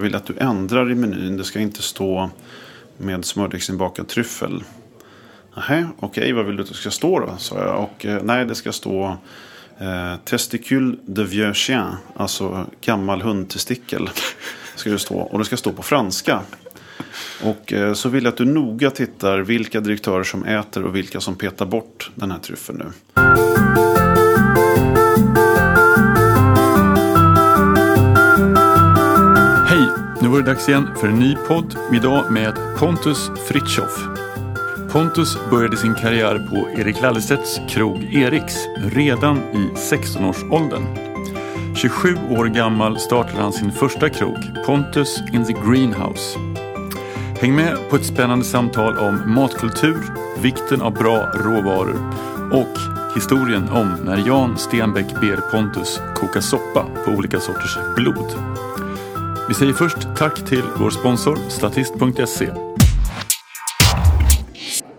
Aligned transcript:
Jag 0.00 0.04
vill 0.04 0.14
att 0.14 0.26
du 0.26 0.34
ändrar 0.38 0.90
i 0.90 0.94
menyn. 0.94 1.36
Det 1.36 1.44
ska 1.44 1.60
inte 1.60 1.82
stå 1.82 2.30
med 2.96 3.24
smördegsinbakad 3.24 4.08
tryffel. 4.08 4.64
Nähä, 5.56 5.88
okej, 5.98 6.32
vad 6.32 6.46
vill 6.46 6.56
du 6.56 6.62
att 6.62 6.68
det 6.68 6.74
ska 6.74 6.90
stå 6.90 7.20
då? 7.20 7.34
sa 7.38 7.58
jag. 7.58 7.82
Och 7.82 8.06
eh, 8.06 8.22
nej, 8.22 8.44
det 8.44 8.54
ska 8.54 8.72
stå 8.72 9.16
eh, 9.78 10.16
testicule 10.24 10.96
de 11.06 11.24
vieux 11.24 11.56
chien. 11.56 11.94
Alltså 12.16 12.66
gammal 12.80 13.22
hundtestikel. 13.22 14.10
Ska 14.76 14.90
det 14.90 14.98
stå. 14.98 15.18
Och 15.18 15.38
det 15.38 15.44
ska 15.44 15.56
stå 15.56 15.72
på 15.72 15.82
franska. 15.82 16.40
Och 17.42 17.72
eh, 17.72 17.92
så 17.94 18.08
vill 18.08 18.24
jag 18.24 18.32
att 18.32 18.38
du 18.38 18.44
noga 18.44 18.90
tittar 18.90 19.38
vilka 19.38 19.80
direktörer 19.80 20.24
som 20.24 20.44
äter 20.44 20.84
och 20.84 20.96
vilka 20.96 21.20
som 21.20 21.36
petar 21.36 21.66
bort 21.66 22.10
den 22.14 22.30
här 22.30 22.38
tryffeln 22.38 22.78
nu. 22.78 23.18
Nu 30.28 30.32
var 30.32 30.40
det 30.40 30.46
dags 30.46 30.68
igen 30.68 30.88
för 31.00 31.08
en 31.08 31.18
ny 31.18 31.36
podd. 31.36 31.76
Idag 31.92 32.32
med 32.32 32.54
Pontus 32.78 33.30
Fritjof. 33.48 33.98
Pontus 34.92 35.38
började 35.50 35.76
sin 35.76 35.94
karriär 35.94 36.38
på 36.50 36.80
Erik 36.80 37.00
Lallestedts 37.02 37.60
krog 37.68 38.14
Eriks 38.14 38.54
redan 38.76 39.38
i 39.38 39.70
16-årsåldern. 39.74 40.82
27 41.76 42.16
år 42.30 42.46
gammal 42.46 42.98
startade 42.98 43.42
han 43.42 43.52
sin 43.52 43.72
första 43.72 44.08
krog, 44.08 44.36
Pontus 44.66 45.20
in 45.32 45.44
the 45.44 45.52
Greenhouse. 45.52 46.38
Häng 47.40 47.54
med 47.54 47.76
på 47.90 47.96
ett 47.96 48.06
spännande 48.06 48.44
samtal 48.44 48.98
om 48.98 49.34
matkultur, 49.34 50.02
vikten 50.42 50.82
av 50.82 50.92
bra 50.92 51.28
råvaror 51.34 52.14
och 52.52 52.78
historien 53.14 53.68
om 53.68 53.96
när 54.04 54.26
Jan 54.26 54.58
Stenbeck 54.58 55.20
ber 55.20 55.50
Pontus 55.50 56.00
koka 56.14 56.42
soppa 56.42 56.86
på 57.04 57.10
olika 57.10 57.40
sorters 57.40 57.78
blod. 57.96 58.57
Vi 59.48 59.54
säger 59.54 59.72
först 59.72 59.96
tack 60.16 60.44
till 60.48 60.62
vår 60.78 60.90
sponsor 60.90 61.38
Statist.se. 61.48 62.50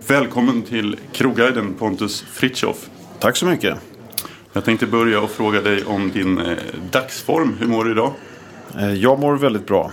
Välkommen 0.07 0.61
till 0.61 0.97
Krogguiden 1.11 1.73
Pontus 1.73 2.21
Fritjof. 2.21 2.89
Tack 3.19 3.35
så 3.37 3.45
mycket. 3.45 3.77
Jag 4.53 4.65
tänkte 4.65 4.85
börja 4.87 5.21
och 5.21 5.29
fråga 5.29 5.61
dig 5.61 5.83
om 5.83 6.11
din 6.11 6.37
eh, 6.37 6.57
dagsform. 6.91 7.55
Hur 7.59 7.67
mår 7.67 7.83
du 7.83 7.91
idag? 7.91 8.11
Eh, 8.79 8.93
Jag 8.93 9.19
mår 9.19 9.37
väldigt 9.37 9.67
bra. 9.67 9.91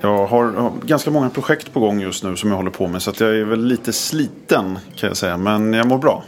Jag 0.00 0.26
har, 0.26 0.44
jag 0.44 0.60
har 0.60 0.72
ganska 0.86 1.10
många 1.10 1.30
projekt 1.30 1.72
på 1.72 1.80
gång 1.80 2.00
just 2.00 2.24
nu 2.24 2.36
som 2.36 2.50
jag 2.50 2.56
håller 2.56 2.70
på 2.70 2.88
med. 2.88 3.02
Så 3.02 3.10
att 3.10 3.20
jag 3.20 3.36
är 3.36 3.44
väl 3.44 3.64
lite 3.64 3.92
sliten 3.92 4.78
kan 4.96 5.08
jag 5.08 5.16
säga. 5.16 5.36
Men 5.36 5.72
jag 5.72 5.86
mår 5.86 5.98
bra. 5.98 6.24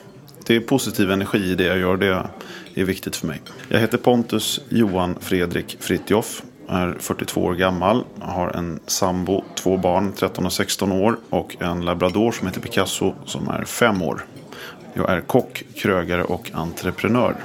Det 0.46 0.56
är 0.56 0.60
positiv 0.60 1.10
energi 1.10 1.38
i 1.50 1.54
det 1.54 1.64
jag 1.64 1.78
gör. 1.78 1.96
Det 1.96 2.80
är 2.80 2.84
viktigt 2.84 3.16
för 3.16 3.26
mig. 3.26 3.42
Jag 3.68 3.80
heter 3.80 3.98
Pontus 3.98 4.60
Johan 4.68 5.14
Fredrik 5.20 5.76
Fritjof. 5.80 6.42
Är 6.68 6.96
42 6.98 7.44
år 7.44 7.54
gammal. 7.54 8.04
Har 8.20 8.48
en 8.48 8.80
sambo, 8.86 9.44
två 9.54 9.76
barn, 9.76 10.12
13 10.12 10.46
och 10.46 10.52
16 10.52 10.92
år. 10.92 11.16
Och 11.30 11.56
en 11.60 11.84
labrador 11.84 12.32
som 12.32 12.46
heter 12.46 12.60
Picasso 12.60 13.14
som 13.24 13.48
är 13.48 13.64
5 13.64 14.02
år. 14.02 14.24
Jag 14.94 15.10
är 15.10 15.20
kock, 15.20 15.62
krögare 15.76 16.22
och 16.22 16.50
entreprenör. 16.54 17.36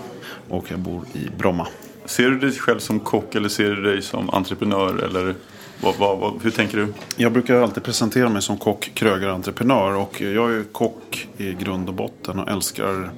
Och 0.50 0.66
jag 0.72 0.80
bor 0.80 1.04
i 1.14 1.30
Bromma. 1.38 1.68
Ser 2.06 2.30
du 2.30 2.40
dig 2.40 2.52
själv 2.52 2.80
som 2.80 3.00
kock 3.00 3.36
eller 3.36 3.50
ser 3.50 3.76
du 3.76 3.84
dig 3.84 4.02
som 4.02 4.30
entreprenör? 4.30 5.04
Eller 5.04 5.36
vad, 5.82 5.96
vad, 5.96 6.18
vad, 6.18 6.44
hur 6.44 6.52
tänker 6.52 6.78
du? 6.78 6.94
Jag 7.16 7.32
brukar 7.32 7.62
alltid 7.62 7.84
presentera 7.84 8.30
mig 8.30 8.42
som 8.42 8.58
kock, 8.58 8.92
krögare, 8.94 9.32
entreprenör. 9.32 9.96
Och 9.96 10.22
jag 10.22 10.54
är 10.54 10.64
kock 10.72 11.28
i 11.38 11.54
grund 11.54 11.90
och 11.90 11.96
botten 11.96 12.40
och 12.40 12.50
älskar 12.50 13.12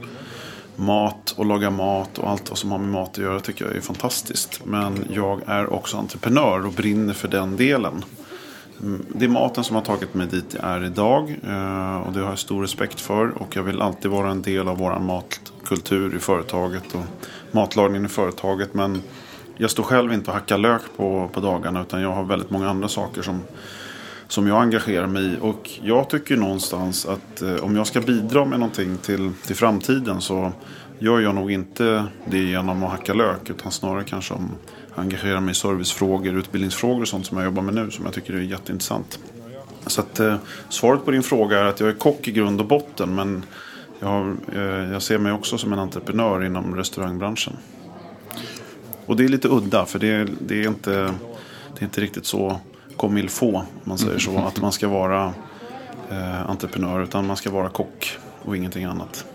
mat 0.82 1.34
och 1.38 1.46
laga 1.46 1.70
mat 1.70 2.18
och 2.18 2.30
allt 2.30 2.50
vad 2.50 2.58
som 2.58 2.72
har 2.72 2.78
med 2.78 2.90
mat 2.90 3.10
att 3.10 3.18
göra 3.18 3.40
tycker 3.40 3.66
jag 3.66 3.76
är 3.76 3.82
fantastiskt. 3.82 4.66
Men 4.66 5.06
jag 5.10 5.42
är 5.46 5.73
också 5.73 5.98
entreprenör 5.98 6.66
och 6.66 6.73
brinner 6.73 7.14
för 7.14 7.28
den 7.28 7.58
delen. 7.58 8.04
Mm, 8.82 9.06
det 9.08 9.26
är 9.26 9.30
maten 9.30 9.64
som 9.64 9.76
har 9.76 9.84
tagit 9.84 10.14
mig 10.14 10.28
dit 10.28 10.56
jag 10.62 10.70
är 10.70 10.84
idag 10.84 11.30
eh, 11.30 11.98
och 12.02 12.14
det 12.14 12.20
har 12.20 12.30
jag 12.30 12.40
stor 12.40 12.62
respekt 12.62 13.02
för. 13.02 13.42
Och 13.42 13.56
jag 13.56 13.64
vill 13.64 13.82
alltid 13.82 14.12
vara 14.12 14.32
en 14.32 14.42
del 14.42 14.68
av 14.68 14.78
vår 14.78 15.00
matkultur 15.00 16.16
i 16.16 16.20
företaget 16.20 16.95
och 16.95 17.04
matlagningen 17.52 18.05
i 18.05 18.10
företaget. 18.10 18.73
Men 18.73 19.02
jag 19.58 19.72
står 19.72 19.84
själv 19.84 20.14
inte 20.14 20.32
och 20.32 20.34
hackar 20.34 20.58
lök 20.58 20.82
på, 20.98 21.30
på 21.34 21.39
dagarna 21.39 21.82
utan 21.82 22.02
jag 22.02 22.11
har 22.11 22.23
väldigt 22.23 22.50
många 22.50 22.70
andra 22.70 22.88
saker 22.88 23.22
som, 23.22 23.42
som 24.28 24.48
jag 24.48 24.61
engagerar 24.61 25.08
mig 25.08 25.23
i. 25.23 25.38
Och 25.42 25.70
jag 25.84 26.10
tycker 26.10 26.38
någonstans 26.38 27.05
att 27.05 27.42
eh, 27.42 27.55
om 27.55 27.76
jag 27.76 27.88
ska 27.88 28.02
bidra 28.02 28.45
med 28.45 28.60
någonting 28.60 28.98
till, 28.98 29.32
till 29.45 29.55
framtiden 29.55 30.22
så 30.22 30.52
gör 31.02 31.20
jag 31.20 31.36
nog 31.36 31.52
inte 31.52 32.06
det 32.26 32.38
genom 32.38 32.84
att 32.84 32.92
hacka 32.92 33.14
lök 33.14 33.50
utan 33.50 33.72
snarare 33.72 34.04
kanske 34.04 34.34
om 34.34 34.52
engagera 34.95 35.39
mig 35.39 35.52
i 35.52 35.56
servicefrågor, 35.56 36.34
utbildningsfrågor 36.38 37.02
och 37.02 37.08
sånt 37.08 37.26
som 37.26 37.38
jag 37.38 37.45
jobbar 37.45 37.62
med 37.64 37.73
nu 37.73 37.92
som 37.92 38.06
jag 38.06 38.14
tycker 38.14 38.34
är 38.34 38.39
jätteintressant. 38.42 39.20
Så 39.88 40.02
att, 40.02 40.20
eh, 40.20 40.36
svaret 40.70 41.06
på 41.06 41.11
din 41.11 41.23
fråga 41.23 41.60
är 41.60 41.64
att 41.66 41.80
jag 41.80 41.90
är 41.90 41.94
kock 41.94 42.28
i 42.28 42.32
grund 42.32 42.61
och 42.61 42.67
botten 42.67 43.16
men 43.16 43.45
jag, 44.00 44.08
har, 44.08 44.36
eh, 44.56 44.92
jag 44.92 45.02
ser 45.02 45.17
mig 45.17 45.32
också 45.32 45.58
som 45.58 45.73
en 45.73 45.80
entreprenör 45.80 46.44
inom 46.45 46.76
restaurangbranschen. 46.76 47.54
Och 49.06 49.16
det 49.16 49.23
är 49.23 49.28
lite 49.28 49.48
udda 49.48 49.86
för 49.86 50.00
det, 50.00 50.08
är- 50.08 50.30
det, 50.40 50.64
är, 50.64 50.67
inte, 50.67 50.92
det 51.73 51.80
är 51.80 51.84
inte 51.84 52.02
riktigt 52.02 52.26
så 52.26 52.60
comme 52.98 53.20
il 53.20 53.30
faut, 53.30 53.56
om 53.56 53.64
man 53.84 53.98
säger 53.98 54.20
så. 54.20 54.38
Att 54.38 54.61
man 54.61 54.72
ska 54.72 54.88
vara 54.88 55.34
eh, 56.11 56.50
entreprenör 56.50 57.04
utan 57.04 57.28
man 57.28 57.36
ska 57.38 57.50
vara 57.52 57.70
kock 57.70 58.17
och 58.42 58.58
ingenting 58.58 58.84
annat. 58.84 59.26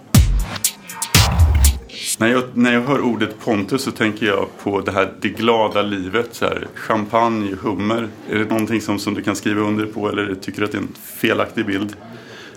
När 2.18 2.28
jag, 2.28 2.42
när 2.54 2.72
jag 2.72 2.80
hör 2.80 3.00
ordet 3.00 3.40
Pontus 3.44 3.82
så 3.82 3.90
tänker 3.90 4.26
jag 4.26 4.48
på 4.62 4.80
det 4.80 4.92
här 4.92 5.12
det 5.20 5.28
glada 5.28 5.82
livet. 5.82 6.28
Så 6.32 6.44
här, 6.44 6.66
champagne, 6.74 7.56
hummer. 7.62 8.08
Är 8.30 8.38
det 8.38 8.44
någonting 8.44 8.80
som, 8.80 8.98
som 8.98 9.14
du 9.14 9.22
kan 9.22 9.36
skriva 9.36 9.60
under 9.60 9.86
på 9.86 10.08
eller 10.08 10.34
tycker 10.34 10.58
du 10.58 10.64
att 10.64 10.72
det 10.72 10.78
är 10.78 10.82
en 10.82 10.94
felaktig 11.02 11.66
bild? 11.66 11.96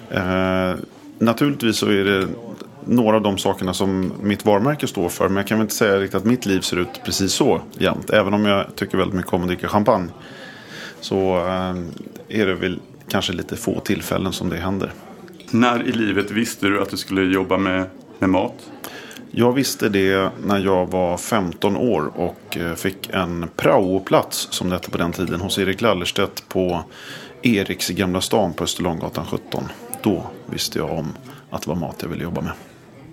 Eh, 0.10 0.74
naturligtvis 1.20 1.78
så 1.78 1.88
är 1.88 2.04
det 2.04 2.28
några 2.86 3.16
av 3.16 3.22
de 3.22 3.38
sakerna 3.38 3.74
som 3.74 4.14
mitt 4.22 4.46
varumärke 4.46 4.88
står 4.88 5.10
för. 5.10 5.28
Men 5.28 5.38
jag 5.38 5.48
kan 5.48 5.58
väl 5.58 5.66
inte 5.66 5.76
säga 5.76 6.00
riktigt 6.00 6.16
att 6.16 6.26
mitt 6.26 6.46
liv 6.46 6.62
ser 6.62 6.78
ut 6.78 7.02
precis 7.06 7.34
så 7.34 7.62
jämt. 7.78 8.10
Även 8.10 8.34
om 8.34 8.46
jag 8.46 8.76
tycker 8.76 8.98
väldigt 8.98 9.16
mycket 9.16 9.34
om 9.34 9.42
att 9.42 9.48
dricka 9.48 9.68
champagne. 9.68 10.10
Så 11.02 11.38
eh, 11.38 12.40
är 12.40 12.46
det 12.46 12.56
väl 12.56 12.80
kanske 13.10 13.34
lite 13.34 13.56
få 13.56 13.80
tillfällen 13.80 14.34
som 14.34 14.50
det 14.50 14.58
händer. 14.58 14.92
När 15.52 15.88
i 15.88 15.92
livet 15.92 16.32
visste 16.32 16.68
du 16.68 16.82
att 16.82 16.90
du 16.90 16.98
skulle 16.98 17.22
jobba 17.22 17.58
med, 17.58 17.86
med 18.20 18.30
mat? 18.30 18.56
Jag 19.32 19.54
visste 19.54 19.90
det 19.90 20.32
när 20.46 20.60
jag 20.60 20.92
var 20.92 21.18
15 21.18 21.78
år 21.78 22.12
och 22.16 22.58
eh, 22.58 22.74
fick 22.76 23.10
en 23.10 23.50
praoplats 23.56 24.48
som 24.52 24.70
det 24.70 24.76
hette 24.76 24.90
på 24.90 24.98
den 24.98 25.12
tiden 25.12 25.42
hos 25.42 25.58
Erik 25.58 25.82
Lallerstedt 25.82 26.50
på 26.50 26.84
Eriks 27.42 27.90
i 27.92 27.94
Gamla 27.94 28.22
stan 28.22 28.54
på 28.54 28.64
Österlånggatan 28.64 29.26
17. 29.26 29.64
Då 30.02 30.24
visste 30.46 30.80
jag 30.80 30.92
om 30.92 31.08
att 31.50 31.62
det 31.62 31.70
var 31.70 31.76
mat 31.76 31.96
jag 32.02 32.10
ville 32.10 32.24
jobba 32.24 32.42
med. 32.42 32.52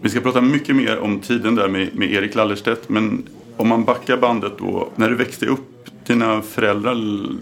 Vi 0.01 0.09
ska 0.09 0.21
prata 0.21 0.41
mycket 0.41 0.77
mer 0.77 0.99
om 0.99 1.21
tiden 1.21 1.55
där 1.55 1.69
med, 1.69 1.95
med 1.95 2.13
Erik 2.13 2.35
Lallerstedt. 2.35 2.89
Men 2.89 3.29
om 3.57 3.69
man 3.69 3.85
backar 3.85 4.17
bandet 4.17 4.53
då. 4.59 4.89
När 4.97 5.09
du 5.09 5.17
växte 5.17 5.47
upp, 5.47 5.91
dina 6.07 6.43
föräldrar, 6.43 6.97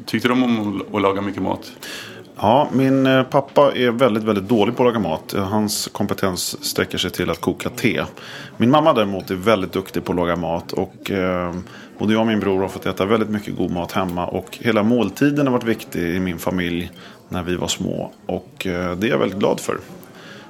tyckte 0.07 0.29
de 0.29 0.43
om 0.43 0.83
att 0.93 1.03
laga 1.03 1.21
mycket 1.21 1.43
mat? 1.43 1.73
Ja, 2.37 2.69
min 2.73 3.07
eh, 3.07 3.23
pappa 3.23 3.73
är 3.75 3.91
väldigt, 3.91 4.23
väldigt 4.23 4.49
dålig 4.49 4.77
på 4.77 4.83
att 4.83 4.95
laga 4.95 5.09
mat. 5.09 5.33
Hans 5.33 5.89
kompetens 5.93 6.65
sträcker 6.65 6.99
sig 6.99 7.11
till 7.11 7.31
att 7.31 7.41
koka 7.41 7.71
te. 7.71 8.05
Min 8.57 8.71
mamma 8.71 8.93
däremot 8.93 9.31
är 9.31 9.35
väldigt 9.35 9.73
duktig 9.73 10.05
på 10.05 10.13
att 10.13 10.17
laga 10.17 10.37
mat. 10.37 10.73
Och 10.73 11.11
eh, 11.11 11.55
både 11.99 12.13
jag 12.13 12.21
och 12.21 12.27
min 12.27 12.41
bror 12.41 12.61
har 12.61 12.69
fått 12.69 12.87
äta 12.87 13.05
väldigt 13.05 13.31
mycket 13.31 13.57
god 13.57 13.71
mat 13.71 13.93
hemma. 13.93 14.27
Och 14.27 14.59
hela 14.61 14.83
måltiden 14.83 15.47
har 15.47 15.53
varit 15.53 15.65
viktig 15.65 16.03
i 16.03 16.21
min 16.21 16.39
familj 16.39 16.91
när 17.29 17.43
vi 17.43 17.57
var 17.57 17.69
små. 17.69 18.13
Och 18.27 18.67
eh, 18.67 18.97
det 18.97 19.07
är 19.07 19.11
jag 19.11 19.19
väldigt 19.19 19.39
glad 19.39 19.61
för. 19.61 19.79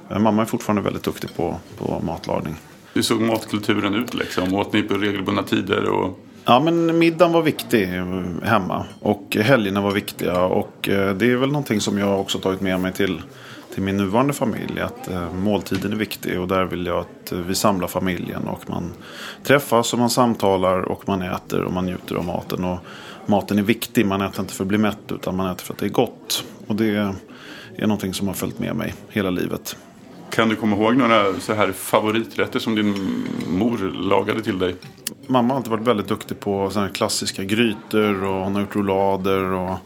Eh, 0.09 0.19
Mamma 0.19 0.41
är 0.41 0.45
fortfarande 0.45 0.81
väldigt 0.81 1.03
duktig 1.03 1.35
på, 1.35 1.55
på 1.77 2.01
matlagning. 2.05 2.55
Hur 2.93 3.01
såg 3.01 3.21
matkulturen 3.21 3.95
ut 3.95 4.13
liksom? 4.13 4.53
Åt 4.53 4.73
ni 4.73 4.81
på 4.81 4.93
regelbundna 4.93 5.43
tider? 5.43 5.89
Och... 5.89 6.19
Ja, 6.47 6.59
men 6.59 6.99
middagen 6.99 7.33
var 7.33 7.41
viktig 7.41 7.87
hemma. 8.43 8.85
Och 8.99 9.37
helgerna 9.41 9.81
var 9.81 9.91
viktiga. 9.91 10.41
Och 10.41 10.89
eh, 10.89 11.15
det 11.15 11.31
är 11.31 11.35
väl 11.35 11.51
någonting 11.51 11.81
som 11.81 11.97
jag 11.97 12.19
också 12.19 12.39
tagit 12.39 12.61
med 12.61 12.79
mig 12.79 12.93
till, 12.93 13.21
till 13.73 13.83
min 13.83 13.97
nuvarande 13.97 14.33
familj. 14.33 14.79
Att 14.79 15.11
eh, 15.11 15.33
måltiden 15.33 15.91
är 15.91 15.95
viktig. 15.95 16.39
Och 16.39 16.47
där 16.47 16.65
vill 16.65 16.85
jag 16.85 16.97
att 16.97 17.31
vi 17.31 17.55
samlar 17.55 17.87
familjen. 17.87 18.47
Och 18.47 18.69
man 18.69 18.93
träffas 19.43 19.93
och 19.93 19.99
man 19.99 20.09
samtalar. 20.09 20.79
Och 20.79 21.07
man 21.07 21.21
äter 21.21 21.63
och 21.63 21.73
man 21.73 21.85
njuter 21.85 22.15
av 22.15 22.25
maten. 22.25 22.63
Och 22.63 22.79
maten 23.25 23.59
är 23.59 23.63
viktig. 23.63 24.05
Man 24.05 24.21
äter 24.21 24.41
inte 24.41 24.53
för 24.53 24.63
att 24.63 24.67
bli 24.67 24.77
mätt. 24.77 25.11
Utan 25.11 25.35
man 25.35 25.51
äter 25.51 25.63
för 25.65 25.73
att 25.73 25.79
det 25.79 25.85
är 25.85 25.89
gott. 25.89 26.43
Och 26.67 26.75
det 26.75 26.95
är 27.75 27.81
någonting 27.81 28.13
som 28.13 28.27
har 28.27 28.33
följt 28.33 28.59
med 28.59 28.75
mig 28.75 28.93
hela 29.09 29.29
livet. 29.29 29.77
Kan 30.29 30.49
du 30.49 30.55
komma 30.55 30.75
ihåg 30.75 30.95
några 30.95 31.39
så 31.39 31.53
här 31.53 31.71
favoriträtter 31.71 32.59
som 32.59 32.75
din 32.75 33.23
mor 33.47 33.77
lagade 33.93 34.41
till 34.41 34.59
dig? 34.59 34.75
Mamma 35.27 35.53
har 35.53 35.57
alltid 35.57 35.71
varit 35.71 35.87
väldigt 35.87 36.07
duktig 36.07 36.39
på 36.39 36.69
såna 36.69 36.89
klassiska 36.89 37.43
grytor 37.43 38.23
och 38.23 38.43
hon 38.43 38.53
har 38.55 38.61
gjort 38.61 38.75
roulader 38.75 39.43
och 39.43 39.77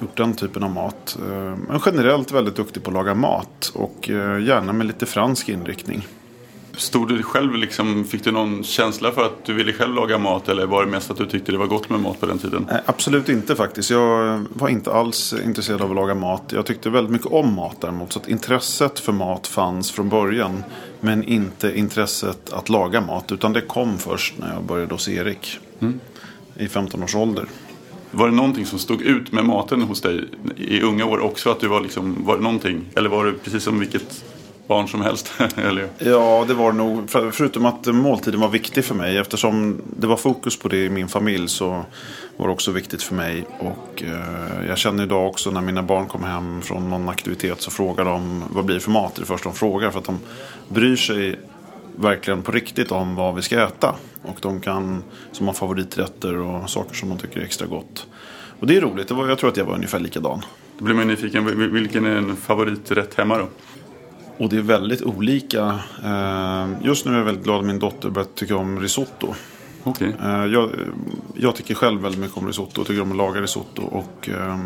gjort 0.00 0.16
den 0.16 0.34
typen 0.34 0.62
av 0.62 0.70
mat. 0.70 1.18
Eh, 1.28 1.56
Men 1.68 1.80
generellt 1.86 2.32
väldigt 2.32 2.56
duktig 2.56 2.82
på 2.82 2.90
att 2.90 2.94
laga 2.94 3.14
mat 3.14 3.72
och 3.74 4.10
eh, 4.10 4.42
gärna 4.42 4.72
med 4.72 4.86
lite 4.86 5.06
fransk 5.06 5.48
inriktning. 5.48 6.06
Stod 6.76 7.08
du 7.08 7.22
själv 7.22 7.54
liksom, 7.54 8.04
fick 8.04 8.24
du 8.24 8.32
någon 8.32 8.64
känsla 8.64 9.12
för 9.12 9.24
att 9.24 9.44
du 9.44 9.54
ville 9.54 9.72
själv 9.72 9.94
laga 9.94 10.18
mat 10.18 10.48
eller 10.48 10.66
var 10.66 10.84
det 10.84 10.90
mest 10.90 11.10
att 11.10 11.16
du 11.16 11.26
tyckte 11.26 11.52
det 11.52 11.58
var 11.58 11.66
gott 11.66 11.88
med 11.88 12.00
mat 12.00 12.20
på 12.20 12.26
den 12.26 12.38
tiden? 12.38 12.66
Nej, 12.70 12.80
absolut 12.86 13.28
inte 13.28 13.56
faktiskt. 13.56 13.90
Jag 13.90 14.44
var 14.54 14.68
inte 14.68 14.92
alls 14.92 15.34
intresserad 15.44 15.82
av 15.82 15.90
att 15.90 15.96
laga 15.96 16.14
mat. 16.14 16.42
Jag 16.52 16.66
tyckte 16.66 16.90
väldigt 16.90 17.12
mycket 17.12 17.26
om 17.26 17.54
mat 17.54 17.76
däremot. 17.80 18.12
Så 18.12 18.20
intresset 18.26 18.98
för 18.98 19.12
mat 19.12 19.46
fanns 19.46 19.90
från 19.90 20.08
början. 20.08 20.64
Men 21.00 21.24
inte 21.24 21.78
intresset 21.78 22.52
att 22.52 22.68
laga 22.68 23.00
mat. 23.00 23.32
Utan 23.32 23.52
det 23.52 23.60
kom 23.60 23.98
först 23.98 24.34
när 24.38 24.54
jag 24.54 24.62
började 24.62 24.94
hos 24.94 25.08
Erik. 25.08 25.58
Mm. 25.80 26.00
I 26.56 26.68
15 26.68 27.02
års 27.02 27.14
ålder. 27.14 27.46
Var 28.10 28.28
det 28.28 28.34
någonting 28.34 28.66
som 28.66 28.78
stod 28.78 29.02
ut 29.02 29.32
med 29.32 29.44
maten 29.44 29.82
hos 29.82 30.00
dig 30.00 30.24
i 30.56 30.80
unga 30.80 31.04
år 31.04 31.18
också? 31.18 31.50
Att 31.50 31.60
du 31.60 31.68
var 31.68 31.80
liksom, 31.80 32.24
var 32.24 32.36
det 32.36 32.42
någonting? 32.42 32.84
Eller 32.96 33.08
var 33.08 33.24
det 33.24 33.32
precis 33.32 33.62
som 33.62 33.80
vilket 33.80 34.24
barn 34.70 34.88
som 34.88 35.00
helst? 35.00 35.32
eller? 35.56 35.88
Ja, 35.98 36.44
det 36.48 36.54
var 36.54 36.72
det 36.72 36.78
nog. 36.78 37.10
Förutom 37.10 37.66
att 37.66 37.86
måltiden 37.86 38.40
var 38.40 38.48
viktig 38.48 38.84
för 38.84 38.94
mig. 38.94 39.18
Eftersom 39.18 39.82
det 39.96 40.06
var 40.06 40.16
fokus 40.16 40.58
på 40.58 40.68
det 40.68 40.84
i 40.84 40.90
min 40.90 41.08
familj 41.08 41.48
så 41.48 41.84
var 42.36 42.46
det 42.46 42.52
också 42.52 42.70
viktigt 42.70 43.02
för 43.02 43.14
mig. 43.14 43.44
Och 43.58 44.02
eh, 44.02 44.68
jag 44.68 44.78
känner 44.78 45.02
idag 45.02 45.28
också 45.28 45.50
när 45.50 45.60
mina 45.60 45.82
barn 45.82 46.06
kommer 46.06 46.28
hem 46.28 46.62
från 46.62 46.90
någon 46.90 47.08
aktivitet 47.08 47.60
så 47.60 47.70
frågar 47.70 48.04
de 48.04 48.44
vad 48.50 48.64
blir 48.64 48.74
det 48.74 48.80
för 48.80 48.90
mat? 48.90 49.14
Det 49.14 49.22
är 49.22 49.26
först 49.26 49.44
de 49.44 49.54
frågar. 49.54 49.90
För 49.90 49.98
att 49.98 50.04
de 50.04 50.18
bryr 50.68 50.96
sig 50.96 51.38
verkligen 51.96 52.42
på 52.42 52.52
riktigt 52.52 52.92
om 52.92 53.14
vad 53.14 53.34
vi 53.34 53.42
ska 53.42 53.62
äta. 53.62 53.94
Och 54.22 54.38
de 54.40 54.60
kan, 54.60 55.02
som 55.32 55.46
har 55.46 55.54
favoriträtter 55.54 56.36
och 56.36 56.70
saker 56.70 56.94
som 56.94 57.08
de 57.08 57.18
tycker 57.18 57.40
är 57.40 57.44
extra 57.44 57.66
gott. 57.66 58.06
Och 58.60 58.66
det 58.66 58.76
är 58.76 58.80
roligt. 58.80 59.08
Det 59.08 59.14
var, 59.14 59.28
jag 59.28 59.38
tror 59.38 59.50
att 59.50 59.56
jag 59.56 59.64
var 59.64 59.74
ungefär 59.74 60.00
likadan. 60.00 60.42
Då 60.78 60.84
blir 60.84 60.94
man 60.94 61.08
nyfiken. 61.08 61.72
Vilken 61.72 62.04
är 62.04 62.16
en 62.16 62.36
favoriträtt 62.36 63.14
hemma 63.14 63.38
då? 63.38 63.48
Och 64.40 64.48
det 64.48 64.56
är 64.56 64.62
väldigt 64.62 65.02
olika. 65.02 65.78
Eh, 66.04 66.68
just 66.82 67.06
nu 67.06 67.12
är 67.12 67.18
jag 67.18 67.24
väldigt 67.24 67.44
glad 67.44 67.58
att 67.58 67.66
min 67.66 67.78
dotter 67.78 68.10
börjat 68.10 68.34
tycka 68.34 68.56
om 68.56 68.80
risotto. 68.80 69.34
Okay. 69.84 70.12
Eh, 70.22 70.44
jag, 70.44 70.70
jag 71.34 71.56
tycker 71.56 71.74
själv 71.74 72.00
väldigt 72.00 72.20
mycket 72.20 72.36
om 72.36 72.46
risotto 72.46 72.80
och 72.80 72.86
tycker 72.86 73.02
om 73.02 73.10
att 73.10 73.16
laga 73.16 73.40
risotto. 73.40 73.82
Och 73.82 74.28
eh, 74.28 74.58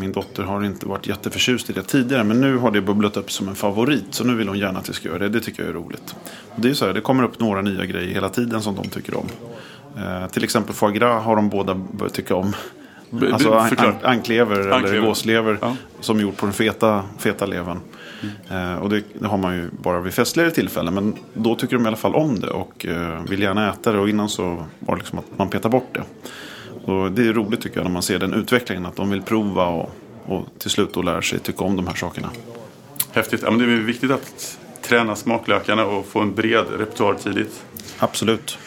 min 0.00 0.12
dotter 0.12 0.42
har 0.42 0.64
inte 0.64 0.86
varit 0.86 1.06
jätteförtjust 1.06 1.70
i 1.70 1.72
det 1.72 1.82
tidigare. 1.82 2.24
Men 2.24 2.40
nu 2.40 2.56
har 2.56 2.70
det 2.70 2.80
bubblat 2.80 3.16
upp 3.16 3.32
som 3.32 3.48
en 3.48 3.54
favorit. 3.54 4.14
Så 4.14 4.24
nu 4.24 4.34
vill 4.34 4.48
hon 4.48 4.58
gärna 4.58 4.78
att 4.78 4.86
jag 4.86 4.96
ska 4.96 5.08
göra 5.08 5.18
det. 5.18 5.28
Det 5.28 5.40
tycker 5.40 5.62
jag 5.62 5.70
är 5.70 5.74
roligt. 5.74 6.14
Och 6.54 6.60
det 6.60 6.70
är 6.70 6.74
så 6.74 6.86
här, 6.86 6.92
det 6.92 7.00
kommer 7.00 7.24
upp 7.24 7.40
några 7.40 7.62
nya 7.62 7.84
grejer 7.84 8.14
hela 8.14 8.28
tiden 8.28 8.62
som 8.62 8.74
de 8.74 8.88
tycker 8.88 9.16
om. 9.16 9.26
till 10.30 10.44
exempel 10.44 10.74
foie 10.74 10.92
gras 10.92 11.24
har 11.24 11.36
de 11.36 11.48
båda 11.48 11.74
börjat 11.74 12.14
tycka 12.14 12.34
om. 12.34 12.54
Alltså 13.32 13.52
an, 13.52 13.94
anklever 14.02 14.58
eller 14.58 15.00
gåslever 15.00 15.58
ja. 15.60 15.76
som 16.00 16.20
gjort 16.20 16.36
på 16.36 16.46
den 16.46 16.52
feta, 16.52 17.02
feta 17.18 17.46
levern. 17.46 17.80
Mm. 18.48 18.78
och 18.78 18.90
det, 18.90 19.02
det, 19.18 19.26
har 19.26 19.38
man 19.38 19.56
ju 19.56 19.68
bara 19.82 20.00
vid 20.00 20.14
festligare 20.14 20.50
tillfällen. 20.50 20.94
Men 20.94 21.14
då 21.34 21.54
tycker 21.54 21.76
de 21.76 21.84
i 21.84 21.88
alla 21.88 21.96
fall 21.96 22.14
om 22.14 22.40
det 22.40 22.50
och 22.50 22.86
eh, 22.86 23.22
vill 23.28 23.42
gärna 23.42 23.70
äta 23.70 23.92
det. 23.92 23.98
Och 23.98 24.08
innan 24.08 24.28
så 24.28 24.64
var 24.78 24.94
det 24.94 24.98
liksom 24.98 25.18
att 25.18 25.38
man 25.38 25.50
petar 25.50 25.68
bort 25.68 25.94
det. 25.94 26.02
Och 26.92 27.12
det 27.12 27.28
är 27.28 27.32
roligt 27.32 27.60
tycker 27.60 27.76
jag 27.76 27.84
när 27.84 27.92
man 27.92 28.02
ser 28.02 28.18
den 28.18 28.34
utvecklingen. 28.34 28.86
Att 28.86 28.96
de 28.96 29.10
vill 29.10 29.22
prova 29.22 29.66
och, 29.66 29.90
och 30.26 30.46
till 30.58 30.70
slut 30.70 30.94
då 30.94 31.02
lär 31.02 31.20
sig 31.20 31.38
tycka 31.38 31.64
om 31.64 31.76
de 31.76 31.86
här 31.86 31.94
sakerna. 31.94 32.30
Häftigt. 33.12 33.42
Ja, 33.42 33.50
men 33.50 33.58
det 33.58 33.64
är 33.64 33.76
viktigt 33.76 34.10
att 34.10 34.58
träna 34.82 35.16
smaklökarna 35.16 35.84
och 35.84 36.06
få 36.06 36.20
en 36.20 36.34
bred 36.34 36.64
repertoar 36.78 37.14
tidigt. 37.14 37.64
Absolut. 37.98 38.58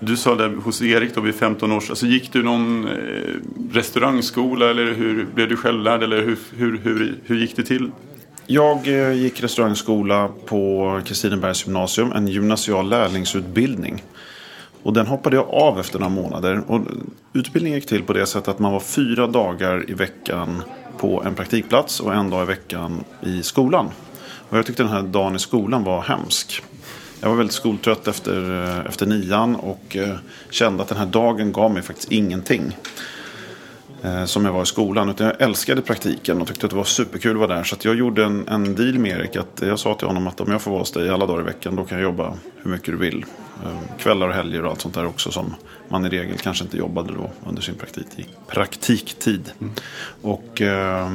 Du 0.00 0.16
sa 0.16 0.34
det 0.34 0.48
hos 0.48 0.82
Erik 0.82 1.14
då 1.14 1.20
vid 1.20 1.34
15 1.34 1.72
års 1.72 1.90
alltså 1.90 2.06
gick 2.06 2.32
du 2.32 2.42
någon 2.42 2.88
eh, 2.88 3.34
restaurangskola 3.72 4.70
eller 4.70 4.92
hur 4.94 5.26
blev 5.34 5.48
du 5.48 5.56
självlärd 5.56 6.02
eller 6.02 6.22
hur, 6.22 6.38
hur, 6.56 6.78
hur, 6.78 7.14
hur 7.24 7.36
gick 7.36 7.56
det 7.56 7.62
till? 7.62 7.90
Jag 8.46 8.88
eh, 8.88 9.12
gick 9.12 9.42
restaurangskola 9.42 10.28
på 10.46 11.00
Kristinebergs 11.04 11.66
gymnasium, 11.66 12.12
en 12.12 12.28
gymnasial 12.28 12.88
lärlingsutbildning. 12.88 14.02
Och 14.82 14.92
den 14.92 15.06
hoppade 15.06 15.36
jag 15.36 15.48
av 15.48 15.80
efter 15.80 15.98
några 15.98 16.14
månader. 16.14 16.62
Och 16.66 16.80
utbildningen 17.32 17.78
gick 17.78 17.88
till 17.88 18.02
på 18.02 18.12
det 18.12 18.26
sättet 18.26 18.48
att 18.48 18.58
man 18.58 18.72
var 18.72 18.80
fyra 18.80 19.26
dagar 19.26 19.90
i 19.90 19.94
veckan 19.94 20.62
på 20.98 21.22
en 21.22 21.34
praktikplats 21.34 22.00
och 22.00 22.14
en 22.14 22.30
dag 22.30 22.42
i 22.42 22.46
veckan 22.46 23.04
i 23.22 23.42
skolan. 23.42 23.90
Och 24.48 24.58
jag 24.58 24.66
tyckte 24.66 24.82
den 24.82 24.92
här 24.92 25.02
dagen 25.02 25.36
i 25.36 25.38
skolan 25.38 25.84
var 25.84 26.02
hemsk. 26.02 26.62
Jag 27.20 27.28
var 27.28 27.36
väldigt 27.36 27.54
skoltrött 27.54 28.08
efter, 28.08 28.64
eh, 28.64 28.86
efter 28.86 29.06
nian 29.06 29.56
och 29.56 29.96
eh, 29.96 30.16
kände 30.50 30.82
att 30.82 30.88
den 30.88 30.98
här 30.98 31.06
dagen 31.06 31.52
gav 31.52 31.72
mig 31.72 31.82
faktiskt 31.82 32.12
ingenting. 32.12 32.76
Eh, 34.04 34.24
som 34.24 34.44
jag 34.44 34.52
var 34.52 34.62
i 34.62 34.66
skolan. 34.66 35.08
Utan 35.08 35.26
jag 35.26 35.40
älskade 35.40 35.82
praktiken 35.82 36.40
och 36.40 36.48
tyckte 36.48 36.66
att 36.66 36.70
det 36.70 36.76
var 36.76 36.84
superkul 36.84 37.30
att 37.30 37.48
vara 37.48 37.56
där. 37.56 37.64
Så 37.64 37.76
jag 37.82 37.94
gjorde 37.94 38.24
en, 38.24 38.48
en 38.48 38.74
deal 38.74 38.98
med 38.98 39.18
Erik. 39.20 39.36
Att 39.36 39.62
jag 39.62 39.78
sa 39.78 39.94
till 39.94 40.06
honom 40.06 40.26
att 40.26 40.40
om 40.40 40.52
jag 40.52 40.62
får 40.62 40.70
vara 40.70 40.80
hos 40.80 40.92
dig 40.92 41.10
alla 41.10 41.26
dagar 41.26 41.40
i 41.40 41.44
veckan 41.44 41.76
då 41.76 41.84
kan 41.84 41.98
jag 41.98 42.04
jobba 42.04 42.34
hur 42.62 42.70
mycket 42.70 42.86
du 42.86 42.96
vill. 42.96 43.24
Kvällar 43.98 44.28
och 44.28 44.34
helger 44.34 44.64
och 44.64 44.70
allt 44.70 44.80
sånt 44.80 44.94
där 44.94 45.06
också 45.06 45.30
som 45.30 45.54
man 45.88 46.06
i 46.06 46.08
regel 46.08 46.38
kanske 46.38 46.64
inte 46.64 46.76
jobbade 46.76 47.12
då 47.12 47.30
under 47.46 47.62
sin 47.62 47.74
praktiktid. 47.74 48.26
praktiktid. 48.46 49.52
Mm. 49.60 49.72
Och 50.22 50.62
eh, 50.62 51.10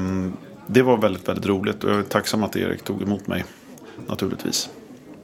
det 0.68 0.82
var 0.82 0.98
väldigt, 0.98 1.28
väldigt 1.28 1.46
roligt 1.46 1.84
och 1.84 1.92
jag 1.92 2.00
är 2.00 2.04
tacksam 2.04 2.44
att 2.44 2.56
Erik 2.56 2.84
tog 2.84 3.02
emot 3.02 3.28
mig 3.28 3.46
naturligtvis. 4.08 4.70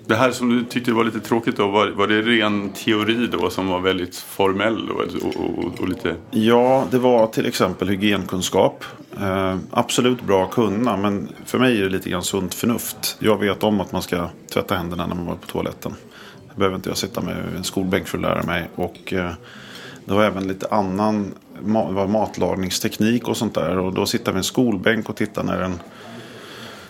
Det 0.08 0.16
här 0.16 0.32
som 0.32 0.50
du 0.50 0.64
tyckte 0.64 0.92
var 0.92 1.04
lite 1.04 1.20
tråkigt 1.20 1.58
då, 1.58 1.68
var, 1.68 1.88
var 1.88 2.08
det 2.08 2.22
ren 2.22 2.70
teori 2.70 3.28
då 3.32 3.50
som 3.50 3.68
var 3.68 3.80
väldigt 3.80 4.18
formell 4.18 4.90
och, 4.90 5.02
och, 5.02 5.66
och, 5.66 5.80
och 5.80 5.90
lite? 5.90 6.16
Ja, 6.32 6.88
det 6.92 7.00
var 7.00 7.28
till 7.28 7.46
exempel 7.46 7.90
hygienkunskap. 7.90 8.86
Eh, 9.22 9.58
absolut 9.72 10.22
bra 10.22 10.44
att 10.44 10.52
kunna, 10.52 10.98
men 10.98 11.30
för 11.46 11.60
mig 11.60 11.80
är 11.80 11.84
det 11.84 11.90
lite 11.90 12.10
grann 12.10 12.24
sunt 12.24 12.54
förnuft. 12.54 13.18
Jag 13.20 13.38
vet 13.38 13.64
om 13.64 13.82
att 13.82 13.92
man 13.92 14.02
ska 14.02 14.30
tvätta 14.54 14.76
händerna 14.76 15.08
när 15.08 15.16
man 15.16 15.26
var 15.26 15.36
på 15.36 15.48
toaletten. 15.48 15.94
Det 16.50 16.60
behöver 16.60 16.76
inte 16.76 16.90
jag 16.90 16.98
sitta 16.98 17.22
med 17.22 17.38
en 17.58 17.64
skolbänk 17.64 18.08
för 18.08 18.18
att 18.18 18.22
lära 18.22 18.44
mig. 18.44 18.70
Och 18.76 19.14
eh, 19.14 19.32
det 20.06 20.14
var 20.14 20.24
även 20.24 20.48
lite 20.48 20.68
annan 20.72 21.34
ma 21.64 22.08
matlagningsteknik 22.08 23.28
och 23.28 23.38
sånt 23.38 23.56
där. 23.56 23.78
Och 23.78 23.94
då 23.94 24.06
sitta 24.06 24.32
med 24.32 24.38
en 24.38 24.44
skolbänk 24.44 25.10
och 25.10 25.16
titta 25.16 25.44
när 25.44 25.62
en 25.62 25.80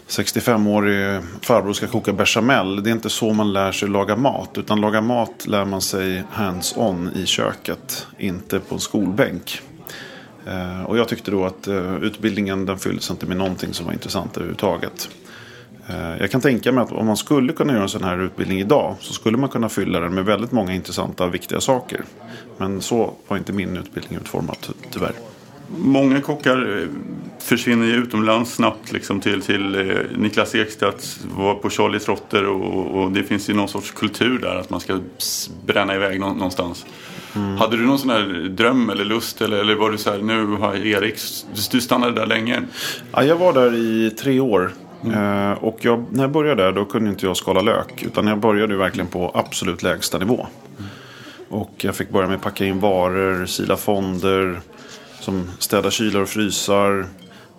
65-årig 0.07 1.21
farbror 1.41 1.73
ska 1.73 1.87
koka 1.87 2.13
bechamel. 2.13 2.83
Det 2.83 2.89
är 2.89 2.91
inte 2.91 3.09
så 3.09 3.33
man 3.33 3.53
lär 3.53 3.71
sig 3.71 3.89
laga 3.89 4.15
mat. 4.15 4.57
Utan 4.57 4.81
laga 4.81 5.01
mat 5.01 5.47
lär 5.47 5.65
man 5.65 5.81
sig 5.81 6.23
hands-on 6.31 7.09
i 7.15 7.25
köket. 7.25 8.07
Inte 8.17 8.59
på 8.59 8.75
en 8.75 8.81
skolbänk. 8.81 9.61
Eh, 10.45 10.83
och 10.83 10.97
jag 10.97 11.07
tyckte 11.07 11.31
då 11.31 11.45
att 11.45 11.67
eh, 11.67 11.95
utbildningen 11.95 12.65
den 12.65 12.79
fylldes 12.79 13.11
inte 13.11 13.25
med 13.25 13.37
någonting 13.37 13.73
som 13.73 13.85
var 13.85 13.93
intressant 13.93 14.37
överhuvudtaget. 14.37 15.09
Eh, 15.87 16.17
jag 16.19 16.31
kan 16.31 16.41
tänka 16.41 16.71
mig 16.71 16.83
att 16.83 16.91
om 16.91 17.05
man 17.05 17.17
skulle 17.17 17.53
kunna 17.53 17.73
göra 17.73 17.83
en 17.83 17.89
sån 17.89 18.03
här 18.03 18.21
utbildning 18.21 18.59
idag 18.59 18.95
så 18.99 19.13
skulle 19.13 19.37
man 19.37 19.49
kunna 19.49 19.69
fylla 19.69 19.99
den 19.99 20.13
med 20.13 20.25
väldigt 20.25 20.51
många 20.51 20.73
intressanta 20.73 21.25
och 21.25 21.33
viktiga 21.33 21.61
saker. 21.61 22.03
Men 22.57 22.81
så 22.81 23.13
var 23.27 23.37
inte 23.37 23.53
min 23.53 23.77
utbildning 23.77 24.19
utformad 24.19 24.57
tyvärr. 24.91 25.34
Många 25.77 26.21
kockar 26.21 26.77
eh, 26.81 26.87
försvinner 27.39 27.85
ju 27.85 27.93
utomlands 27.93 28.53
snabbt 28.53 28.91
liksom 28.91 29.19
till, 29.19 29.41
till 29.41 29.75
eh, 29.75 29.97
Niklas 30.17 30.55
Ekstedt 30.55 31.19
var 31.37 31.55
på 31.55 31.69
Charlie 31.69 31.99
Trotter 31.99 32.45
och, 32.45 33.01
och, 33.01 33.11
det 33.11 33.23
finns 33.23 33.49
ju 33.49 33.53
någon 33.53 33.67
sorts 33.67 33.91
kultur 33.91 34.39
där 34.39 34.55
att 34.55 34.69
man 34.69 34.79
ska 34.79 34.99
bränna 35.65 35.95
iväg 35.95 36.19
någonstans. 36.19 36.85
Mm. 37.35 37.57
Hade 37.57 37.77
du 37.77 37.85
någon 37.85 37.99
sån 37.99 38.09
här 38.09 38.49
dröm 38.49 38.89
eller 38.89 39.05
lust 39.05 39.41
eller, 39.41 39.57
eller 39.57 39.75
var 39.75 39.91
du 39.91 39.97
så 39.97 40.11
här 40.11 40.17
nu 40.17 40.45
har 40.45 40.75
Erik, 40.75 41.19
du 41.71 41.81
stannade 41.81 42.13
där 42.13 42.25
länge? 42.25 42.61
Ja, 43.11 43.23
jag 43.23 43.35
var 43.35 43.53
där 43.53 43.75
i 43.75 44.11
tre 44.19 44.39
år. 44.39 44.71
Mm. 45.03 45.51
Eh, 45.51 45.63
och 45.63 45.77
jag, 45.81 46.05
när 46.09 46.23
jag 46.23 46.31
började 46.31 46.63
där 46.63 46.71
då 46.71 46.85
kunde 46.85 47.09
inte 47.09 47.25
jag 47.25 47.37
skala 47.37 47.61
lök. 47.61 48.03
Utan 48.03 48.27
jag 48.27 48.39
började 48.39 48.77
verkligen 48.77 49.07
på 49.07 49.31
absolut 49.33 49.83
lägsta 49.83 50.17
nivå. 50.17 50.47
Mm. 50.77 50.89
Och 51.49 51.73
jag 51.77 51.95
fick 51.95 52.09
börja 52.09 52.27
med 52.27 52.35
att 52.35 52.41
packa 52.41 52.65
in 52.65 52.79
varor, 52.79 53.45
sila 53.45 53.77
fonder, 53.77 54.61
som 55.25 55.51
städar 55.59 55.89
kylar 55.89 56.21
och 56.21 56.29
frysar, 56.29 57.05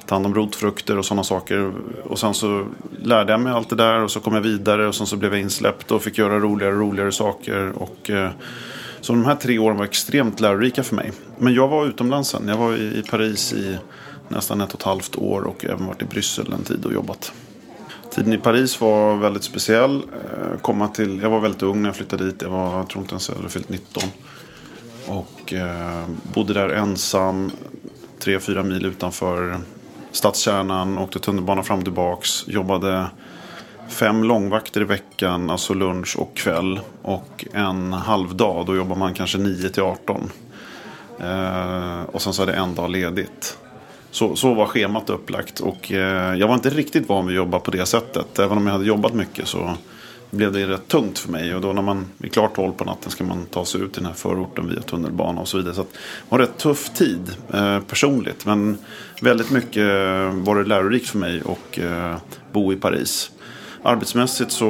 tar 0.07 0.17
hand 0.17 0.27
om 0.27 0.35
rotfrukter 0.35 0.99
och 0.99 1.05
sådana 1.05 1.25
saker. 1.25 1.73
Och 2.05 2.19
sen 2.19 2.35
så 2.35 2.67
lärde 3.03 3.33
jag 3.33 3.41
mig 3.41 3.53
allt 3.53 3.69
det 3.69 3.77
där 3.77 4.01
och 4.01 4.11
så 4.11 4.21
kom 4.21 4.35
jag 4.35 4.41
vidare 4.41 4.89
och 4.89 4.95
sen 4.95 5.07
så 5.07 5.17
blev 5.17 5.33
jag 5.33 5.41
insläppt 5.41 5.91
och 5.91 6.03
fick 6.03 6.19
göra 6.19 6.39
roligare 6.39 6.75
och 6.75 6.81
roligare 6.81 7.13
saker. 7.13 7.73
Och, 7.77 8.11
eh, 8.11 8.31
så 9.01 9.13
de 9.13 9.25
här 9.25 9.35
tre 9.35 9.59
åren 9.59 9.77
var 9.77 9.85
extremt 9.85 10.41
lärorika 10.41 10.83
för 10.83 10.97
mig. 10.97 11.13
Men 11.39 11.55
jag 11.55 11.69
var 11.69 11.87
utomlands 11.87 12.29
sen. 12.29 12.49
Jag 12.49 12.57
var 12.57 12.77
i 12.77 13.03
Paris 13.11 13.53
i 13.53 13.79
nästan 14.29 14.61
ett 14.61 14.75
och 14.75 14.81
ett 14.81 14.87
halvt 14.87 15.17
år 15.17 15.43
och 15.43 15.65
även 15.65 15.87
varit 15.87 16.03
i 16.03 16.05
Bryssel 16.05 16.53
en 16.53 16.63
tid 16.63 16.85
och 16.85 16.93
jobbat. 16.93 17.33
Tiden 18.15 18.33
i 18.33 18.39
Paris 18.39 18.81
var 18.81 19.17
väldigt 19.17 19.45
speciell. 19.45 19.97
Eh, 19.97 20.61
komma 20.61 20.89
till, 20.89 21.21
jag 21.23 21.31
var 21.31 21.41
väldigt 21.41 21.63
ung 21.63 21.83
när 21.83 21.89
jag 21.89 21.97
flyttade 21.97 22.25
dit. 22.25 22.43
Jag, 22.43 22.51
var, 22.51 22.79
jag 22.79 22.89
tror 22.89 23.03
inte 23.03 23.13
ens 23.13 23.29
jag 23.29 23.37
hade 23.37 23.49
fyllt 23.49 23.69
19. 23.69 24.03
Och 25.09 25.53
eh, 25.53 26.05
bodde 26.35 26.55
där 26.55 26.69
ensam, 26.69 27.51
tre, 28.19 28.41
fyra 28.41 28.63
mil 28.63 28.87
utanför 28.87 29.59
stadskärnan. 30.13 30.99
Åkte 30.99 31.19
tunnelbana 31.19 31.63
fram 31.63 31.79
och 31.79 31.85
tillbaks. 31.85 32.49
Jobbade 32.49 33.07
fem 33.89 34.25
långvakter 34.25 34.81
i 34.81 34.85
veckan, 34.85 35.51
alltså 35.51 35.75
lunch 35.75 36.17
och 36.19 36.37
kväll. 36.37 36.81
Och 37.03 37.45
en 37.53 37.93
halvdag, 37.93 38.67
då 38.67 38.77
jobbar 38.77 38.97
man 38.97 39.15
kanske 39.15 39.39
9 39.39 39.69
till 39.69 39.83
18. 39.83 40.31
Eh, 41.21 42.03
och 42.03 42.23
sen 42.23 42.33
så 42.33 42.43
är 42.43 42.47
det 42.47 42.53
en 42.53 42.75
dag 42.75 42.91
ledigt. 42.91 43.59
Så, 44.11 44.37
så 44.37 44.55
var 44.55 44.67
schemat 44.67 45.11
upplagt. 45.11 45.61
Och 45.61 45.93
eh, 45.93 46.35
jag 46.35 46.49
var 46.49 46.55
inte 46.55 46.71
riktigt 46.71 47.09
van 47.09 47.27
vid 47.27 47.37
att 47.37 47.45
jobba 47.45 47.59
på 47.59 47.71
det 47.71 47.87
sättet. 47.87 48.39
Även 48.39 48.59
om 48.59 48.67
jag 48.67 48.73
hade 48.73 48.87
jobbat 48.87 49.15
mycket 49.15 49.49
så 49.49 49.77
blev 50.37 50.53
det 50.53 50.67
rätt 50.67 50.89
tungt 50.89 51.19
för 51.19 51.33
mig. 51.33 51.55
Och 51.55 51.61
då 51.61 51.73
när 51.73 51.83
man 51.83 52.07
är 52.23 52.29
klart 52.29 52.55
12 52.55 52.73
på 52.73 52.85
natten 52.85 53.11
ska 53.11 53.25
man 53.25 53.47
ta 53.47 53.65
sig 53.65 53.81
ut 53.81 53.97
i 53.97 54.01
den 54.01 54.07
här 54.07 54.15
förorten 54.15 54.69
via 54.69 54.81
tunnelbana 54.81 55.41
och 55.41 55.49
så 55.49 55.57
vidare. 55.57 55.75
Så 55.75 55.83
det 55.83 55.89
var 56.29 56.39
en 56.39 56.47
rätt 56.47 56.59
tuff 56.59 56.89
tid 56.89 57.37
eh, 57.53 57.81
personligt. 57.81 58.47
Men 58.47 58.79
väldigt 59.21 59.51
mycket 59.51 59.77
eh, 59.77 60.31
var 60.33 60.57
det 60.57 60.65
lärorikt 60.65 61.09
för 61.09 61.19
mig 61.19 61.41
att 61.41 61.79
eh, 61.79 62.17
bo 62.53 62.73
i 62.73 62.77
Paris. 62.77 63.31
Arbetsmässigt 63.83 64.53
så 64.53 64.67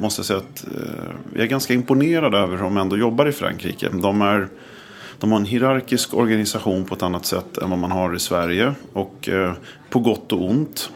måste 0.00 0.18
jag 0.18 0.26
säga 0.26 0.38
att 0.38 0.66
eh, 0.66 1.12
jag 1.32 1.42
är 1.42 1.46
ganska 1.46 1.74
imponerad 1.74 2.34
över 2.34 2.56
hur 2.56 2.64
de 2.64 2.76
ändå 2.76 2.96
jobbar 2.96 3.26
i 3.26 3.32
Frankrike. 3.32 3.88
De, 3.92 4.22
är, 4.22 4.48
de 5.18 5.32
har 5.32 5.38
en 5.38 5.44
hierarkisk 5.44 6.14
organisation 6.14 6.84
på 6.84 6.94
ett 6.94 7.02
annat 7.02 7.26
sätt 7.26 7.58
än 7.58 7.70
vad 7.70 7.78
man 7.78 7.90
har 7.90 8.14
i 8.14 8.18
Sverige. 8.18 8.74
Och 8.92 9.28
eh, 9.28 9.52
på 9.90 9.98
gott 9.98 10.32
och 10.32 10.50
ont. 10.50 10.90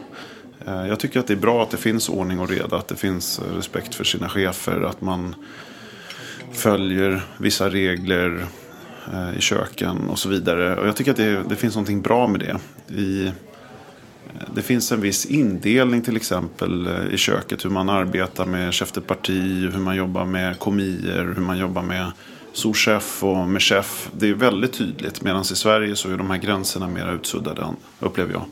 Eh, 0.67 0.87
jag 0.87 0.99
tycker 0.99 1.19
att 1.19 1.27
det 1.27 1.33
är 1.33 1.37
bra 1.37 1.63
att 1.63 1.69
det 1.69 1.77
finns 1.77 2.09
ordning 2.09 2.39
och 2.39 2.49
reda, 2.49 2.77
att 2.77 2.87
det 2.87 2.95
finns 2.95 3.39
eh, 3.39 3.55
respekt 3.55 3.95
för 3.95 4.03
sina 4.03 4.29
chefer, 4.29 4.81
att 4.81 5.01
man 5.01 5.35
följer 6.53 7.21
vissa 7.37 7.69
regler 7.69 8.45
eh, 9.13 9.37
i 9.37 9.41
köken 9.41 10.09
och 10.09 10.19
så 10.19 10.29
vidare. 10.29 10.75
Och 10.75 10.87
jag 10.87 10.95
tycker 10.95 11.11
att 11.11 11.17
det, 11.17 11.43
det 11.49 11.55
finns 11.55 11.75
någonting 11.75 12.01
bra 12.01 12.27
med 12.27 12.39
det. 12.39 12.57
I, 12.95 13.31
det 14.55 14.61
finns 14.61 14.91
en 14.91 15.01
viss 15.01 15.25
indelning 15.25 16.01
till 16.01 16.15
exempel 16.15 16.89
i 17.11 17.17
köket. 17.17 17.65
Hur 17.65 17.69
man 17.69 17.89
arbetar 17.89 18.45
med 18.45 18.73
chef 18.73 18.91
de 18.91 19.01
parti, 19.01 19.69
hur 19.73 19.79
man 19.79 19.95
jobbar 19.95 20.25
med 20.25 20.59
komier, 20.59 21.33
hur 21.35 21.41
man 21.41 21.57
jobbar 21.57 21.81
med 21.81 22.11
souschef 22.53 23.23
och 23.23 23.49
med 23.49 23.61
chef. 23.61 24.09
Det 24.17 24.29
är 24.29 24.33
väldigt 24.33 24.73
tydligt. 24.73 25.21
Medan 25.21 25.41
i 25.41 25.45
Sverige 25.45 25.95
så 25.95 26.09
är 26.09 26.17
de 26.17 26.29
här 26.29 26.37
gränserna 26.37 26.87
mer 26.87 27.13
utsuddade, 27.15 27.65
upplever 27.99 28.33
jag. 28.33 28.45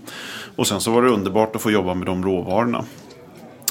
Och 0.55 0.67
sen 0.67 0.81
så 0.81 0.91
var 0.91 1.01
det 1.01 1.09
underbart 1.09 1.55
att 1.55 1.61
få 1.61 1.71
jobba 1.71 1.93
med 1.93 2.05
de 2.05 2.23
råvarorna. 2.25 2.85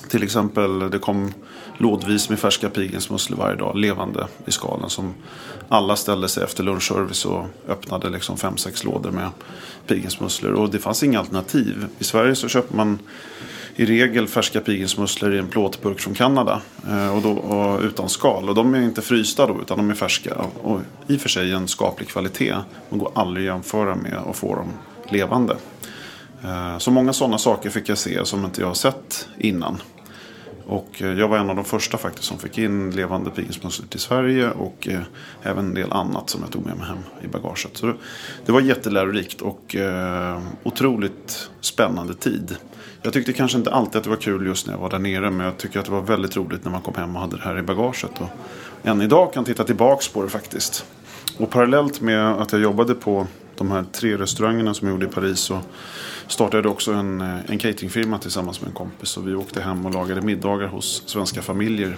Till 0.08 0.22
exempel, 0.22 0.90
det 0.90 0.98
kom 0.98 1.32
lådvis 1.78 2.28
med 2.28 2.38
färska 2.38 2.70
pilgrimsmusslor 2.70 3.38
varje 3.38 3.56
dag, 3.56 3.76
levande 3.76 4.26
i 4.46 4.50
skalen. 4.50 4.90
Som 4.90 5.14
alla 5.68 5.96
ställde 5.96 6.28
sig 6.28 6.44
efter 6.44 6.62
lunchservice 6.64 7.24
och 7.24 7.44
öppnade 7.68 8.10
liksom 8.10 8.36
fem, 8.36 8.56
sex 8.56 8.84
lådor 8.84 9.10
med 9.10 9.30
pilgrimsmusslor. 9.86 10.52
Och 10.52 10.70
det 10.70 10.78
fanns 10.78 11.02
inga 11.02 11.18
alternativ. 11.18 11.86
I 11.98 12.04
Sverige 12.04 12.34
så 12.34 12.48
köper 12.48 12.76
man 12.76 12.98
i 13.76 13.86
regel 13.86 14.28
färska 14.28 14.60
pilgrimsmusslor 14.60 15.34
i 15.34 15.38
en 15.38 15.46
plåtburk 15.46 16.00
från 16.00 16.14
Kanada. 16.14 16.62
Eh, 16.88 17.16
och, 17.16 17.22
då, 17.22 17.30
och 17.30 17.80
utan 17.80 18.08
skal. 18.08 18.48
Och 18.48 18.54
de 18.54 18.74
är 18.74 18.82
inte 18.82 19.02
frysta 19.02 19.46
då 19.46 19.60
utan 19.62 19.78
de 19.78 19.90
är 19.90 19.94
färska. 19.94 20.34
Och 20.62 20.80
i 21.06 21.16
och 21.16 21.20
för 21.20 21.28
sig 21.28 21.52
en 21.52 21.68
skaplig 21.68 22.08
kvalitet. 22.08 22.56
Men 22.88 22.98
går 22.98 23.12
aldrig 23.14 23.48
att 23.48 23.54
jämföra 23.54 23.94
med 23.94 24.14
att 24.14 24.36
få 24.36 24.54
dem 24.54 24.68
levande. 25.08 25.56
Eh, 26.44 26.78
så 26.78 26.90
många 26.90 27.12
sådana 27.12 27.38
saker 27.38 27.70
fick 27.70 27.88
jag 27.88 27.98
se 27.98 28.24
som 28.24 28.44
inte 28.44 28.60
jag 28.60 28.68
har 28.68 28.74
sett 28.74 29.28
innan. 29.38 29.82
Och 30.70 31.02
eh, 31.02 31.12
jag 31.12 31.28
var 31.28 31.38
en 31.38 31.50
av 31.50 31.56
de 31.56 31.64
första 31.64 31.98
faktiskt 31.98 32.24
som 32.24 32.38
fick 32.38 32.58
in 32.58 32.90
levande 32.90 33.30
pilgrimsmusslor 33.30 33.86
till 33.86 34.00
Sverige. 34.00 34.50
Och 34.50 34.88
eh, 34.88 35.00
även 35.42 35.64
en 35.64 35.74
del 35.74 35.92
annat 35.92 36.30
som 36.30 36.40
jag 36.42 36.50
tog 36.50 36.66
med 36.66 36.76
mig 36.76 36.86
hem 36.86 36.98
i 37.22 37.26
bagaget. 37.26 37.76
Så 37.76 37.94
det 38.46 38.52
var 38.52 38.60
jättelärorikt 38.60 39.40
och 39.40 39.76
eh, 39.76 40.40
otroligt 40.62 41.50
spännande 41.60 42.14
tid. 42.14 42.56
Jag 43.02 43.12
tyckte 43.12 43.32
kanske 43.32 43.58
inte 43.58 43.70
alltid 43.70 43.96
att 43.96 44.04
det 44.04 44.10
var 44.10 44.16
kul 44.16 44.46
just 44.46 44.66
när 44.66 44.74
jag 44.74 44.80
var 44.80 44.90
där 44.90 44.98
nere. 44.98 45.30
Men 45.30 45.46
jag 45.46 45.56
tycker 45.56 45.78
att 45.78 45.84
det 45.84 45.92
var 45.92 46.02
väldigt 46.02 46.36
roligt 46.36 46.64
när 46.64 46.70
man 46.72 46.82
kom 46.82 46.94
hem 46.94 47.16
och 47.16 47.22
hade 47.22 47.36
det 47.36 47.42
här 47.42 47.58
i 47.58 47.62
bagaget. 47.62 48.20
Och 48.20 48.28
än 48.82 49.02
idag 49.02 49.32
kan 49.32 49.44
titta 49.44 49.64
tillbaks 49.64 50.08
på 50.08 50.22
det 50.22 50.28
faktiskt. 50.28 50.84
Och 51.38 51.50
parallellt 51.50 52.00
med 52.00 52.32
att 52.32 52.52
jag 52.52 52.60
jobbade 52.60 52.94
på 52.94 53.26
de 53.56 53.70
här 53.70 53.84
tre 53.92 54.16
restaurangerna 54.16 54.74
som 54.74 54.88
jag 54.88 54.94
gjorde 54.94 55.06
i 55.06 55.08
Paris. 55.08 55.38
Så 55.38 55.60
startade 56.32 56.68
också 56.68 56.92
en, 56.92 57.20
eh, 57.20 57.50
en 57.50 57.58
cateringfirma 57.58 58.18
tillsammans 58.18 58.60
med 58.60 58.68
en 58.68 58.74
kompis. 58.74 59.16
Och 59.16 59.28
vi 59.28 59.34
åkte 59.34 59.62
hem 59.62 59.86
och 59.86 59.94
lagade 59.94 60.20
middagar 60.20 60.66
hos 60.66 61.02
svenska 61.06 61.42
familjer 61.42 61.96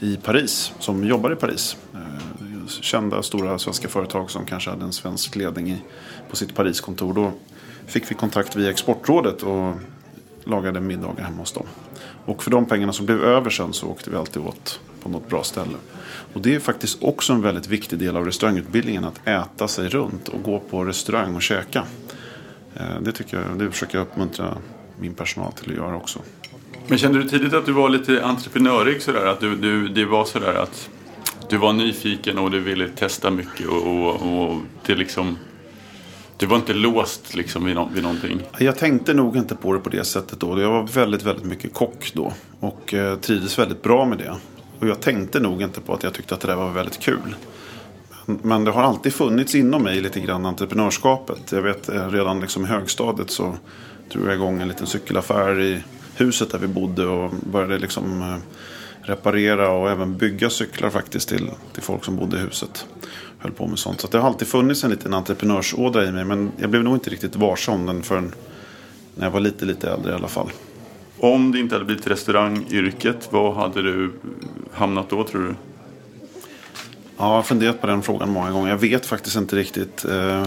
i 0.00 0.16
Paris. 0.16 0.72
Som 0.78 1.04
jobbar 1.04 1.32
i 1.32 1.36
Paris. 1.36 1.76
Eh, 1.94 2.66
kända 2.68 3.22
stora 3.22 3.58
svenska 3.58 3.88
företag 3.88 4.30
som 4.30 4.44
kanske 4.44 4.70
hade 4.70 4.84
en 4.84 4.92
svensk 4.92 5.36
ledning 5.36 5.70
i, 5.70 5.78
på 6.30 6.36
sitt 6.36 6.54
Pariskontor. 6.54 7.14
Då 7.14 7.32
fick 7.86 8.10
vi 8.10 8.14
kontakt 8.14 8.56
via 8.56 8.70
Exportrådet 8.70 9.42
och 9.42 9.74
lagade 10.44 10.80
middagar 10.80 11.24
hemma 11.24 11.38
hos 11.38 11.52
dem. 11.52 11.66
Och 12.24 12.42
för 12.42 12.50
de 12.50 12.66
pengarna 12.66 12.92
som 12.92 13.06
blev 13.06 13.24
över 13.24 13.50
sen 13.50 13.72
så 13.72 13.86
åkte 13.86 14.10
vi 14.10 14.16
alltid 14.16 14.42
åt 14.42 14.80
på 15.02 15.08
något 15.08 15.28
bra 15.28 15.42
ställe. 15.42 15.76
Och 16.32 16.40
det 16.40 16.54
är 16.54 16.60
faktiskt 16.60 17.02
också 17.02 17.32
en 17.32 17.42
väldigt 17.42 17.66
viktig 17.68 17.98
del 17.98 18.16
av 18.16 18.24
restaurangutbildningen. 18.24 19.04
Att 19.04 19.28
äta 19.28 19.68
sig 19.68 19.88
runt 19.88 20.28
och 20.28 20.42
gå 20.42 20.60
på 20.60 20.84
restaurang 20.84 21.36
och 21.36 21.42
käka. 21.42 21.84
Eh, 22.76 23.00
det, 23.00 23.12
tycker 23.12 23.40
jag, 23.40 23.58
det 23.58 23.70
försöker 23.70 23.98
jag 23.98 24.06
uppmuntra 24.06 24.58
min 24.98 25.14
personal 25.14 25.52
till 25.52 25.70
att 25.70 25.76
göra 25.76 25.96
också. 25.96 26.18
Men 26.86 26.98
kände 26.98 27.22
du 27.22 27.28
tidigt 27.28 27.52
att 27.52 27.66
du 27.66 27.72
var 27.72 27.88
lite 27.88 28.24
entreprenörig 28.24 29.02
sådär? 29.02 29.26
Att 29.26 29.40
du, 29.40 29.56
du, 29.56 29.88
det 29.88 30.04
var 30.04 30.24
sådär 30.24 30.54
att 30.54 30.90
du 31.48 31.56
var 31.56 31.72
nyfiken 31.72 32.38
och 32.38 32.50
du 32.50 32.60
ville 32.60 32.88
testa 32.88 33.30
mycket 33.30 33.66
och, 33.66 33.86
och, 33.86 34.48
och 34.48 34.60
det 34.86 34.94
liksom 34.94 35.36
du 36.38 36.46
var 36.46 36.56
inte 36.56 36.74
låst 36.74 37.34
liksom 37.34 37.64
vid, 37.64 37.74
no 37.74 37.88
vid 37.94 38.02
någonting? 38.02 38.42
Jag 38.58 38.78
tänkte 38.78 39.14
nog 39.14 39.36
inte 39.36 39.54
på 39.54 39.72
det 39.72 39.80
på 39.80 39.90
det 39.90 40.04
sättet 40.04 40.40
då. 40.40 40.60
Jag 40.60 40.70
var 40.70 40.82
väldigt, 40.82 41.22
väldigt 41.22 41.44
mycket 41.44 41.74
kock 41.74 42.12
då. 42.14 42.32
Och 42.60 42.94
eh, 42.94 43.18
trivdes 43.18 43.58
väldigt 43.58 43.82
bra 43.82 44.04
med 44.04 44.18
det. 44.18 44.36
Och 44.80 44.88
jag 44.88 45.00
tänkte 45.00 45.40
nog 45.40 45.62
inte 45.62 45.80
på 45.80 45.94
att 45.94 46.02
jag 46.02 46.14
tyckte 46.14 46.34
att 46.34 46.40
det 46.40 46.48
där 46.48 46.56
var 46.56 46.70
väldigt 46.70 46.98
kul. 46.98 47.34
Men 48.28 48.64
det 48.64 48.70
har 48.70 48.82
alltid 48.82 49.12
funnits 49.12 49.54
inom 49.54 49.82
mig 49.82 50.00
lite 50.00 50.20
grann 50.20 50.46
entreprenörskapet. 50.46 51.52
Jag 51.52 51.62
vet 51.62 51.88
eh, 51.88 52.08
redan 52.08 52.40
liksom 52.40 52.64
i 52.64 52.66
högstadiet 52.66 53.30
så 53.30 53.56
drog 54.12 54.26
jag 54.26 54.34
igång 54.34 54.60
en 54.60 54.68
liten 54.68 54.86
cykelaffär 54.86 55.60
i 55.60 55.82
huset 56.16 56.50
där 56.50 56.58
vi 56.58 56.66
bodde 56.66 57.06
och 57.06 57.30
började 57.52 57.78
liksom 57.78 58.22
eh, 58.22 58.36
reparera 59.02 59.70
och 59.70 59.90
även 59.90 60.16
bygga 60.16 60.50
cyklar 60.50 60.90
faktiskt 60.90 61.28
till, 61.28 61.50
till 61.72 61.82
folk 61.82 62.04
som 62.04 62.16
bodde 62.16 62.36
i 62.36 62.40
huset. 62.40 62.86
Höll 63.38 63.52
på 63.52 63.66
med 63.66 63.78
sånt. 63.78 64.00
Så 64.00 64.08
det 64.08 64.18
har 64.18 64.26
alltid 64.26 64.48
funnits 64.48 64.84
en 64.84 64.90
liten 64.90 65.14
entreprenörsådra 65.14 66.04
i 66.04 66.12
mig 66.12 66.24
men 66.24 66.52
jag 66.56 66.70
blev 66.70 66.82
nog 66.82 66.96
inte 66.96 67.10
riktigt 67.10 67.36
varse 67.36 67.70
om 67.70 67.86
den 67.86 68.02
förrän 68.02 68.34
när 69.14 69.26
jag 69.26 69.30
var 69.30 69.40
lite, 69.40 69.64
lite 69.64 69.90
äldre 69.90 70.12
i 70.12 70.14
alla 70.14 70.28
fall. 70.28 70.50
Om 71.18 71.52
det 71.52 71.58
inte 71.58 71.74
hade 71.74 71.84
blivit 71.84 72.06
restaurangyrket, 72.06 73.28
vad 73.30 73.54
hade 73.54 73.82
du 73.82 74.12
hamnat 74.72 75.10
då 75.10 75.24
tror 75.24 75.42
du? 75.42 75.54
Ja, 77.18 77.24
jag 77.24 77.34
har 77.34 77.42
funderat 77.42 77.80
på 77.80 77.86
den 77.86 78.02
frågan 78.02 78.30
många 78.30 78.50
gånger. 78.50 78.70
Jag 78.70 78.78
vet 78.78 79.06
faktiskt 79.06 79.36
inte 79.36 79.56
riktigt. 79.56 80.04
Eh, 80.04 80.46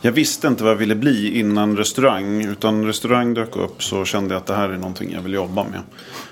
jag 0.00 0.12
visste 0.12 0.48
inte 0.48 0.62
vad 0.62 0.72
jag 0.72 0.76
ville 0.76 0.94
bli 0.94 1.38
innan 1.38 1.76
restaurang. 1.76 2.44
Utan 2.44 2.86
restaurang 2.86 3.34
dök 3.34 3.56
upp 3.56 3.82
så 3.82 4.04
kände 4.04 4.34
jag 4.34 4.40
att 4.40 4.46
det 4.46 4.54
här 4.54 4.68
är 4.68 4.76
någonting 4.76 5.12
jag 5.12 5.22
vill 5.22 5.32
jobba 5.32 5.64
med. 5.64 5.80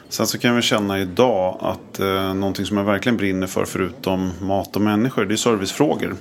Sen 0.09 0.27
så 0.27 0.39
kan 0.39 0.55
jag 0.55 0.65
känna 0.65 0.99
idag 0.99 1.59
att 1.61 2.01
eh, 2.01 2.35
någonting 2.35 2.67
som 2.67 2.77
jag 2.77 2.85
verkligen 2.85 3.17
brinner 3.17 3.47
för 3.47 3.65
förutom 3.65 4.33
mat 4.41 4.77
och 4.77 4.83
människor. 4.83 5.25
Det 5.25 5.35
är 5.35 5.37
servicefrågor. 5.37 6.17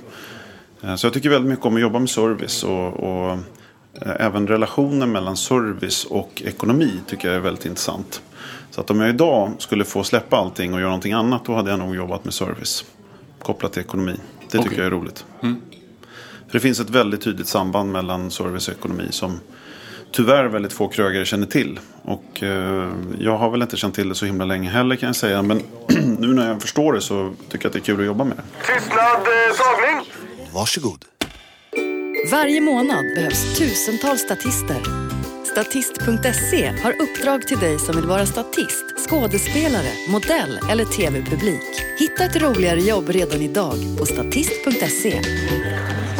Eh, 0.82 0.94
så 0.94 1.06
jag 1.06 1.14
tycker 1.14 1.30
väldigt 1.30 1.50
mycket 1.50 1.66
om 1.66 1.74
att 1.74 1.80
jobba 1.80 1.98
med 1.98 2.10
service. 2.10 2.64
Och, 2.64 2.88
och 2.88 3.30
eh, 4.02 4.16
även 4.20 4.46
relationen 4.46 5.12
mellan 5.12 5.36
service 5.36 6.04
och 6.04 6.42
ekonomi 6.44 6.92
tycker 7.06 7.28
jag 7.28 7.36
är 7.36 7.40
väldigt 7.40 7.66
intressant. 7.66 8.22
Så 8.70 8.80
att 8.80 8.90
om 8.90 9.00
jag 9.00 9.10
idag 9.10 9.52
skulle 9.58 9.84
få 9.84 10.04
släppa 10.04 10.36
allting 10.36 10.74
och 10.74 10.80
göra 10.80 10.90
någonting 10.90 11.12
annat 11.12 11.44
då 11.44 11.54
hade 11.54 11.70
jag 11.70 11.78
nog 11.78 11.96
jobbat 11.96 12.24
med 12.24 12.34
service 12.34 12.84
kopplat 13.46 13.72
till 13.72 13.82
ekonomi. 13.82 14.16
Det 14.40 14.46
tycker 14.50 14.66
okay. 14.66 14.78
jag 14.78 14.86
är 14.86 14.90
roligt. 14.90 15.24
Mm. 15.42 15.60
För 16.46 16.52
det 16.52 16.60
finns 16.60 16.80
ett 16.80 16.90
väldigt 16.90 17.20
tydligt 17.20 17.46
samband 17.48 17.92
mellan 17.92 18.30
service 18.30 18.68
och 18.68 18.74
ekonomi 18.74 19.06
som 19.10 19.40
tyvärr 20.12 20.44
väldigt 20.44 20.72
få 20.72 20.88
krögare 20.88 21.24
känner 21.24 21.46
till. 21.46 21.80
Och 22.02 22.42
eh, 22.42 22.92
jag 23.18 23.36
har 23.36 23.50
väl 23.50 23.62
inte 23.62 23.76
känt 23.76 23.94
till 23.94 24.08
det 24.08 24.14
så 24.14 24.26
himla 24.26 24.44
länge 24.44 24.70
heller 24.70 24.96
kan 24.96 25.06
jag 25.06 25.16
säga. 25.16 25.42
Men 25.42 25.62
nu 26.18 26.26
när 26.26 26.48
jag 26.48 26.62
förstår 26.62 26.92
det 26.92 27.00
så 27.00 27.34
tycker 27.48 27.64
jag 27.64 27.68
att 27.68 27.72
det 27.72 27.78
är 27.78 27.94
kul 27.94 28.00
att 28.00 28.06
jobba 28.06 28.24
med 28.24 28.36
det. 28.36 28.74
Tystnad, 28.74 29.00
eh, 29.00 29.56
tagning! 29.56 30.12
Varsågod. 30.54 31.04
Varje 32.30 32.60
månad 32.60 33.04
behövs 33.16 33.58
tusentals 33.58 34.20
statister 34.20 35.15
Statist.se 35.56 36.66
har 36.82 36.92
uppdrag 37.02 37.46
till 37.46 37.58
dig 37.58 37.78
som 37.78 37.96
vill 37.96 38.04
vara 38.04 38.26
statist, 38.26 39.08
skådespelare, 39.08 39.92
modell 40.08 40.58
eller 40.70 40.84
tv-publik. 40.84 41.62
Hitta 41.98 42.24
ett 42.24 42.42
roligare 42.42 42.80
jobb 42.80 43.08
redan 43.08 43.40
idag 43.40 43.74
på 43.98 44.06
statist.se. 44.06 45.22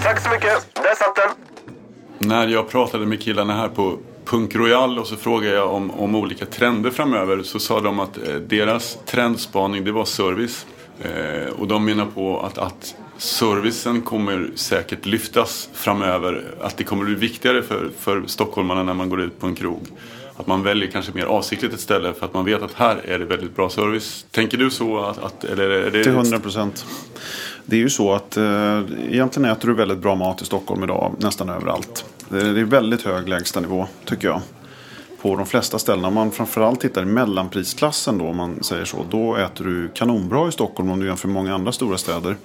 Tack 0.03 0.21
så 0.21 0.31
mycket, 0.31 0.75
där 0.75 0.95
satt 0.95 1.17
den. 1.17 2.29
När 2.29 2.49
jag 2.49 2.69
pratade 2.69 3.07
med 3.07 3.23
killarna 3.23 3.55
här 3.55 3.69
på 3.69 3.99
Punk 4.25 4.55
Royal 4.55 4.99
och 4.99 5.07
så 5.07 5.17
frågade 5.17 5.55
jag 5.55 5.73
om, 5.73 5.91
om 5.91 6.15
olika 6.15 6.47
trender 6.47 6.91
framöver 6.91 7.43
så 7.43 7.59
sa 7.59 7.81
de 7.81 8.01
att 8.01 8.17
eh, 8.17 8.35
deras 8.35 8.99
trendspaning 9.07 9.85
det 9.85 9.93
var 9.93 10.05
service. 10.05 10.67
Eh, 11.03 11.53
och 11.59 11.69
de 11.69 11.85
menar 11.85 12.07
på 12.07 12.41
att, 12.41 12.59
att 12.59 12.95
servicen 13.19 14.03
kommer 14.03 14.51
säkert 14.55 15.07
lyftas 15.07 15.69
framöver. 15.73 16.45
Att 16.61 16.77
det 16.77 16.85
kommer 16.85 17.05
bli 17.05 17.15
viktigare 17.15 17.63
för, 17.63 17.91
för 17.99 18.23
stockholmarna 18.27 18.83
när 18.83 18.95
man 18.95 19.09
går 19.09 19.21
ut 19.21 19.41
på 19.41 19.47
en 19.47 19.55
krog. 19.55 19.89
Att 20.37 20.47
man 20.47 20.63
väljer 20.63 20.91
kanske 20.91 21.13
mer 21.13 21.25
avsiktligt 21.25 21.75
ett 21.75 21.81
ställe 21.81 22.13
för 22.13 22.27
att 22.27 22.35
man 22.35 22.45
vet 22.45 22.63
att 22.63 22.73
här 22.75 22.97
är 23.05 23.19
det 23.19 23.25
väldigt 23.25 23.57
bra 23.57 23.71
service. 23.71 24.27
Tänker 24.31 24.59
du 24.59 24.71
så? 24.71 24.99
Att, 24.99 25.19
att 25.19 25.45
eller 25.45 25.71
är 25.71 25.91
det... 25.91 26.03
Till 26.03 26.13
hundra 26.13 26.39
procent. 26.39 26.87
Det 27.65 27.77
är 27.77 27.81
ju 27.81 27.91
så 27.91 28.13
att 28.13 28.37
eh, 28.37 28.81
egentligen 29.11 29.45
äter 29.51 29.69
du 29.69 29.75
väldigt 29.75 29.99
bra 29.99 30.15
mat 30.15 30.43
i 30.43 30.45
Stockholm 30.45 30.85
idag 30.85 31.15
nästan 31.19 31.49
överallt. 31.49 32.05
Det 32.29 32.39
är 32.39 32.65
väldigt 32.65 33.03
hög 33.03 33.29
lägstanivå 33.29 33.87
tycker 34.05 34.29
jag. 34.29 34.41
på 35.23 35.37
de 35.37 35.47
flesta 35.47 35.79
ställena. 35.79 36.09
Om 36.09 36.15
man 36.15 36.31
framförallt 36.31 36.81
tittar 36.81 37.03
i 37.03 37.05
mellanprisklassen 37.05 38.19
då, 38.19 38.27
om 38.27 38.37
man 38.37 38.63
säger 38.63 38.85
så. 38.85 39.07
Då 39.11 39.37
äter 39.37 39.65
du 39.65 39.89
kanonbra 39.95 40.49
i 40.49 40.53
Stockholm 40.53 40.91
om 40.91 41.01
du 41.01 41.07
jämför 41.07 41.29
med 41.29 41.35
många 41.35 41.55
andra 41.55 41.73
stora 41.73 41.99
städer. 41.99 42.37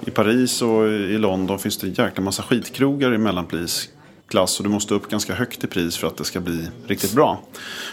I 0.00 0.10
Paris 0.10 0.62
och 0.62 0.86
i 0.88 1.18
London 1.18 1.58
finns 1.58 1.78
det 1.78 1.86
en 1.86 1.92
jäkla 1.92 2.24
massa 2.24 2.42
skitkrogar 2.42 3.14
i 3.14 3.18
mellanprisklass. 3.18 4.58
Och 4.58 4.64
du 4.64 4.70
måste 4.70 4.94
upp 4.94 5.10
ganska 5.10 5.34
högt 5.34 5.64
i 5.64 5.66
pris 5.66 5.96
för 5.96 6.06
att 6.06 6.16
det 6.16 6.24
ska 6.24 6.40
bli 6.40 6.68
riktigt 6.86 7.12
bra. 7.12 7.40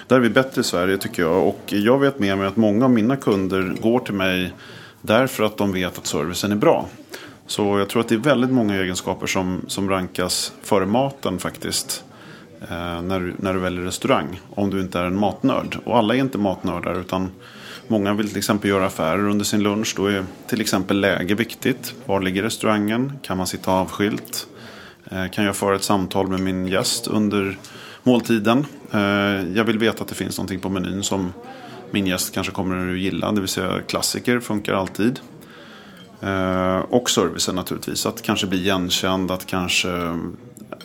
Där 0.08 0.16
är 0.16 0.20
vi 0.20 0.30
bättre 0.30 0.62
i 0.62 0.64
Sverige 0.64 0.98
tycker 0.98 1.24
jag. 1.24 1.48
Och 1.48 1.62
jag 1.68 2.00
vet 2.00 2.20
med 2.20 2.38
mig 2.38 2.48
att 2.48 2.58
många 2.58 2.86
av 2.86 2.92
mina 2.92 3.16
kunder 3.16 3.76
går 3.82 4.00
till 4.00 4.14
mig 4.14 4.54
därför 5.02 5.44
att 5.44 5.58
de 5.58 5.72
vet 5.72 5.98
att 5.98 6.08
servicen 6.08 6.52
är 6.52 6.56
bra. 6.56 6.88
Så 7.48 7.80
jag 7.80 7.90
tror 7.90 8.02
att 8.02 8.08
det 8.08 8.16
är 8.16 8.20
väldigt 8.20 8.52
många 8.52 8.76
egenskaper 8.76 9.28
som, 9.28 9.62
som 9.68 9.90
rankas 9.90 10.54
före 10.62 10.86
maten 10.86 11.40
faktiskt. 11.40 12.04
Eh, 12.62 13.02
när, 13.02 13.20
du, 13.20 13.34
när 13.38 13.54
du 13.54 13.60
väljer 13.60 13.82
restaurang. 13.82 14.40
Om 14.50 14.70
du 14.70 14.82
inte 14.82 15.00
är 15.00 15.04
en 15.04 15.20
matnörd. 15.20 15.78
Och 15.84 15.98
alla 15.98 16.16
är 16.16 16.20
inte 16.20 16.38
matnördar 16.38 17.00
utan 17.00 17.30
många 17.92 18.14
vill 18.14 18.28
till 18.28 18.38
exempel 18.38 18.70
göra 18.70 18.86
affärer 18.86 19.30
under 19.30 19.46
sin 19.46 19.64
lunch. 19.64 19.94
Då 19.98 20.06
är 20.06 20.26
till 20.48 20.62
exempel 20.62 21.00
läge 21.00 21.36
viktigt. 21.36 21.94
Var 22.06 22.22
ligger 22.22 22.44
restaurangen? 22.44 23.14
Kan 23.22 23.38
man 23.38 23.48
sitta 23.48 23.72
avskilt? 23.72 24.48
Eh, 25.12 25.28
kan 25.30 25.46
jag 25.46 25.56
föra 25.56 25.76
ett 25.76 25.84
samtal 25.84 26.28
med 26.28 26.40
min 26.40 26.68
gäst 26.68 27.08
under 27.08 27.58
måltiden? 28.04 28.66
Eh, 28.92 29.00
jag 29.56 29.64
vill 29.64 29.80
veta 29.80 30.04
att 30.04 30.08
det 30.08 30.16
finns 30.16 30.38
någonting 30.38 30.60
på 30.60 30.70
menyn 30.70 31.04
som 31.04 31.34
min 31.92 32.08
gäst 32.08 32.34
kanske 32.34 32.54
kommer 32.54 32.92
att 32.92 33.00
gilla. 33.00 33.32
Det 33.32 33.40
vill 33.42 33.50
säga 33.50 33.82
klassiker 33.88 34.40
funkar 34.40 34.74
alltid. 34.74 35.20
Eh, 36.22 36.78
och 36.78 37.10
servicen 37.10 37.56
naturligtvis. 37.56 38.06
Att 38.06 38.22
kanske 38.22 38.48
bli 38.48 38.60
igenkänd, 38.60 39.32
att 39.32 39.46
kanske 39.46 40.20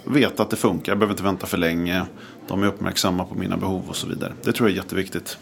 veta 0.05 0.43
att 0.43 0.51
det 0.51 0.57
funkar. 0.57 0.93
Jag 0.93 0.99
behöver 0.99 1.13
inte 1.13 1.23
vänta 1.23 1.47
för 1.47 1.59
länge. 1.59 2.03
De 2.49 2.63
är 2.63 2.67
uppmärksamma 2.67 3.25
på 3.25 3.35
mina 3.35 3.57
behov 3.57 3.83
och 3.89 3.97
så 3.97 4.07
vidare. 4.07 4.33
Det 4.43 4.53
tror 4.53 4.69
jag 4.69 4.79
är 4.79 4.83
jätteviktigt. 4.83 5.39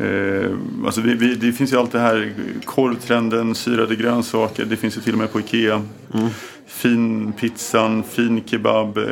Eh, 0.00 0.50
alltså 0.84 1.00
vi, 1.00 1.14
vi, 1.14 1.34
det 1.34 1.52
finns 1.52 1.72
ju 1.72 1.76
allt 1.76 1.92
det 1.92 1.98
här 1.98 2.32
korvtrenden, 2.64 3.54
syrade 3.54 3.96
grönsaker. 3.96 4.64
Det 4.64 4.76
finns 4.76 4.96
ju 4.96 5.00
till 5.00 5.12
och 5.12 5.18
med 5.18 5.32
på 5.32 5.40
Ikea. 5.40 5.82
Mm. 6.14 6.28
Fin 6.66 7.32
pizzan, 7.32 8.02
fin 8.02 8.42
kebab, 8.46 8.98
eh, 8.98 9.04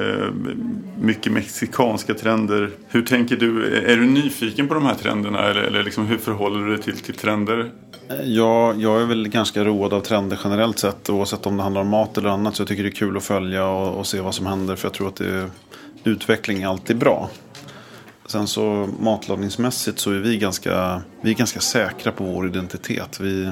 mycket 1.00 1.33
mexikanska 1.33 2.14
trender. 2.14 2.71
Hur 2.88 3.02
tänker 3.02 3.37
du? 3.37 3.66
Är 3.76 3.97
du 3.97 4.07
nyfiken 4.07 4.68
på 4.68 4.75
de 4.75 4.85
här 4.85 4.95
trenderna 4.95 5.45
eller, 5.45 5.62
eller 5.62 5.83
liksom, 5.83 6.07
hur 6.07 6.18
förhåller 6.18 6.66
du 6.66 6.76
dig 6.76 6.83
till, 6.83 6.99
till 6.99 7.14
trender? 7.14 7.71
Ja, 8.25 8.75
jag 8.78 9.02
är 9.02 9.07
väl 9.07 9.28
ganska 9.28 9.64
road 9.64 9.92
av 9.92 10.00
trender 10.00 10.38
generellt 10.45 10.78
sett. 10.78 11.11
Oavsett 11.11 11.47
om 11.47 11.57
det 11.57 11.62
handlar 11.62 11.80
om 11.80 11.88
mat 11.88 12.18
eller 12.18 12.28
annat. 12.28 12.57
Så 12.57 12.61
jag 12.61 12.68
tycker 12.68 12.83
det 12.83 12.88
är 12.88 12.90
kul 12.90 13.16
att 13.16 13.25
följa 13.25 13.66
och, 13.66 13.99
och 13.99 14.07
se 14.07 14.21
vad 14.21 14.35
som 14.35 14.47
händer. 14.47 14.76
För 14.76 14.87
jag 14.87 14.92
tror 14.95 15.09
att 15.09 15.16
det, 15.16 15.50
utveckling 16.04 16.62
är 16.62 16.68
alltid 16.68 16.97
bra. 16.97 17.30
Sen 18.28 18.49
så 18.49 18.88
matlagningsmässigt 19.00 19.99
så 19.99 20.11
är 20.11 20.18
vi 20.18 20.38
ganska, 20.38 21.02
vi 21.20 21.30
är 21.30 21.35
ganska 21.35 21.61
säkra 21.61 22.12
på 22.12 22.25
vår 22.25 22.47
identitet. 22.47 23.20
Vi, 23.20 23.50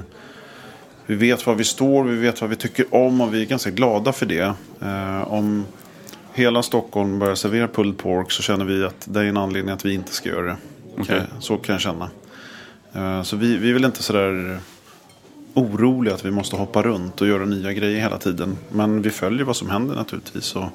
vi 1.06 1.14
vet 1.14 1.46
var 1.46 1.54
vi 1.54 1.64
står, 1.64 2.04
vi 2.04 2.16
vet 2.16 2.40
vad 2.40 2.50
vi 2.50 2.56
tycker 2.56 2.94
om 2.94 3.20
och 3.20 3.34
vi 3.34 3.42
är 3.42 3.46
ganska 3.46 3.70
glada 3.70 4.12
för 4.12 4.26
det. 4.26 4.54
Eh, 4.82 5.32
om 5.32 5.64
hela 6.32 6.62
Stockholm 6.62 7.18
börjar 7.18 7.34
servera 7.34 7.68
pulled 7.68 7.98
pork 7.98 8.32
så 8.32 8.42
känner 8.42 8.64
vi 8.64 8.84
att 8.84 9.08
det 9.10 9.20
är 9.20 9.24
en 9.24 9.36
anledning 9.36 9.74
att 9.74 9.84
vi 9.84 9.94
inte 9.94 10.12
ska 10.12 10.28
göra 10.28 10.46
det. 10.46 10.56
Okay. 11.02 11.20
Så 11.40 11.56
kan 11.56 11.72
jag 11.72 11.82
känna. 11.82 12.10
Eh, 12.92 13.22
så 13.22 13.36
vi, 13.36 13.56
vi 13.56 13.68
är 13.68 13.72
väl 13.72 13.84
inte 13.84 14.02
sådär 14.02 14.58
oroliga 15.54 16.14
att 16.14 16.24
vi 16.24 16.30
måste 16.30 16.56
hoppa 16.56 16.82
runt 16.82 17.20
och 17.20 17.26
göra 17.26 17.44
nya 17.44 17.72
grejer 17.72 18.00
hela 18.00 18.18
tiden. 18.18 18.56
Men 18.70 19.02
vi 19.02 19.10
följer 19.10 19.44
vad 19.44 19.56
som 19.56 19.70
händer 19.70 19.94
naturligtvis. 19.94 20.56
Och 20.56 20.68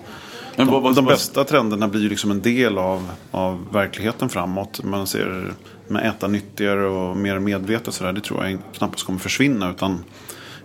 de, 0.56 0.68
vad, 0.68 0.82
vad, 0.82 0.96
de 0.96 1.06
bästa 1.06 1.44
trenderna 1.44 1.88
blir 1.88 2.02
ju 2.02 2.10
liksom 2.10 2.32
en 2.32 2.42
del 2.42 2.78
av, 2.78 3.12
av 3.32 3.68
verkligheten 3.72 4.30
framåt. 4.30 4.84
Man 4.84 5.08
ser 5.08 5.54
med 5.88 6.06
äta 6.06 6.28
nyttigare 6.28 6.88
och 6.88 7.18
mer 7.18 7.40
medvetet 7.40 7.94
sådär. 7.94 8.14
Det 8.14 8.22
tror 8.22 8.46
jag 8.48 8.60
knappast 8.74 9.06
kommer 9.06 9.20
försvinna. 9.20 9.70
Utan 9.70 10.04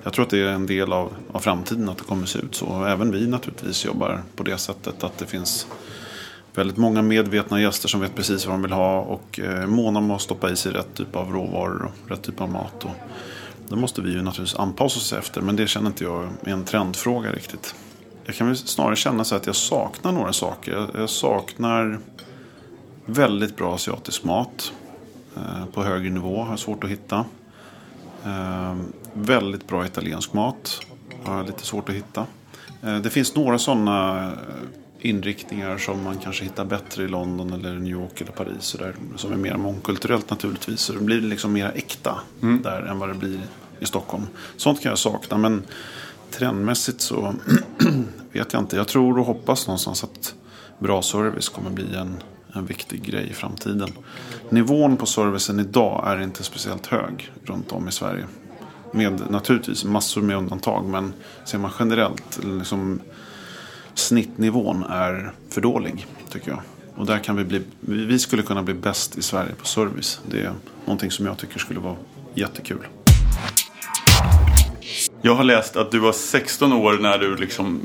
jag 0.02 0.12
tror 0.12 0.24
att 0.24 0.30
det 0.30 0.38
är 0.38 0.46
en 0.46 0.66
del 0.66 0.92
av, 0.92 1.12
av 1.32 1.40
framtiden 1.40 1.88
att 1.88 1.98
det 1.98 2.04
kommer 2.04 2.26
se 2.26 2.38
ut 2.38 2.54
så. 2.54 2.84
Även 2.84 3.12
vi 3.12 3.26
naturligtvis 3.26 3.84
jobbar 3.84 4.22
på 4.36 4.42
det 4.42 4.58
sättet. 4.58 5.04
Att 5.04 5.18
det 5.18 5.26
finns 5.26 5.66
väldigt 6.54 6.76
många 6.76 7.02
medvetna 7.02 7.60
gäster 7.60 7.88
som 7.88 8.00
vet 8.00 8.14
precis 8.14 8.46
vad 8.46 8.54
de 8.54 8.62
vill 8.62 8.72
ha. 8.72 9.00
Och 9.00 9.40
eh, 9.40 9.66
måna 9.66 9.98
om 9.98 10.10
att 10.10 10.22
stoppa 10.22 10.50
i 10.50 10.56
sig 10.56 10.72
rätt 10.72 10.94
typ 10.94 11.16
av 11.16 11.32
råvaror 11.32 11.90
och 12.04 12.10
rätt 12.10 12.22
typ 12.22 12.40
av 12.40 12.50
mat. 12.50 12.84
Och 12.84 12.90
det 13.68 13.76
måste 13.76 14.02
vi 14.02 14.12
ju 14.12 14.22
naturligtvis 14.22 14.58
anpassa 14.58 14.98
oss 14.98 15.12
efter. 15.12 15.40
Men 15.40 15.56
det 15.56 15.66
känner 15.66 15.86
inte 15.86 16.04
jag 16.04 16.28
är 16.44 16.50
en 16.50 16.64
trendfråga 16.64 17.32
riktigt. 17.32 17.74
Jag 18.26 18.34
kan 18.34 18.46
väl 18.46 18.56
snarare 18.56 18.96
känna 18.96 19.24
så 19.24 19.34
att 19.34 19.46
jag 19.46 19.56
saknar 19.56 20.12
några 20.12 20.32
saker. 20.32 20.88
Jag 20.94 21.10
saknar 21.10 21.98
väldigt 23.04 23.56
bra 23.56 23.74
asiatisk 23.74 24.24
mat. 24.24 24.72
Eh, 25.36 25.66
på 25.72 25.82
högre 25.82 26.10
nivå 26.10 26.42
har 26.42 26.56
svårt 26.56 26.84
att 26.84 26.90
hitta. 26.90 27.24
Eh, 28.24 28.76
väldigt 29.12 29.66
bra 29.66 29.86
italiensk 29.86 30.32
mat 30.32 30.80
har 31.24 31.36
jag 31.36 31.46
lite 31.46 31.66
svårt 31.66 31.88
att 31.88 31.94
hitta. 31.94 32.26
Eh, 32.82 32.96
det 32.96 33.10
finns 33.10 33.34
några 33.34 33.58
sådana 33.58 34.32
inriktningar 35.00 35.78
som 35.78 36.04
man 36.04 36.18
kanske 36.18 36.44
hittar 36.44 36.64
bättre 36.64 37.04
i 37.04 37.08
London 37.08 37.52
eller 37.52 37.74
New 37.74 37.92
York 37.92 38.20
eller 38.20 38.32
Paris. 38.32 38.74
Och 38.74 38.80
där, 38.80 38.94
som 39.16 39.32
är 39.32 39.36
mer 39.36 39.56
mångkulturellt 39.56 40.30
naturligtvis. 40.30 40.80
Så 40.80 40.92
det 40.92 41.00
blir 41.00 41.20
liksom 41.20 41.52
mer 41.52 41.72
äkta 41.74 42.20
mm. 42.42 42.62
där 42.62 42.82
än 42.82 42.98
vad 42.98 43.08
det 43.08 43.14
blir 43.14 43.40
i 43.80 43.86
Stockholm. 43.86 44.26
Sånt 44.56 44.82
kan 44.82 44.90
jag 44.90 44.98
sakna. 44.98 45.38
Men 45.38 45.62
trendmässigt 46.30 47.00
så 47.00 47.34
vet 48.32 48.52
jag 48.52 48.62
inte. 48.62 48.76
Jag 48.76 48.88
tror 48.88 49.18
och 49.18 49.26
hoppas 49.26 49.66
någonstans 49.66 50.04
att 50.04 50.34
bra 50.78 51.02
service 51.02 51.48
kommer 51.48 51.70
bli 51.70 51.94
en, 51.94 52.16
en 52.52 52.66
viktig 52.66 53.02
grej 53.02 53.28
i 53.30 53.32
framtiden. 53.32 53.92
Nivån 54.50 54.96
på 54.96 55.06
servicen 55.06 55.60
idag 55.60 56.04
är 56.06 56.22
inte 56.22 56.42
speciellt 56.42 56.86
hög 56.86 57.32
runt 57.44 57.72
om 57.72 57.88
i 57.88 57.92
Sverige. 57.92 58.24
Med 58.92 59.22
naturligtvis 59.30 59.84
massor 59.84 60.22
med 60.22 60.36
undantag. 60.36 60.84
Men 60.84 61.12
ser 61.44 61.58
man 61.58 61.70
generellt, 61.78 62.44
liksom, 62.44 63.00
snittnivån 63.94 64.82
är 64.82 65.32
för 65.50 65.60
dålig 65.60 66.06
tycker 66.30 66.50
jag. 66.50 66.60
Och 66.96 67.06
där 67.06 67.18
kan 67.18 67.36
vi 67.36 67.44
bli, 67.44 67.62
vi 67.80 68.18
skulle 68.18 68.42
kunna 68.42 68.62
bli 68.62 68.74
bäst 68.74 69.18
i 69.18 69.22
Sverige 69.22 69.54
på 69.54 69.66
service. 69.66 70.20
Det 70.30 70.40
är 70.40 70.52
någonting 70.84 71.10
som 71.10 71.26
jag 71.26 71.38
tycker 71.38 71.58
skulle 71.58 71.80
vara 71.80 71.96
jättekul. 72.34 72.86
Jag 75.26 75.34
har 75.34 75.44
läst 75.44 75.76
att 75.76 75.90
du 75.90 75.98
var 75.98 76.12
16 76.12 76.72
år 76.72 76.98
när 77.00 77.18
du 77.18 77.36
liksom 77.36 77.80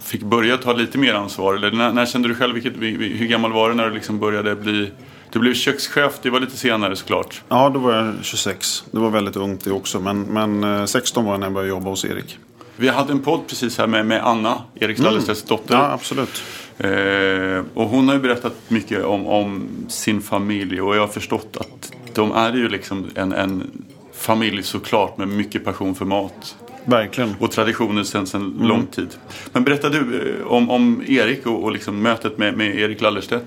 fick 0.00 0.22
börja 0.22 0.56
ta 0.56 0.72
lite 0.72 0.98
mer 0.98 1.14
ansvar. 1.14 1.54
Eller 1.54 1.70
när, 1.70 1.92
när 1.92 2.06
kände 2.06 2.28
du 2.28 2.34
själv, 2.34 2.54
vilket, 2.54 2.76
hur 3.20 3.26
gammal 3.26 3.52
var 3.52 3.68
du 3.68 3.74
när 3.74 3.88
du 3.88 3.94
liksom 3.94 4.18
började 4.18 4.56
bli 4.56 4.90
du 5.32 5.38
blev 5.38 5.54
kökschef, 5.54 6.12
det 6.22 6.30
var 6.30 6.40
lite 6.40 6.56
senare 6.56 6.96
såklart. 6.96 7.42
Ja, 7.48 7.70
då 7.74 7.78
var 7.80 7.94
jag 7.94 8.14
26. 8.22 8.84
Det 8.90 8.98
var 8.98 9.10
väldigt 9.10 9.36
ungt 9.36 9.64
det 9.64 9.72
också. 9.72 10.00
Men, 10.00 10.22
men 10.22 10.88
16 10.88 11.22
eh, 11.22 11.26
var 11.26 11.34
jag 11.34 11.40
när 11.40 11.46
jag 11.46 11.52
började 11.52 11.68
jobba 11.68 11.90
hos 11.90 12.04
Erik. 12.04 12.38
Vi 12.76 12.88
hade 12.88 13.12
en 13.12 13.20
podd 13.20 13.40
precis 13.48 13.78
här 13.78 13.86
med, 13.86 14.06
med 14.06 14.26
Anna, 14.26 14.62
Erik 14.74 14.98
Stallerstedts 14.98 15.42
mm. 15.42 15.56
dotter. 15.56 15.74
Ja, 15.74 15.92
absolut. 15.92 16.42
Eh, 16.78 17.64
och 17.74 17.88
hon 17.88 18.08
har 18.08 18.14
ju 18.14 18.20
berättat 18.20 18.54
mycket 18.68 19.04
om, 19.04 19.26
om, 19.26 19.68
sin 19.88 20.20
familj 20.20 20.80
och 20.80 20.96
jag 20.96 21.00
har 21.00 21.08
förstått 21.08 21.56
att 21.60 21.92
de 22.14 22.32
är 22.32 22.52
ju 22.52 22.68
liksom 22.68 23.10
en, 23.14 23.32
en 23.32 23.84
familj 24.14 24.62
såklart 24.62 25.18
med 25.18 25.28
mycket 25.28 25.64
passion 25.64 25.94
för 25.94 26.04
mat. 26.04 26.56
Verkligen. 26.84 27.34
Och 27.38 27.50
traditioner 27.50 28.04
sedan 28.04 28.26
en 28.34 28.40
mm. 28.40 28.68
lång 28.68 28.86
tid. 28.86 29.08
Men 29.52 29.64
berätta 29.64 29.88
du 29.88 30.34
eh, 30.40 30.46
om, 30.46 30.70
om 30.70 31.02
Erik 31.08 31.46
och, 31.46 31.64
och 31.64 31.72
liksom 31.72 32.02
mötet 32.02 32.38
med, 32.38 32.56
med 32.56 32.74
Erik 32.74 33.00
Lallerstedt. 33.00 33.44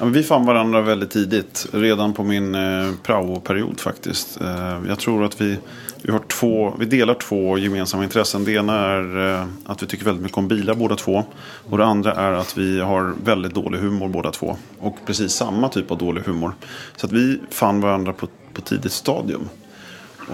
Ja, 0.00 0.06
vi 0.06 0.22
fann 0.22 0.46
varandra 0.46 0.80
väldigt 0.80 1.10
tidigt. 1.10 1.66
Redan 1.72 2.14
på 2.14 2.24
min 2.24 2.54
eh, 2.54 2.92
praoperiod 3.02 3.80
faktiskt. 3.80 4.40
Eh, 4.40 4.78
jag 4.88 4.98
tror 4.98 5.24
att 5.24 5.40
vi, 5.40 5.58
vi, 6.02 6.12
har 6.12 6.18
två, 6.18 6.74
vi 6.78 6.84
delar 6.84 7.14
två 7.14 7.58
gemensamma 7.58 8.04
intressen. 8.04 8.44
Det 8.44 8.52
ena 8.52 8.78
är 8.78 9.34
eh, 9.34 9.46
att 9.64 9.82
vi 9.82 9.86
tycker 9.86 10.04
väldigt 10.04 10.22
mycket 10.22 10.38
om 10.38 10.48
bilar 10.48 10.74
båda 10.74 10.96
två. 10.96 11.24
Och 11.70 11.78
det 11.78 11.84
andra 11.84 12.14
är 12.14 12.32
att 12.32 12.58
vi 12.58 12.80
har 12.80 13.14
väldigt 13.24 13.54
dålig 13.54 13.78
humor 13.78 14.08
båda 14.08 14.30
två. 14.30 14.56
Och 14.78 14.96
precis 15.06 15.32
samma 15.32 15.68
typ 15.68 15.90
av 15.90 15.98
dålig 15.98 16.22
humor. 16.22 16.52
Så 16.96 17.06
att 17.06 17.12
vi 17.12 17.40
fann 17.50 17.80
varandra 17.80 18.12
på, 18.12 18.26
på 18.52 18.60
tidigt 18.60 18.92
stadium. 18.92 19.48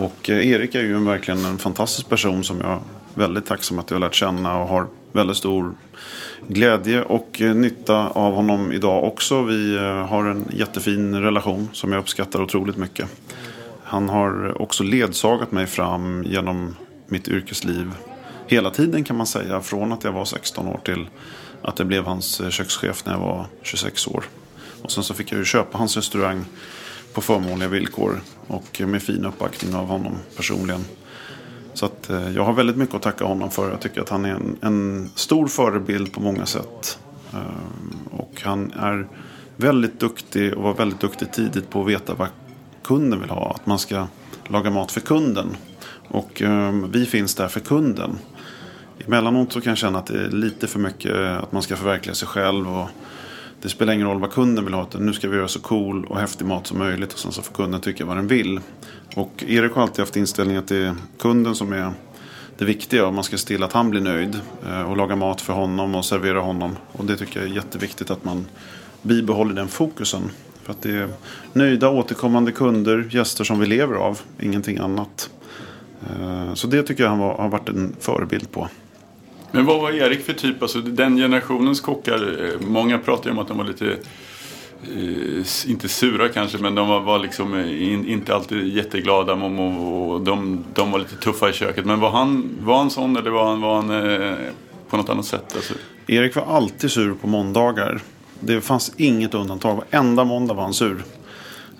Och 0.00 0.30
eh, 0.30 0.48
Erik 0.48 0.74
är 0.74 0.82
ju 0.82 1.04
verkligen 1.04 1.44
en 1.44 1.58
fantastisk 1.58 2.08
person 2.08 2.44
som 2.44 2.60
jag 2.60 2.70
är 2.70 2.80
väldigt 3.14 3.46
tacksam 3.46 3.78
att 3.78 3.90
jag 3.90 3.94
har 3.94 4.00
lärt 4.00 4.14
känna 4.14 4.58
och 4.58 4.68
har 4.68 4.86
väldigt 5.12 5.36
stor 5.36 5.74
glädje 6.48 7.02
och 7.02 7.40
eh, 7.40 7.54
nytta 7.54 8.08
av 8.08 8.34
honom 8.34 8.72
idag 8.72 9.04
också. 9.04 9.42
Vi 9.42 9.76
eh, 9.76 9.82
har 9.82 10.24
en 10.24 10.44
jättefin 10.52 11.14
relation 11.14 11.68
som 11.72 11.92
jag 11.92 12.00
uppskattar 12.00 12.42
otroligt 12.42 12.76
mycket. 12.76 13.08
Han 13.82 14.08
har 14.08 14.62
också 14.62 14.84
ledsagat 14.84 15.52
mig 15.52 15.66
fram 15.66 16.24
genom 16.26 16.76
mitt 17.08 17.28
yrkesliv 17.28 17.92
hela 18.46 18.70
tiden 18.70 19.04
kan 19.04 19.16
man 19.16 19.26
säga. 19.26 19.60
Från 19.60 19.92
att 19.92 20.04
jag 20.04 20.12
var 20.12 20.24
16 20.24 20.68
år 20.68 20.80
till 20.84 21.06
att 21.62 21.78
jag 21.78 21.88
blev 21.88 22.04
hans 22.04 22.42
kökschef 22.50 23.04
när 23.06 23.12
jag 23.12 23.20
var 23.20 23.46
26 23.62 24.06
år. 24.06 24.24
Och 24.82 24.92
sen 24.92 25.04
så 25.04 25.14
fick 25.14 25.32
jag 25.32 25.38
ju 25.38 25.44
köpa 25.44 25.78
hans 25.78 25.96
restaurang 25.96 26.44
på 27.12 27.20
förmånliga 27.20 27.68
villkor 27.68 28.20
och 28.46 28.80
med 28.86 29.02
fin 29.02 29.24
uppbackning 29.24 29.74
av 29.74 29.86
honom 29.86 30.12
personligen. 30.36 30.84
Så 31.74 31.86
att, 31.86 32.10
eh, 32.10 32.30
jag 32.30 32.44
har 32.44 32.52
väldigt 32.52 32.76
mycket 32.76 32.94
att 32.94 33.02
tacka 33.02 33.24
honom 33.24 33.50
för. 33.50 33.70
Jag 33.70 33.80
tycker 33.80 34.00
att 34.00 34.08
han 34.08 34.24
är 34.24 34.30
en, 34.30 34.56
en 34.60 35.10
stor 35.14 35.46
förebild 35.46 36.12
på 36.12 36.20
många 36.20 36.46
sätt. 36.46 36.98
Eh, 37.32 38.18
och 38.18 38.42
han 38.42 38.72
är 38.72 39.08
väldigt 39.56 40.00
duktig 40.00 40.54
och 40.54 40.62
var 40.62 40.74
väldigt 40.74 41.00
duktig 41.00 41.32
tidigt 41.32 41.70
på 41.70 41.82
att 41.82 41.88
veta 41.88 42.14
vad 42.14 42.28
kunden 42.84 43.20
vill 43.20 43.30
ha. 43.30 43.50
Att 43.54 43.66
man 43.66 43.78
ska 43.78 44.06
laga 44.48 44.70
mat 44.70 44.92
för 44.92 45.00
kunden. 45.00 45.56
Och 46.08 46.42
ehm, 46.42 46.90
vi 46.90 47.06
finns 47.06 47.34
där 47.34 47.48
för 47.48 47.60
kunden. 47.60 48.18
Emellanåt 49.06 49.52
så 49.52 49.60
kan 49.60 49.70
jag 49.70 49.78
känna 49.78 49.98
att 49.98 50.06
det 50.06 50.24
är 50.24 50.30
lite 50.30 50.66
för 50.66 50.78
mycket 50.78 51.16
att 51.16 51.52
man 51.52 51.62
ska 51.62 51.76
förverkliga 51.76 52.14
sig 52.14 52.28
själv. 52.28 52.68
Och 52.68 52.88
det 53.62 53.68
spelar 53.68 53.92
ingen 53.92 54.06
roll 54.06 54.20
vad 54.20 54.32
kunden 54.32 54.64
vill 54.64 54.74
ha. 54.74 54.82
Utan 54.82 55.06
nu 55.06 55.12
ska 55.12 55.28
vi 55.28 55.36
göra 55.36 55.48
så 55.48 55.60
cool 55.60 56.04
och 56.04 56.20
häftig 56.20 56.44
mat 56.44 56.66
som 56.66 56.78
möjligt. 56.78 57.12
Och 57.12 57.18
sen 57.18 57.32
så 57.32 57.42
får 57.42 57.54
kunden 57.54 57.80
tycka 57.80 58.04
vad 58.04 58.16
den 58.16 58.26
vill. 58.26 58.60
Och 59.14 59.44
Erik 59.48 59.72
har 59.72 59.82
alltid 59.82 59.98
haft 59.98 60.16
inställningen 60.16 60.62
att 60.62 60.68
det 60.68 60.76
är 60.76 60.94
kunden 61.18 61.54
som 61.54 61.72
är 61.72 61.92
det 62.58 62.64
viktiga. 62.64 63.06
Och 63.06 63.14
man 63.14 63.24
ska 63.24 63.38
se 63.38 63.46
till 63.46 63.62
att 63.62 63.72
han 63.72 63.90
blir 63.90 64.00
nöjd. 64.00 64.40
Eh, 64.68 64.82
och 64.82 64.96
laga 64.96 65.16
mat 65.16 65.40
för 65.40 65.52
honom 65.52 65.94
och 65.94 66.04
servera 66.04 66.40
honom. 66.40 66.76
Och 66.92 67.04
det 67.04 67.16
tycker 67.16 67.40
jag 67.40 67.50
är 67.50 67.54
jätteviktigt 67.54 68.10
att 68.10 68.24
man 68.24 68.46
bibehåller 69.02 69.54
den 69.54 69.68
fokusen. 69.68 70.22
För 70.62 70.72
att 70.72 70.82
det 70.82 70.90
är 70.90 71.08
nöjda 71.52 71.88
återkommande 71.88 72.52
kunder, 72.52 73.08
gäster 73.10 73.44
som 73.44 73.58
vi 73.58 73.66
lever 73.66 73.94
av. 73.94 74.20
Ingenting 74.40 74.78
annat. 74.78 75.30
Eh, 76.10 76.54
så 76.54 76.66
det 76.66 76.82
tycker 76.82 77.02
jag 77.02 77.10
han 77.10 77.20
har 77.20 77.48
varit 77.48 77.68
en 77.68 77.96
förebild 78.00 78.50
på. 78.50 78.68
Men 79.56 79.66
vad 79.66 79.80
var 79.80 79.90
Erik 79.90 80.24
för 80.24 80.32
typ? 80.32 80.62
Alltså 80.62 80.80
den 80.80 81.16
generationens 81.16 81.80
kockar, 81.80 82.44
eh, 82.44 82.66
många 82.66 82.98
pratar 82.98 83.24
ju 83.24 83.30
om 83.30 83.38
att 83.38 83.48
de 83.48 83.58
var 83.58 83.64
lite, 83.64 83.86
eh, 84.82 85.70
inte 85.70 85.88
sura 85.88 86.28
kanske, 86.28 86.58
men 86.58 86.74
de 86.74 86.88
var, 86.88 87.00
var 87.00 87.18
liksom 87.18 87.54
eh, 87.54 87.92
in, 87.92 88.08
inte 88.08 88.34
alltid 88.34 88.68
jätteglada 88.68 89.32
och, 89.32 89.58
och, 89.58 90.10
och 90.10 90.20
de, 90.20 90.64
de 90.74 90.90
var 90.90 90.98
lite 90.98 91.16
tuffa 91.16 91.50
i 91.50 91.52
köket. 91.52 91.84
Men 91.84 92.00
var 92.00 92.10
han, 92.10 92.50
var 92.60 92.78
han 92.78 92.90
sån 92.90 93.16
eller 93.16 93.30
var 93.30 93.44
han, 93.50 93.60
var 93.60 93.76
han 93.76 93.90
eh, 93.90 94.36
på 94.88 94.96
något 94.96 95.08
annat 95.08 95.26
sätt? 95.26 95.52
Alltså, 95.54 95.74
Erik 96.06 96.36
var 96.36 96.44
alltid 96.44 96.90
sur 96.90 97.14
på 97.14 97.26
måndagar. 97.26 98.00
Det 98.40 98.60
fanns 98.60 98.92
inget 98.96 99.34
undantag. 99.34 99.76
Varenda 99.76 100.24
måndag 100.24 100.54
var 100.54 100.62
han 100.62 100.74
sur. 100.74 101.04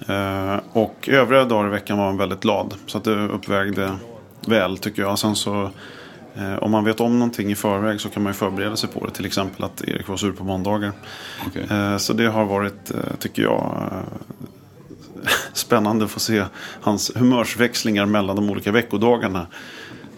Eh, 0.09 0.57
och 0.73 1.09
övriga 1.09 1.45
dagar 1.45 1.69
i 1.69 1.71
veckan 1.71 1.99
var 1.99 2.07
han 2.07 2.17
väldigt 2.17 2.41
glad. 2.41 2.75
Så 2.87 2.99
att 2.99 3.05
det 3.05 3.29
uppvägde 3.29 3.97
väl 4.47 4.79
tycker 4.79 5.03
jag. 5.03 5.19
Sen 5.19 5.37
så 5.37 5.71
om 6.59 6.71
man 6.71 6.85
vet 6.85 7.01
om 7.01 7.19
någonting 7.19 7.51
i 7.51 7.55
förväg 7.55 8.01
så 8.01 8.09
kan 8.09 8.23
man 8.23 8.33
ju 8.33 8.35
förbereda 8.35 8.77
sig 8.77 8.89
på 8.89 9.07
det. 9.07 9.13
Till 9.13 9.27
exempel 9.27 9.65
att 9.65 9.85
Erik 9.89 10.09
var 10.09 10.17
sur 10.17 10.33
på 10.33 10.45
måndagar. 10.45 10.93
okej. 11.47 11.67
Eh, 11.71 11.97
så 11.97 12.13
det 12.13 12.27
har 12.27 12.45
varit, 12.45 12.91
eh, 12.91 13.17
tycker 13.19 13.43
jag, 13.43 13.91
eh, 13.93 15.29
spännande 15.53 16.05
att 16.05 16.11
få 16.11 16.21
se 16.21 16.45
hans 16.81 17.13
humörsväxlingar 17.17 18.07
mellan 18.07 18.37
de 18.37 18.51
olika 18.51 18.73
veckodagarna. 18.73 19.47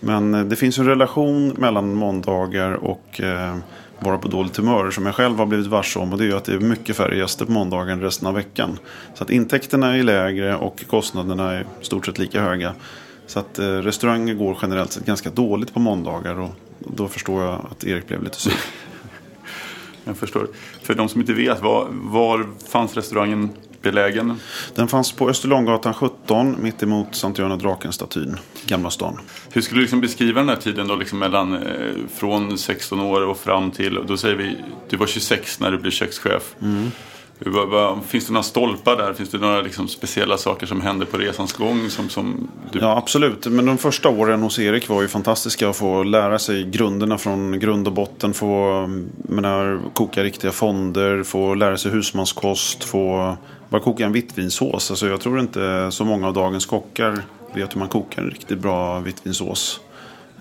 Men 0.01 0.35
eh, 0.35 0.45
det 0.45 0.57
finns 0.57 0.79
en 0.79 0.87
relation 0.87 1.49
mellan 1.49 1.95
måndagar 1.95 2.73
och 2.73 3.21
eh, 3.21 3.57
vara 3.99 4.19
på 4.19 4.29
dåligt 4.29 4.57
humör 4.57 4.91
som 4.91 5.07
jag 5.07 5.15
själv 5.15 5.39
har 5.39 5.47
blivit 5.47 5.67
varse 5.67 5.99
om. 5.99 6.13
Och 6.13 6.19
det 6.19 6.25
är 6.25 6.29
ju 6.29 6.37
att 6.37 6.45
det 6.45 6.53
är 6.53 6.61
mycket 6.61 6.97
färre 6.97 7.19
gäster 7.19 7.45
på 7.45 7.53
måndagar 7.53 7.93
än 7.93 8.01
resten 8.01 8.29
av 8.29 8.35
veckan. 8.35 8.79
Så 9.15 9.25
att 9.25 9.31
intäkterna 9.31 9.97
är 9.97 10.03
lägre 10.03 10.57
och 10.57 10.85
kostnaderna 10.87 11.53
är 11.53 11.67
stort 11.81 12.07
sett 12.07 12.19
lika 12.19 12.43
höga. 12.43 12.75
Så 13.29 13.38
att 13.38 13.59
eh, 13.59 13.64
restauranger 13.64 14.35
går 14.35 14.59
generellt 14.62 14.93
sett 14.93 15.07
ganska 15.07 15.31
dåligt 15.31 15.75
på 15.75 15.81
måndagar. 15.81 16.41
Och 16.41 16.51
då 16.79 17.09
förstår 17.09 17.43
jag 17.43 17.67
att 17.71 17.85
Erik 17.85 18.09
blev 18.09 18.23
lite 18.23 18.41
sur. 18.41 18.53
Jag 20.05 20.17
förstår. 20.17 20.49
För 20.83 20.95
de 20.95 21.09
som 21.09 21.21
inte 21.21 21.33
vet, 21.33 21.62
var, 21.62 21.88
var 21.91 22.47
fanns 22.69 22.95
restaurangen 22.95 23.51
belägen? 23.83 24.41
Den 24.75 24.88
fanns 24.88 25.12
på 25.12 25.31
Österlånggatan 25.31 25.95
17 25.95 26.57
mitt 26.62 26.83
emot 26.83 27.14
Sankt 27.14 27.38
Göran 27.38 27.53
och 27.53 27.59
draken-statyn. 27.59 28.37
Gamla 28.67 28.91
stan. 28.91 29.21
Hur 29.53 29.61
skulle 29.61 29.79
du 29.79 29.83
liksom 29.83 30.01
beskriva 30.01 30.41
den 30.41 30.49
här 30.49 30.57
tiden 30.57 30.88
då, 30.88 30.97
liksom 30.97 31.19
mellan 31.19 31.55
eh, 31.55 31.93
från 32.14 32.59
16 32.59 33.01
år 33.01 33.27
och 33.27 33.38
fram 33.38 33.71
till, 33.71 34.01
då 34.07 34.17
säger 34.17 34.37
vi, 34.37 34.57
du 34.88 34.97
var 34.97 35.07
26 35.07 35.61
när 35.61 35.71
du 35.71 35.79
blev 35.79 35.91
kökschef. 35.91 36.55
Vad, 36.59 36.91
finns 38.07 38.27
det 38.27 38.33
några 38.33 38.42
stolpar 38.42 38.96
där? 38.96 39.14
Finns 39.14 39.31
det 39.31 39.38
några 39.38 39.61
liksom, 39.61 39.88
speciella 39.88 40.38
saker 40.38 40.66
som 40.66 40.81
händer 40.81 41.07
på 41.07 41.16
resans 41.16 41.53
gång? 41.53 41.90
Som, 41.90 42.09
som 42.09 42.48
du... 42.72 42.79
Ja, 42.79 42.96
absolut. 42.96 43.46
Men 43.46 43.66
de 43.66 43.79
första 43.79 44.09
åren 44.09 44.42
hos 44.42 44.59
Erik 44.59 44.88
var 44.88 45.03
ju 45.03 45.09
fantastiska 45.09 45.68
att 45.68 45.77
få 45.77 46.03
lära 46.03 46.38
sig 46.38 46.64
grunderna 46.64 47.18
från 47.18 47.61
grund 47.61 47.87
och 47.87 47.92
botten. 47.92 48.35
Få 48.35 48.87
menar, 49.29 49.81
koka 49.92 50.22
riktiga 50.22 50.53
fonder, 50.53 51.22
få 51.22 51.55
lära 51.55 51.77
sig 51.77 51.92
husmanskost, 51.92 52.85
få 52.85 53.37
bara 53.68 53.83
koka 53.83 54.05
en 54.05 54.12
vitvinsås. 54.12 54.90
Alltså, 54.90 55.09
jag 55.09 55.20
tror 55.20 55.40
inte 55.40 55.88
så 55.90 56.05
många 56.05 56.27
av 56.27 56.35
dagens 56.35 56.66
kockar 56.66 57.22
vet 57.55 57.74
hur 57.74 57.79
man 57.79 57.88
kokar 57.88 58.22
en 58.22 58.31
riktigt 58.31 58.59
bra 58.59 59.01
vitvinsås. 59.01 59.81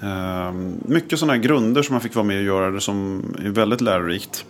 Ehm, 0.03 0.73
mycket 0.85 1.19
sådana 1.19 1.33
här 1.33 1.39
grunder 1.39 1.81
som 1.81 1.93
man 1.93 2.01
fick 2.01 2.15
vara 2.15 2.25
med 2.25 2.37
och 2.37 2.43
göra 2.43 2.71
det 2.71 2.81
som 2.81 3.23
är 3.45 3.49
väldigt 3.49 3.81
lärorikt. 3.81 4.45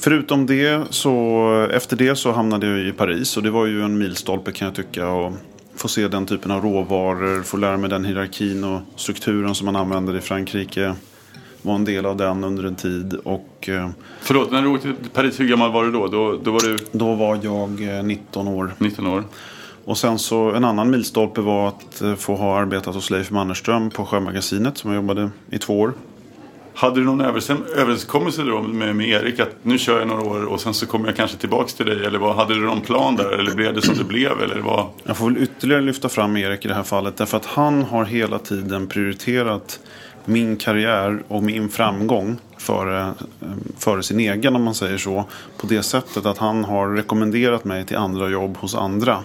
Förutom 0.00 0.46
det 0.46 0.86
så 0.90 1.48
efter 1.72 1.96
det 1.96 2.16
så 2.16 2.32
hamnade 2.32 2.66
jag 2.66 2.78
i 2.78 2.92
Paris 2.92 3.36
och 3.36 3.42
det 3.42 3.50
var 3.50 3.66
ju 3.66 3.82
en 3.82 3.98
milstolpe 3.98 4.52
kan 4.52 4.66
jag 4.66 4.74
tycka. 4.74 5.08
Och 5.08 5.32
få 5.76 5.88
se 5.88 6.08
den 6.08 6.26
typen 6.26 6.50
av 6.50 6.62
råvaror, 6.62 7.42
få 7.42 7.56
lära 7.56 7.76
mig 7.76 7.90
den 7.90 8.04
hierarkin 8.04 8.64
och 8.64 8.80
strukturen 8.96 9.54
som 9.54 9.64
man 9.64 9.76
använder 9.76 10.16
i 10.16 10.20
Frankrike. 10.20 10.94
Var 11.62 11.74
en 11.74 11.84
del 11.84 12.06
av 12.06 12.16
den 12.16 12.44
under 12.44 12.64
en 12.64 12.74
tid 12.74 13.14
och 13.14 13.68
eh, 13.68 13.90
Förlåt, 14.20 14.50
när 14.50 14.62
du 14.62 14.68
åkte 14.68 14.94
till 14.94 15.10
Paris, 15.10 15.40
hur 15.40 15.48
gammal 15.48 15.72
var 15.72 15.84
du 15.84 15.92
då? 15.92 16.06
Då, 16.06 16.40
då 16.44 16.50
var 16.50 16.60
du 16.60 16.78
då 16.92 17.14
var 17.14 17.38
jag 17.42 17.98
eh, 17.98 18.04
19 18.04 18.48
år. 18.48 18.74
19 18.78 19.06
år. 19.06 19.24
Och 19.84 19.98
sen 19.98 20.18
så 20.18 20.50
en 20.50 20.64
annan 20.64 20.90
milstolpe 20.90 21.40
var 21.40 21.68
att 21.68 22.02
eh, 22.02 22.14
få 22.14 22.36
ha 22.36 22.58
arbetat 22.58 22.94
hos 22.94 23.10
Leif 23.10 23.30
Mannerström 23.30 23.90
på 23.90 24.04
Sjömagasinet 24.04 24.78
som 24.78 24.90
jag 24.90 24.96
jobbade 24.96 25.30
i 25.50 25.58
två 25.58 25.80
år. 25.80 25.92
Hade 26.78 27.00
du 27.00 27.04
någon 27.04 27.20
överenskommelse 27.20 28.42
då 28.42 28.62
med, 28.62 28.96
med 28.96 29.08
Erik 29.08 29.40
att 29.40 29.56
nu 29.62 29.78
kör 29.78 29.98
jag 29.98 30.08
några 30.08 30.22
år 30.22 30.44
och 30.44 30.60
sen 30.60 30.74
så 30.74 30.86
kommer 30.86 31.06
jag 31.06 31.16
kanske 31.16 31.36
tillbaks 31.36 31.74
till 31.74 31.86
dig? 31.86 32.06
Eller 32.06 32.18
vad, 32.18 32.36
hade 32.36 32.54
du 32.54 32.60
någon 32.60 32.80
plan 32.80 33.16
där? 33.16 33.38
Eller 33.38 33.54
blev 33.54 33.74
det 33.74 33.82
som 33.82 33.96
det 33.96 34.04
blev? 34.04 34.42
Eller 34.42 34.60
vad? 34.60 34.86
Jag 35.04 35.16
får 35.16 35.30
väl 35.30 35.42
ytterligare 35.42 35.82
lyfta 35.82 36.08
fram 36.08 36.36
Erik 36.36 36.64
i 36.64 36.68
det 36.68 36.74
här 36.74 36.82
fallet. 36.82 37.16
Därför 37.16 37.36
att 37.36 37.46
han 37.46 37.82
har 37.82 38.04
hela 38.04 38.38
tiden 38.38 38.86
prioriterat 38.86 39.80
min 40.24 40.56
karriär 40.56 41.22
och 41.28 41.42
min 41.42 41.68
framgång 41.68 42.36
före, 42.58 43.00
eh, 43.00 43.48
före 43.78 44.02
sin 44.02 44.20
egen 44.20 44.56
om 44.56 44.62
man 44.62 44.74
säger 44.74 44.98
så. 44.98 45.24
På 45.56 45.66
det 45.66 45.82
sättet 45.82 46.26
att 46.26 46.38
han 46.38 46.64
har 46.64 46.88
rekommenderat 46.88 47.64
mig 47.64 47.86
till 47.86 47.96
andra 47.96 48.28
jobb 48.28 48.56
hos 48.56 48.74
andra. 48.74 49.22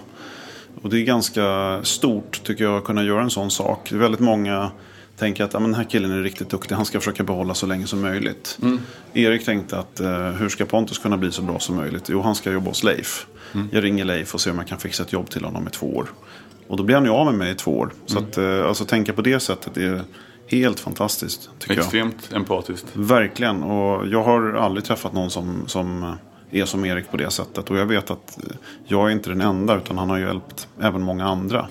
Och 0.82 0.90
det 0.90 1.00
är 1.00 1.04
ganska 1.04 1.80
stort 1.82 2.40
tycker 2.44 2.64
jag 2.64 2.76
att 2.76 2.84
kunna 2.84 3.02
göra 3.02 3.22
en 3.22 3.30
sån 3.30 3.50
sak. 3.50 3.86
Det 3.90 3.96
är 3.96 4.00
väldigt 4.00 4.20
många 4.20 4.70
tänker 5.16 5.44
att 5.44 5.52
ja, 5.52 5.60
men 5.60 5.70
den 5.70 5.80
här 5.80 5.90
killen 5.90 6.10
är 6.10 6.22
riktigt 6.22 6.50
duktig. 6.50 6.74
Han 6.74 6.84
ska 6.84 7.00
försöka 7.00 7.22
behålla 7.22 7.54
så 7.54 7.66
länge 7.66 7.86
som 7.86 8.00
möjligt. 8.00 8.58
Erik 9.12 9.44
tänkte 9.44 9.78
att 9.78 10.00
eh, 10.00 10.28
hur 10.30 10.48
ska 10.48 10.64
Pontus 10.64 10.98
kunna 10.98 11.16
bli 11.16 11.32
så 11.32 11.42
bra 11.42 11.58
som 11.58 11.76
möjligt? 11.76 12.08
Jo, 12.08 12.20
han 12.20 12.34
ska 12.34 12.52
jobba 12.52 12.68
hos 12.68 12.82
Leif. 12.82 13.26
Jag 13.72 13.84
ringer 13.84 14.04
Leif 14.04 14.34
och 14.34 14.40
ser 14.40 14.50
om 14.50 14.58
jag 14.58 14.66
kan 14.66 14.78
fixa 14.78 15.02
ett 15.02 15.12
jobb 15.12 15.30
till 15.30 15.44
honom 15.44 15.66
i 15.66 15.70
två 15.70 15.96
år. 15.96 16.08
Och 16.68 16.76
då 16.76 16.82
blir 16.82 16.96
han 16.96 17.04
ju 17.04 17.10
av 17.10 17.26
med 17.26 17.34
mig 17.34 17.52
i 17.52 17.54
två 17.54 17.78
år. 17.78 17.90
Så 18.06 18.18
att 18.18 18.38
eh, 18.38 18.66
alltså, 18.66 18.84
tänka 18.84 19.12
på 19.12 19.22
det 19.22 19.40
sättet 19.40 19.76
är 19.76 20.02
helt 20.46 20.80
fantastiskt. 20.80 21.50
Tycker 21.58 21.74
jag. 21.74 21.84
Extremt 21.84 22.32
empatiskt. 22.32 22.86
Verkligen. 22.92 23.62
Och 23.62 24.06
jag 24.08 24.22
har 24.22 24.52
aldrig 24.52 24.84
träffat 24.84 25.12
någon 25.12 25.30
som, 25.30 25.64
som 25.66 26.16
är 26.50 26.64
som 26.64 26.84
Erik 26.84 27.10
på 27.10 27.16
det 27.16 27.30
sättet. 27.30 27.70
Och 27.70 27.76
jag 27.76 27.86
vet 27.86 28.10
att 28.10 28.38
jag 28.86 29.08
är 29.08 29.12
inte 29.12 29.30
den 29.30 29.40
enda 29.40 29.76
utan 29.76 29.98
han 29.98 30.10
har 30.10 30.18
hjälpt 30.18 30.68
även 30.80 31.02
många 31.02 31.26
andra. 31.26 31.68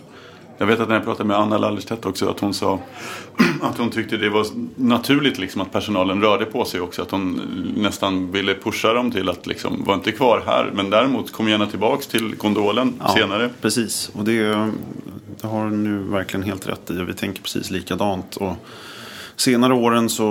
Jag 0.57 0.65
vet 0.65 0.79
att 0.79 0.87
när 0.87 0.95
jag 0.95 1.03
pratade 1.03 1.27
med 1.27 1.37
Anna 1.37 1.57
Lallerstedt 1.57 2.05
också 2.05 2.29
att 2.29 2.39
hon 2.39 2.53
sa 2.53 2.79
att 3.61 3.77
hon 3.77 3.89
tyckte 3.89 4.17
det 4.17 4.29
var 4.29 4.45
naturligt 4.75 5.37
liksom 5.37 5.61
att 5.61 5.71
personalen 5.71 6.21
rörde 6.21 6.45
på 6.45 6.65
sig 6.65 6.81
också. 6.81 7.01
Att 7.01 7.11
hon 7.11 7.41
nästan 7.77 8.31
ville 8.31 8.53
pusha 8.53 8.93
dem 8.93 9.11
till 9.11 9.29
att 9.29 9.47
liksom, 9.47 9.83
var 9.83 9.93
inte 9.93 10.11
kvar 10.11 10.43
här 10.45 10.71
men 10.73 10.89
däremot 10.89 11.31
kom 11.31 11.49
gärna 11.49 11.67
tillbaks 11.67 12.07
till 12.07 12.35
gondolen 12.35 12.93
Ja, 12.99 13.13
senare. 13.13 13.49
Precis, 13.61 14.11
och 14.13 14.23
det, 14.23 14.71
det 15.41 15.47
har 15.47 15.69
nu 15.69 15.97
verkligen 15.97 16.43
helt 16.43 16.67
rätt 16.67 16.91
i. 16.91 16.93
Vi 16.93 17.13
tänker 17.13 17.41
precis 17.41 17.71
likadant. 17.71 18.35
Och 18.35 18.55
senare 19.35 19.73
åren 19.73 20.09
så 20.09 20.25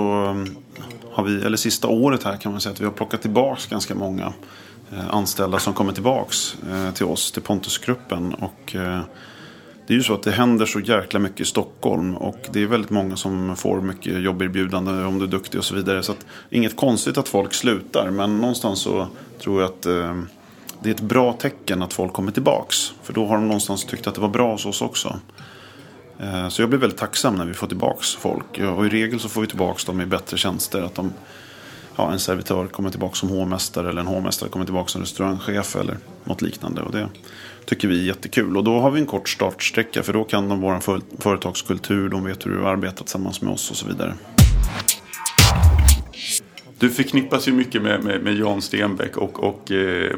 har 1.11 1.23
vi, 1.23 1.45
eller 1.45 1.57
sista 1.57 1.87
året 1.87 2.23
här 2.23 2.37
kan 2.37 2.51
man 2.51 2.61
säga 2.61 2.73
att 2.73 2.81
vi 2.81 2.85
har 2.85 2.91
plockat 2.91 3.21
tillbaks 3.21 3.67
ganska 3.67 3.95
många 3.95 4.33
eh, 4.91 5.09
anställda 5.09 5.59
som 5.59 5.73
kommer 5.73 5.93
tillbaks 5.93 6.55
eh, 6.71 6.93
till 6.93 7.05
oss, 7.05 7.31
till 7.31 7.41
Pontusgruppen. 7.41 8.33
Och 8.33 8.75
eh, 8.75 8.99
det 9.87 9.93
är 9.93 9.97
ju 9.97 10.03
så 10.03 10.13
att 10.13 10.23
det 10.23 10.31
händer 10.31 10.65
så 10.65 10.79
jäkla 10.79 11.19
mycket 11.19 11.39
i 11.39 11.45
Stockholm 11.45 12.17
och 12.17 12.37
det 12.51 12.63
är 12.63 12.67
väldigt 12.67 12.89
många 12.89 13.15
som 13.15 13.55
får 13.55 13.81
mycket 13.81 14.21
jobberbjudande 14.21 14.91
om 14.91 15.19
du 15.19 15.25
är 15.25 15.29
duktig 15.29 15.59
och 15.59 15.65
så 15.65 15.75
vidare. 15.75 16.03
Så 16.03 16.11
att, 16.11 16.25
inget 16.49 16.75
konstigt 16.75 17.17
att 17.17 17.27
folk 17.27 17.53
slutar 17.53 18.09
men 18.11 18.37
någonstans 18.37 18.79
så 18.79 19.07
tror 19.39 19.61
jag 19.61 19.69
att 19.69 19.85
eh, 19.85 20.21
det 20.83 20.89
är 20.89 20.93
ett 20.93 21.01
bra 21.01 21.33
tecken 21.33 21.81
att 21.81 21.93
folk 21.93 22.13
kommer 22.13 22.31
tillbaks. 22.31 22.93
För 23.03 23.13
då 23.13 23.25
har 23.25 23.35
de 23.35 23.47
någonstans 23.47 23.85
tyckt 23.85 24.07
att 24.07 24.15
det 24.15 24.21
var 24.21 24.29
bra 24.29 24.51
hos 24.51 24.65
oss 24.65 24.81
också. 24.81 25.19
Eh, 26.19 26.49
Så 26.49 26.61
jag 26.61 26.69
blir 26.69 26.79
väldigt 26.79 26.99
tacksam 26.99 27.35
när 27.35 27.45
vi 27.45 27.53
får 27.53 27.67
tillbaks 27.67 28.15
folk. 28.15 28.59
Och 28.59 28.85
i 28.85 28.89
regel 28.89 29.19
så 29.19 29.29
får 29.29 29.41
vi 29.41 29.47
tillbaks 29.47 29.85
dem 29.85 30.01
i 30.01 30.05
bättre 30.05 30.37
tjänster. 30.37 30.81
Att 30.81 30.95
de, 30.95 31.13
ja, 31.95 32.11
en 32.11 32.19
servitör 32.19 32.67
kommer 32.67 32.89
tillbaks 32.89 33.19
som 33.19 33.29
hovmästare 33.29 33.89
eller 33.89 34.01
en 34.01 34.07
hovmästare 34.07 34.49
kommer 34.49 34.65
tillbaks 34.65 34.91
som 34.91 35.01
restaurangchef 35.01 35.75
eller 35.75 35.97
något 36.23 36.41
liknande. 36.41 36.81
Och 36.81 36.91
det 36.91 37.07
tycker 37.65 37.87
vi 37.87 37.99
är 37.99 38.03
jättekul. 38.03 38.57
Och 38.57 38.63
då 38.63 38.79
har 38.79 38.91
vi 38.91 38.99
en 38.99 39.05
kort 39.05 39.29
startsträcka 39.29 40.03
för 40.03 40.13
då 40.13 40.23
kan 40.23 40.49
de 40.49 40.61
vår 40.61 40.79
för, 40.79 41.01
företagskultur, 41.19 42.09
de 42.09 42.23
vet 42.23 42.45
hur 42.45 42.51
du 42.51 42.65
arbetar 42.65 42.97
tillsammans 42.97 43.41
med 43.41 43.53
oss 43.53 43.71
och 43.71 43.77
så 43.77 43.87
vidare. 43.87 44.13
Du 46.79 46.89
förknippas 46.89 47.47
ju 47.47 47.51
mycket 47.51 47.81
med, 47.81 48.03
med, 48.03 48.23
med 48.23 48.35
Jan 48.35 48.61
Stenbeck 48.61 49.17
och, 49.17 49.43
och 49.43 49.71
eh, 49.71 50.15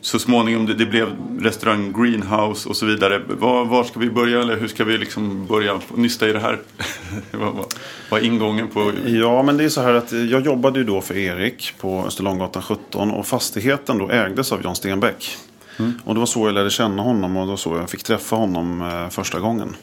så 0.00 0.18
småningom 0.18 0.66
det, 0.66 0.74
det 0.74 0.86
blev 0.86 1.08
restaurang 1.40 1.92
Greenhouse 1.92 2.68
och 2.68 2.76
så 2.76 2.86
vidare. 2.86 3.22
Var, 3.28 3.64
var, 3.64 3.84
ska 3.84 4.00
vi 4.00 4.10
börja 4.10 4.40
eller 4.40 4.56
hur 4.56 4.68
ska 4.68 4.84
vi 4.84 4.98
liksom 4.98 5.46
börja 5.46 5.80
nysta 5.94 6.28
i 6.28 6.32
det 6.32 6.40
här? 6.40 6.58
vad 8.10 8.20
är 8.20 8.24
ingången 8.24 8.68
på? 8.68 8.92
Ja, 9.06 9.42
men 9.42 9.56
det 9.56 9.64
är 9.64 9.68
så 9.68 9.80
här 9.80 9.94
att 9.94 10.12
jag 10.12 10.46
jobbade 10.46 10.78
ju 10.78 10.84
då 10.84 11.00
för 11.00 11.16
Erik 11.16 11.74
på 11.78 12.04
Österlånggatan 12.06 12.62
17 12.62 13.10
och 13.10 13.26
fastigheten 13.26 13.98
då 13.98 14.10
ägdes 14.10 14.52
av 14.52 14.60
Jan 14.64 14.76
Stenbeck. 14.76 15.36
Mm. 15.80 15.98
Och 16.04 16.14
det 16.14 16.20
var 16.20 16.26
så 16.26 16.46
jag 16.46 16.54
lärde 16.54 16.70
känna 16.70 17.02
honom 17.02 17.36
och 17.36 17.46
det 17.46 17.50
var 17.50 17.56
så 17.56 17.76
jag 17.76 17.90
fick 17.90 18.02
träffa 18.02 18.36
honom 18.36 18.82
eh, 18.82 19.08
första 19.08 19.40
gången. 19.40 19.76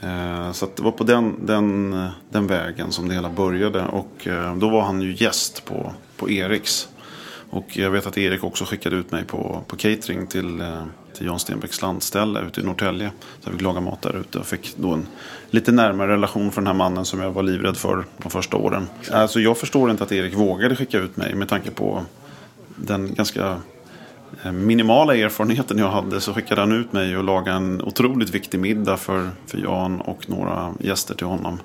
Eh, 0.00 0.52
så 0.52 0.68
det 0.76 0.82
var 0.82 0.92
på 0.92 1.04
den, 1.04 1.46
den, 1.46 1.96
den 2.30 2.46
vägen 2.46 2.92
som 2.92 3.08
det 3.08 3.14
hela 3.14 3.30
började. 3.30 3.82
Och 3.82 4.26
eh, 4.26 4.56
då 4.56 4.68
var 4.68 4.82
han 4.82 5.02
ju 5.02 5.14
gäst 5.14 5.64
på, 5.64 5.92
på 6.16 6.30
Eriks. 6.30 6.88
Och 7.50 7.76
jag 7.76 7.90
vet 7.90 8.06
att 8.06 8.18
Erik 8.18 8.44
också 8.44 8.64
skickade 8.64 8.96
ut 8.96 9.12
mig 9.12 9.24
på, 9.24 9.64
på 9.66 9.76
catering 9.76 10.26
till, 10.26 10.62
till 11.14 11.26
Jan 11.26 11.38
Stenbecks 11.38 11.82
landställe 11.82 12.40
ute 12.40 12.60
i 12.60 12.64
Norrtälje. 12.64 13.10
Så 13.40 13.48
jag 13.48 13.52
fick 13.52 13.62
laga 13.62 13.80
mat 13.80 14.02
där 14.02 14.16
ute 14.16 14.38
och 14.38 14.46
fick 14.46 14.76
då 14.76 14.90
en 14.90 15.06
lite 15.50 15.72
närmare 15.72 16.12
relation 16.12 16.50
för 16.50 16.60
den 16.60 16.66
här 16.66 16.74
mannen 16.74 17.04
som 17.04 17.20
jag 17.20 17.30
var 17.30 17.42
livrädd 17.42 17.76
för 17.76 18.04
de 18.18 18.30
första 18.30 18.56
åren. 18.56 18.88
Alltså 19.12 19.40
jag 19.40 19.58
förstår 19.58 19.90
inte 19.90 20.04
att 20.04 20.12
Erik 20.12 20.34
vågade 20.34 20.76
skicka 20.76 20.98
ut 20.98 21.16
mig 21.16 21.34
med 21.34 21.48
tanke 21.48 21.70
på 21.70 22.02
den 22.76 23.14
ganska 23.14 23.60
Eh, 24.44 24.52
minimala 24.52 25.16
erfarenheten 25.16 25.78
jag 25.78 25.90
hade 25.90 26.20
så 26.20 26.34
skickade 26.34 26.60
han 26.60 26.72
ut 26.72 26.92
mig 26.92 27.16
och 27.16 27.24
lagade 27.24 27.56
en 27.56 27.82
otroligt 27.82 28.30
viktig 28.30 28.60
middag 28.60 28.96
för, 28.96 29.30
för 29.46 29.58
Jan 29.58 30.00
och 30.00 30.30
några 30.30 30.74
gäster 30.80 31.14
till 31.14 31.26
honom. 31.26 31.58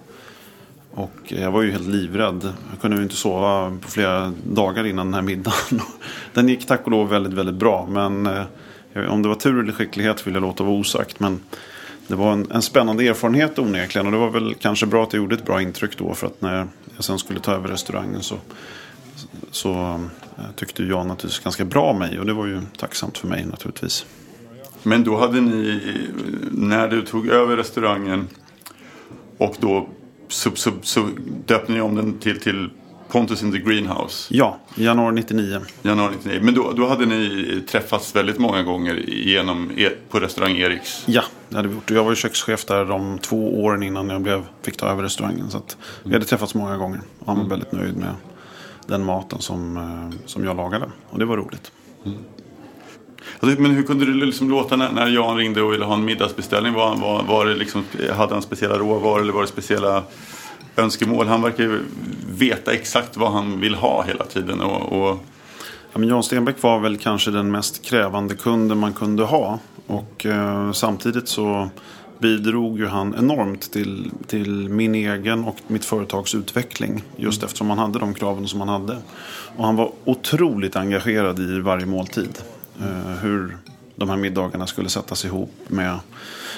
Och 0.93 1.11
jag 1.25 1.51
var 1.51 1.61
ju 1.61 1.71
helt 1.71 1.87
livrädd. 1.87 2.53
Jag 2.71 2.81
kunde 2.81 2.97
ju 2.97 3.03
inte 3.03 3.15
sova 3.15 3.77
på 3.81 3.91
flera 3.91 4.33
dagar 4.43 4.87
innan 4.87 5.07
den 5.07 5.13
här 5.13 5.21
middagen. 5.21 5.81
Den 6.33 6.49
gick 6.49 6.67
tack 6.67 6.81
och 6.85 6.91
lov 6.91 7.09
väldigt, 7.09 7.33
väldigt 7.33 7.55
bra. 7.55 7.87
Men 7.89 8.27
eh, 8.27 8.43
om 9.09 9.21
det 9.21 9.27
var 9.27 9.35
tur 9.35 9.59
eller 9.59 9.73
skicklighet 9.73 10.27
vill 10.27 10.33
jag 10.33 10.41
låta 10.41 10.63
vara 10.63 10.75
osagt. 10.75 11.19
Men 11.19 11.39
det 12.07 12.15
var 12.15 12.31
en, 12.31 12.51
en 12.51 12.61
spännande 12.61 13.07
erfarenhet 13.07 13.59
onekligen. 13.59 14.05
Och 14.05 14.11
det 14.11 14.17
var 14.17 14.29
väl 14.29 14.55
kanske 14.55 14.85
bra 14.85 15.03
att 15.03 15.13
jag 15.13 15.21
gjorde 15.21 15.35
ett 15.35 15.45
bra 15.45 15.61
intryck 15.61 15.97
då. 15.97 16.13
För 16.13 16.27
att 16.27 16.41
när 16.41 16.67
jag 16.95 17.03
sen 17.03 17.19
skulle 17.19 17.39
ta 17.39 17.51
över 17.53 17.67
restaurangen 17.67 18.21
så, 18.21 18.35
så 19.51 19.99
tyckte 20.55 20.83
jag 20.83 21.07
naturligtvis 21.07 21.43
ganska 21.43 21.65
bra 21.65 21.83
om 21.83 21.99
mig 21.99 22.19
och 22.19 22.25
det 22.25 22.33
var 22.33 22.45
ju 22.45 22.61
tacksamt 22.77 23.17
för 23.17 23.27
mig 23.27 23.45
naturligtvis. 23.45 24.05
Men 24.83 25.03
då 25.03 25.17
hade 25.17 25.41
ni, 25.41 25.81
när 26.51 26.87
du 26.87 27.01
tog 27.01 27.27
över 27.27 27.57
restaurangen 27.57 28.27
och 29.37 29.55
då 29.59 29.89
så, 30.27 30.51
så, 30.55 30.71
så 30.81 31.09
döpte 31.45 31.71
ni 31.71 31.81
om 31.81 31.95
den 31.95 32.19
till, 32.19 32.39
till 32.39 32.69
Pontus 33.11 33.43
in 33.43 33.51
the 33.51 33.57
Greenhouse. 33.57 34.33
Ja, 34.33 34.59
januari 34.75 35.15
99. 35.15 35.61
Januari 35.81 36.13
99. 36.15 36.39
Men 36.43 36.53
då, 36.53 36.71
då 36.71 36.87
hade 36.87 37.05
ni 37.05 37.63
träffats 37.67 38.15
väldigt 38.15 38.39
många 38.39 38.63
gånger 38.63 38.95
genom, 39.07 39.71
e, 39.77 39.89
på 40.09 40.19
restaurang 40.19 40.57
Eriks? 40.57 41.03
Ja, 41.05 41.23
det 41.49 41.55
hade 41.55 41.67
vi 41.67 41.75
gjort. 41.75 41.91
Jag 41.91 42.03
var 42.03 42.11
ju 42.11 42.15
kökschef 42.15 42.65
där 42.65 42.85
de 42.85 43.17
två 43.17 43.63
åren 43.63 43.83
innan 43.83 44.09
jag 44.09 44.21
blev, 44.21 44.45
fick 44.61 44.77
ta 44.77 44.87
över 44.87 45.03
restaurangen. 45.03 45.49
Så 45.49 45.61
vi 46.03 46.13
hade 46.13 46.25
träffats 46.25 46.55
många 46.55 46.77
gånger. 46.77 47.01
Han 47.25 47.35
var 47.35 47.43
mm. 47.43 47.49
väldigt 47.49 47.71
nöjd 47.71 47.97
med 47.97 48.15
den 48.91 49.05
maten 49.05 49.41
som, 49.41 49.77
eh, 49.77 50.17
som 50.25 50.45
jag 50.45 50.57
lagade. 50.57 50.91
Och 51.09 51.19
det 51.19 51.25
var 51.25 51.37
roligt. 51.37 51.71
Mm. 52.05 52.17
Alltså, 53.39 53.61
men 53.61 53.71
hur 53.71 53.83
kunde 53.83 54.05
det 54.05 54.25
liksom 54.25 54.49
låta 54.49 54.75
när, 54.75 54.91
när 54.91 55.07
Jan 55.07 55.37
ringde 55.37 55.61
och 55.61 55.73
ville 55.73 55.85
ha 55.85 55.93
en 55.93 56.05
middagsbeställning? 56.05 56.73
Var, 56.73 56.95
var, 56.95 57.23
var 57.23 57.45
det 57.45 57.55
liksom, 57.55 57.83
hade 58.13 58.33
han 58.33 58.41
speciella 58.41 58.77
råvaror 58.77 59.21
eller 59.21 59.33
var 59.33 59.41
det 59.41 59.47
speciella 59.47 60.03
önskemål? 60.75 61.27
Han 61.27 61.41
verkar 61.41 61.63
ju 61.63 61.79
veta 62.31 62.73
exakt 62.73 63.17
vad 63.17 63.31
han 63.31 63.59
vill 63.59 63.75
ha 63.75 64.03
hela 64.03 64.25
tiden. 64.25 64.61
Och, 64.61 65.01
och... 65.01 65.19
Ja, 65.93 65.99
men 65.99 66.09
Jan 66.09 66.23
Stenbeck 66.23 66.61
var 66.61 66.79
väl 66.79 66.97
kanske 66.97 67.31
den 67.31 67.51
mest 67.51 67.85
krävande 67.85 68.35
kunden 68.35 68.77
man 68.77 68.93
kunde 68.93 69.23
ha. 69.23 69.59
Och 69.87 70.25
eh, 70.25 70.71
samtidigt 70.71 71.27
så 71.27 71.69
bidrog 72.21 72.79
ju 72.79 72.87
han 72.87 73.15
enormt 73.15 73.71
till, 73.71 74.11
till 74.27 74.69
min 74.69 74.95
egen 74.95 75.43
och 75.43 75.57
mitt 75.67 75.85
företags 75.85 76.35
utveckling. 76.35 77.03
Just 77.15 77.37
mm. 77.37 77.45
eftersom 77.45 77.69
han 77.69 77.79
hade 77.79 77.99
de 77.99 78.13
kraven 78.13 78.47
som 78.47 78.59
han 78.59 78.69
hade. 78.69 78.97
Och 79.57 79.65
han 79.65 79.75
var 79.75 79.91
otroligt 80.05 80.75
engagerad 80.75 81.39
i 81.39 81.59
varje 81.59 81.85
måltid. 81.85 82.37
Eh, 82.79 83.15
hur 83.21 83.57
de 83.95 84.09
här 84.09 84.17
middagarna 84.17 84.67
skulle 84.67 84.89
sättas 84.89 85.25
ihop 85.25 85.53
med 85.67 85.99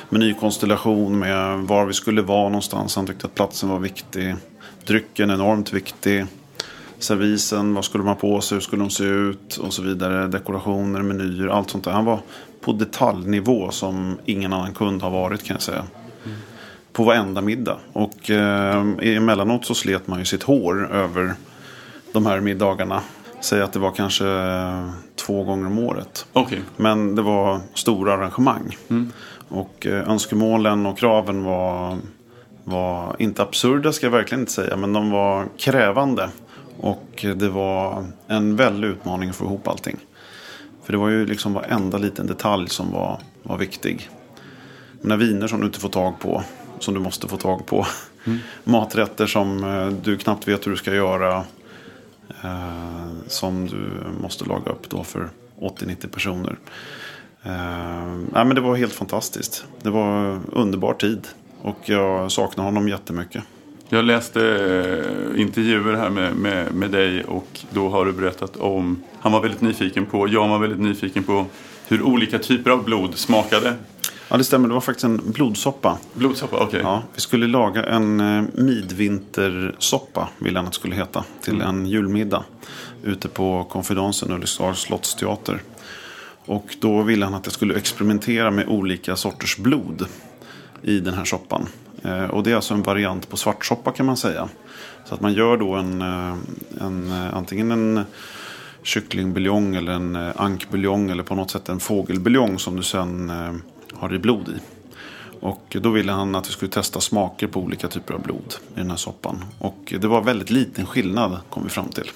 menykonstellation, 0.10 1.20
med 1.20 1.60
var 1.60 1.86
vi 1.86 1.94
skulle 1.94 2.22
vara 2.22 2.50
någonstans. 2.50 2.96
Han 2.96 3.08
tyckte 3.08 3.28
att 3.28 3.36
platsen 3.36 3.70
var 3.70 3.80
viktig. 3.80 4.36
Drycken 4.86 5.30
enormt 5.30 5.74
viktig. 5.74 6.26
Servisen, 7.04 7.74
vad 7.74 7.86
skulle 7.86 8.04
man 8.04 8.16
på 8.16 8.42
sig, 8.42 8.56
hur 8.56 8.62
skulle 8.62 8.82
de 8.82 8.90
se 8.90 9.04
ut 9.04 9.58
och 9.58 9.74
så 9.74 9.82
vidare. 9.82 10.28
Dekorationer, 10.28 11.02
menyer, 11.02 11.48
allt 11.48 11.70
sånt 11.70 11.84
där. 11.84 11.92
Han 11.92 12.06
var 12.06 12.20
på 12.62 12.72
detaljnivå 12.72 13.72
som 13.72 14.18
ingen 14.26 14.54
annan 14.54 14.74
kund 14.74 15.02
har 15.02 15.10
varit 15.10 15.44
kan 15.44 15.54
jag 15.54 15.62
säga. 15.62 15.84
Mm. 16.26 16.38
På 16.94 17.04
varenda 17.04 17.42
middag. 17.42 17.78
Och 17.94 18.30
eh, 18.30 18.86
emellanåt 19.02 19.66
så 19.66 19.76
slet 19.76 20.08
man 20.08 20.20
ju 20.20 20.26
sitt 20.26 20.44
hår 20.44 20.94
över 20.94 21.34
de 22.12 22.26
här 22.26 22.40
middagarna. 22.40 23.02
Säg 23.42 23.62
att 23.62 23.74
det 23.74 23.80
var 23.80 23.92
kanske 23.92 24.28
eh, 24.28 24.90
två 25.16 25.44
gånger 25.44 25.68
om 25.68 25.80
året. 25.80 26.26
Okay. 26.34 26.60
Men 26.78 27.16
det 27.16 27.22
var 27.22 27.60
stora 27.74 28.14
arrangemang. 28.14 28.78
Mm. 28.90 29.12
Och 29.48 29.88
eh, 29.88 30.10
önskemålen 30.10 30.86
och 30.86 30.98
kraven 30.98 31.44
var, 31.44 31.98
var 32.64 33.16
inte 33.20 33.42
absurda 33.42 33.92
ska 33.92 34.06
jag 34.06 34.12
verkligen 34.12 34.40
inte 34.40 34.52
säga. 34.52 34.78
Men 34.78 34.94
de 34.94 35.12
var 35.12 35.46
krävande. 35.58 36.30
Och 36.80 37.26
det 37.36 37.50
var 37.50 38.06
en 38.28 38.56
väldig 38.56 38.88
utmaning 38.88 39.30
att 39.30 39.36
få 39.36 39.46
ihop 39.46 39.68
allting. 39.68 39.98
För 40.84 40.94
det 40.94 41.00
var 41.00 41.10
ju 41.10 41.26
liksom 41.26 41.54
varenda 41.54 41.98
liten 41.98 42.28
detalj 42.28 42.70
som 42.70 42.92
var, 42.92 43.20
var 43.44 43.58
viktig. 43.58 44.10
Mina 45.02 45.18
viner 45.18 45.48
som 45.48 45.60
du 45.60 45.66
inte 45.66 45.80
får 45.80 45.90
tag 45.90 46.20
på, 46.20 46.44
som 46.80 46.94
du 46.94 47.00
måste 47.00 47.28
få 47.28 47.38
tag 47.38 47.66
på. 47.66 47.86
Mm. 48.26 48.40
Maträtter 48.64 49.28
som 49.28 49.64
eh, 49.64 49.88
du 49.88 50.18
knappt 50.18 50.48
vet 50.48 50.68
hur 50.68 50.72
du 50.72 50.78
ska 50.78 50.94
göra. 50.94 51.44
Eh, 52.44 53.08
som 53.28 53.68
du 53.68 53.92
måste 54.22 54.46
laga 54.46 54.72
upp 54.72 54.90
då 54.90 55.04
för 55.04 55.30
80-90 55.60 56.08
personer. 56.08 56.58
Eh, 57.44 58.16
nej, 58.32 58.46
men 58.46 58.56
det 58.56 58.62
var 58.62 58.76
helt 58.76 58.94
fantastiskt. 58.94 59.66
Det 59.82 59.90
var 59.90 60.40
underbar 60.52 60.94
tid. 60.94 61.28
Och 61.62 61.78
jag 61.86 62.32
saknar 62.32 62.64
honom 62.64 62.90
jättemycket. 62.90 63.44
Jag 63.94 64.06
läste 64.06 64.42
eh, 64.42 65.42
intervjuer 65.42 65.94
här 65.94 66.10
med, 66.10 66.36
med, 66.36 66.74
med 66.74 66.92
dig 66.92 67.24
och 67.24 67.48
då 67.70 67.90
har 67.90 68.06
du 68.06 68.12
berättat 68.12 68.58
om, 68.58 69.04
han 69.20 69.32
var 69.32 69.42
väldigt 69.42 69.62
nyfiken 69.62 70.06
på, 70.06 70.28
Jan 70.28 70.50
var 70.50 70.60
väldigt 70.60 70.80
nyfiken 70.80 71.24
på 71.24 71.46
hur 71.88 72.02
olika 72.02 72.40
typer 72.40 72.72
av 72.72 72.84
blod 72.84 73.18
smakade. 73.18 73.74
Ja 74.30 74.38
det 74.38 74.44
stämmer, 74.44 74.68
det 74.68 74.74
var 74.74 74.82
faktiskt 74.82 75.04
en 75.04 75.22
blodsoppa. 75.26 75.98
Blodsoppa, 76.14 76.56
okej. 76.56 76.68
Okay. 76.68 76.82
Ja, 76.82 77.04
vi 77.14 77.22
skulle 77.22 77.48
laga 77.48 77.84
en 77.84 78.20
eh, 78.20 78.44
midvintersoppa, 78.54 80.30
ville 80.40 80.60
han 80.60 80.66
att 80.66 80.74
det 80.74 80.80
skulle 80.80 80.96
heta, 80.96 81.24
till 81.42 81.54
mm. 81.54 81.68
en 81.68 81.86
julmiddag. 81.86 82.44
Ute 83.04 83.28
på 83.28 83.64
Konfidensen, 83.64 84.32
Ulriksdals 84.32 84.80
slottsteater. 84.80 85.62
Och 86.46 86.76
då 86.80 87.02
ville 87.02 87.26
han 87.26 87.34
att 87.34 87.46
jag 87.46 87.54
skulle 87.54 87.76
experimentera 87.76 88.52
med 88.52 88.68
olika 88.68 89.16
sorters 89.16 89.58
blod 89.58 90.06
i 90.82 91.00
den 91.00 91.14
här 91.14 91.26
soppan. 91.26 91.68
Eh, 92.04 92.26
och 92.26 92.44
det 92.44 92.52
är 92.52 92.56
alltså 92.56 92.74
en 92.74 92.84
variant 92.84 93.30
på 93.30 93.38
svartsoppa 93.38 93.92
kan 93.92 94.06
man 94.06 94.18
säga. 94.18 94.50
Så 95.06 95.16
att 95.16 95.22
man 95.22 95.34
gör 95.34 95.58
då 95.58 95.74
en, 95.74 96.02
eh, 96.02 96.36
en 96.82 97.12
eh, 97.12 97.36
antingen 97.36 97.72
en 97.72 98.06
kycklingbuljong 98.84 99.76
eller 99.76 99.92
en 99.92 100.16
ankbuljong 100.16 101.10
eller 101.10 101.24
på 101.24 101.36
något 101.36 101.52
sätt 101.52 101.70
en 101.70 101.80
fågelbuljong 101.80 102.60
som 102.60 102.76
du 102.76 102.84
sen 102.84 103.32
har 103.94 104.14
i 104.14 104.20
blod 104.20 104.50
i. 104.50 104.60
Och 105.40 105.78
då 105.82 105.90
ville 105.90 106.12
han 106.12 106.36
att 106.36 106.48
vi 106.48 106.52
skulle 106.52 106.72
testa 106.72 107.02
smaker 107.02 107.48
på 107.48 107.60
olika 107.60 107.88
typer 107.88 108.14
av 108.14 108.22
blod 108.22 108.56
i 108.76 108.80
den 108.80 108.90
här 108.90 108.98
soppan. 108.98 109.46
Och 109.60 109.94
det 110.00 110.08
var 110.08 110.22
väldigt 110.22 110.50
liten 110.50 110.86
skillnad 110.86 111.38
kom 111.50 111.64
vi 111.64 111.70
fram 111.70 111.90
till. 111.90 112.12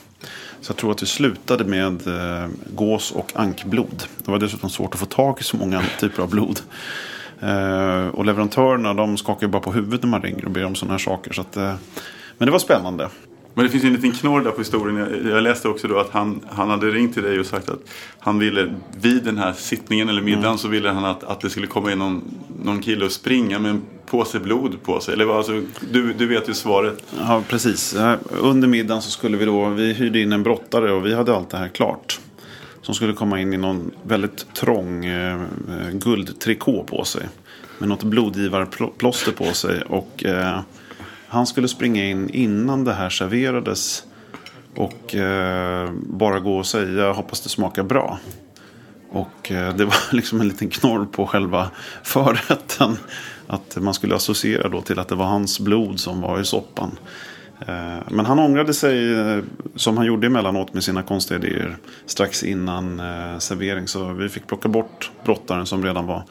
Så 0.61 0.71
jag 0.71 0.77
tror 0.77 0.91
att 0.91 1.01
vi 1.01 1.05
slutade 1.05 1.63
med 1.63 2.01
gås 2.75 3.11
och 3.11 3.31
ankblod. 3.35 4.03
Det 4.25 4.31
var 4.31 4.39
dessutom 4.39 4.69
svårt 4.69 4.93
att 4.93 4.99
få 4.99 5.05
tag 5.05 5.37
i 5.39 5.43
så 5.43 5.57
många 5.57 5.83
typer 5.99 6.23
av 6.23 6.29
blod. 6.29 6.59
Eh, 7.41 8.07
och 8.07 8.25
leverantörerna 8.25 8.93
de 8.93 9.17
skakar 9.17 9.47
ju 9.47 9.51
bara 9.51 9.61
på 9.61 9.71
huvudet 9.71 10.03
när 10.03 10.09
man 10.09 10.21
ringer 10.21 10.45
och 10.45 10.51
ber 10.51 10.65
om 10.65 10.75
sådana 10.75 10.93
här 10.93 10.99
saker. 10.99 11.33
Så 11.33 11.41
att, 11.41 11.57
eh, 11.57 11.73
men 12.37 12.45
det 12.45 12.51
var 12.51 12.59
spännande. 12.59 13.09
Men 13.53 13.65
det 13.65 13.71
finns 13.71 13.83
en 13.83 13.93
liten 13.93 14.11
knorr 14.11 14.41
där 14.41 14.51
på 14.51 14.57
historien. 14.57 15.27
Jag 15.31 15.43
läste 15.43 15.67
också 15.67 15.87
då 15.87 15.99
att 15.99 16.09
han, 16.09 16.41
han 16.49 16.69
hade 16.69 16.87
ringt 16.87 17.13
till 17.13 17.23
dig 17.23 17.39
och 17.39 17.45
sagt 17.45 17.69
att 17.69 17.79
han 18.19 18.39
ville 18.39 18.75
vid 19.01 19.23
den 19.23 19.37
här 19.37 19.53
sittningen 19.53 20.09
eller 20.09 20.21
middagen 20.21 20.45
mm. 20.45 20.57
så 20.57 20.67
ville 20.67 20.89
han 20.89 21.05
att, 21.05 21.23
att 21.23 21.41
det 21.41 21.49
skulle 21.49 21.67
komma 21.67 21.91
in 21.91 21.99
någon, 21.99 22.21
någon 22.63 22.81
kille 22.81 23.05
och 23.05 23.11
springa 23.11 23.59
med 23.59 23.71
en 23.71 23.81
påse 24.05 24.39
blod 24.39 24.83
på 24.83 24.99
sig. 24.99 25.13
Eller 25.13 25.37
alltså, 25.37 25.61
du, 25.91 26.13
du 26.13 26.27
vet 26.27 26.49
ju 26.49 26.53
svaret. 26.53 27.03
Ja, 27.19 27.43
precis. 27.49 27.95
Under 28.39 28.67
middagen 28.67 29.01
så 29.01 29.11
skulle 29.11 29.37
vi 29.37 29.45
då, 29.45 29.69
vi 29.69 29.93
hyrde 29.93 30.19
in 30.19 30.31
en 30.33 30.43
brottare 30.43 30.91
och 30.91 31.05
vi 31.05 31.13
hade 31.13 31.35
allt 31.35 31.49
det 31.49 31.57
här 31.57 31.67
klart. 31.67 32.19
Som 32.87 32.95
skulle 32.95 33.13
komma 33.13 33.39
in 33.39 33.53
i 33.53 33.57
någon 33.57 33.91
väldigt 34.03 34.53
trång 34.53 35.05
eh, 35.05 35.41
eh, 35.69 35.89
guldtrikå 35.91 36.83
på 36.83 37.05
sig. 37.05 37.27
Med 37.77 37.89
något 37.89 38.03
blodgivarplåster 38.03 39.31
på 39.31 39.53
sig. 39.53 39.81
Och 39.81 40.25
eh, 40.25 40.59
han 41.27 41.47
skulle 41.47 41.67
springa 41.67 42.05
in 42.05 42.29
innan 42.29 42.83
det 42.83 42.93
här 42.93 43.09
serverades 43.09 44.03
Och 44.75 45.15
eh, 45.15 45.91
bara 45.93 46.39
gå 46.39 46.57
och 46.57 46.65
säga 46.65 47.11
hoppas 47.11 47.41
det 47.41 47.49
smakar 47.49 47.83
bra. 47.83 48.19
Och 49.09 49.51
eh, 49.51 49.75
det 49.75 49.85
var 49.85 49.95
liksom 50.15 50.41
en 50.41 50.47
liten 50.47 50.69
knorr 50.69 51.05
på 51.05 51.27
själva 51.27 51.71
förrätten. 52.03 52.97
Att 53.47 53.77
man 53.77 53.93
skulle 53.93 54.15
associera 54.15 54.69
då 54.69 54.81
till 54.81 54.99
att 54.99 55.07
det 55.07 55.15
var 55.15 55.25
hans 55.25 55.59
blod 55.59 55.99
som 55.99 56.21
var 56.21 56.39
i 56.39 56.45
soppan. 56.45 56.91
Eh, 57.59 57.99
men 58.09 58.25
han 58.25 58.39
ångrade 58.39 58.73
sig 58.73 59.13
eh, 59.13 59.43
som 59.75 59.97
han 59.97 60.05
gjorde 60.05 60.27
emellanåt 60.27 60.73
med 60.73 60.83
sina 60.83 61.03
konstiga 61.03 61.39
idéer 61.39 61.77
strax 62.05 62.43
innan 62.43 62.99
eh, 62.99 63.37
servering. 63.37 63.87
Så 63.87 64.13
vi 64.13 64.29
fick 64.29 64.47
plocka 64.47 64.69
bort 64.69 65.11
brottaren 65.25 65.65
som 65.65 65.83
redan 65.83 66.07
var 66.07 66.23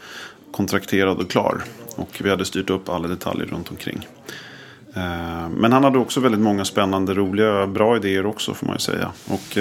kontrakterad 0.51 1.19
och 1.19 1.31
klar. 1.31 1.63
Och 1.97 2.21
vi 2.23 2.31
hade 2.31 2.45
styrt 2.45 2.71
upp 2.71 2.89
alla 2.89 3.09
detaljer 3.09 3.47
runt 3.47 3.71
omkring. 3.71 4.09
Men 5.51 5.73
han 5.73 5.85
hade 5.85 5.99
också 5.99 6.21
väldigt 6.21 6.41
många 6.41 6.65
spännande, 6.65 7.15
roliga, 7.15 7.67
bra 7.67 7.97
idéer 7.97 8.27
också 8.27 8.55
får 8.55 8.67
man 8.67 8.75
ju 8.75 8.81
säga. 8.81 9.13
Och 9.29 9.59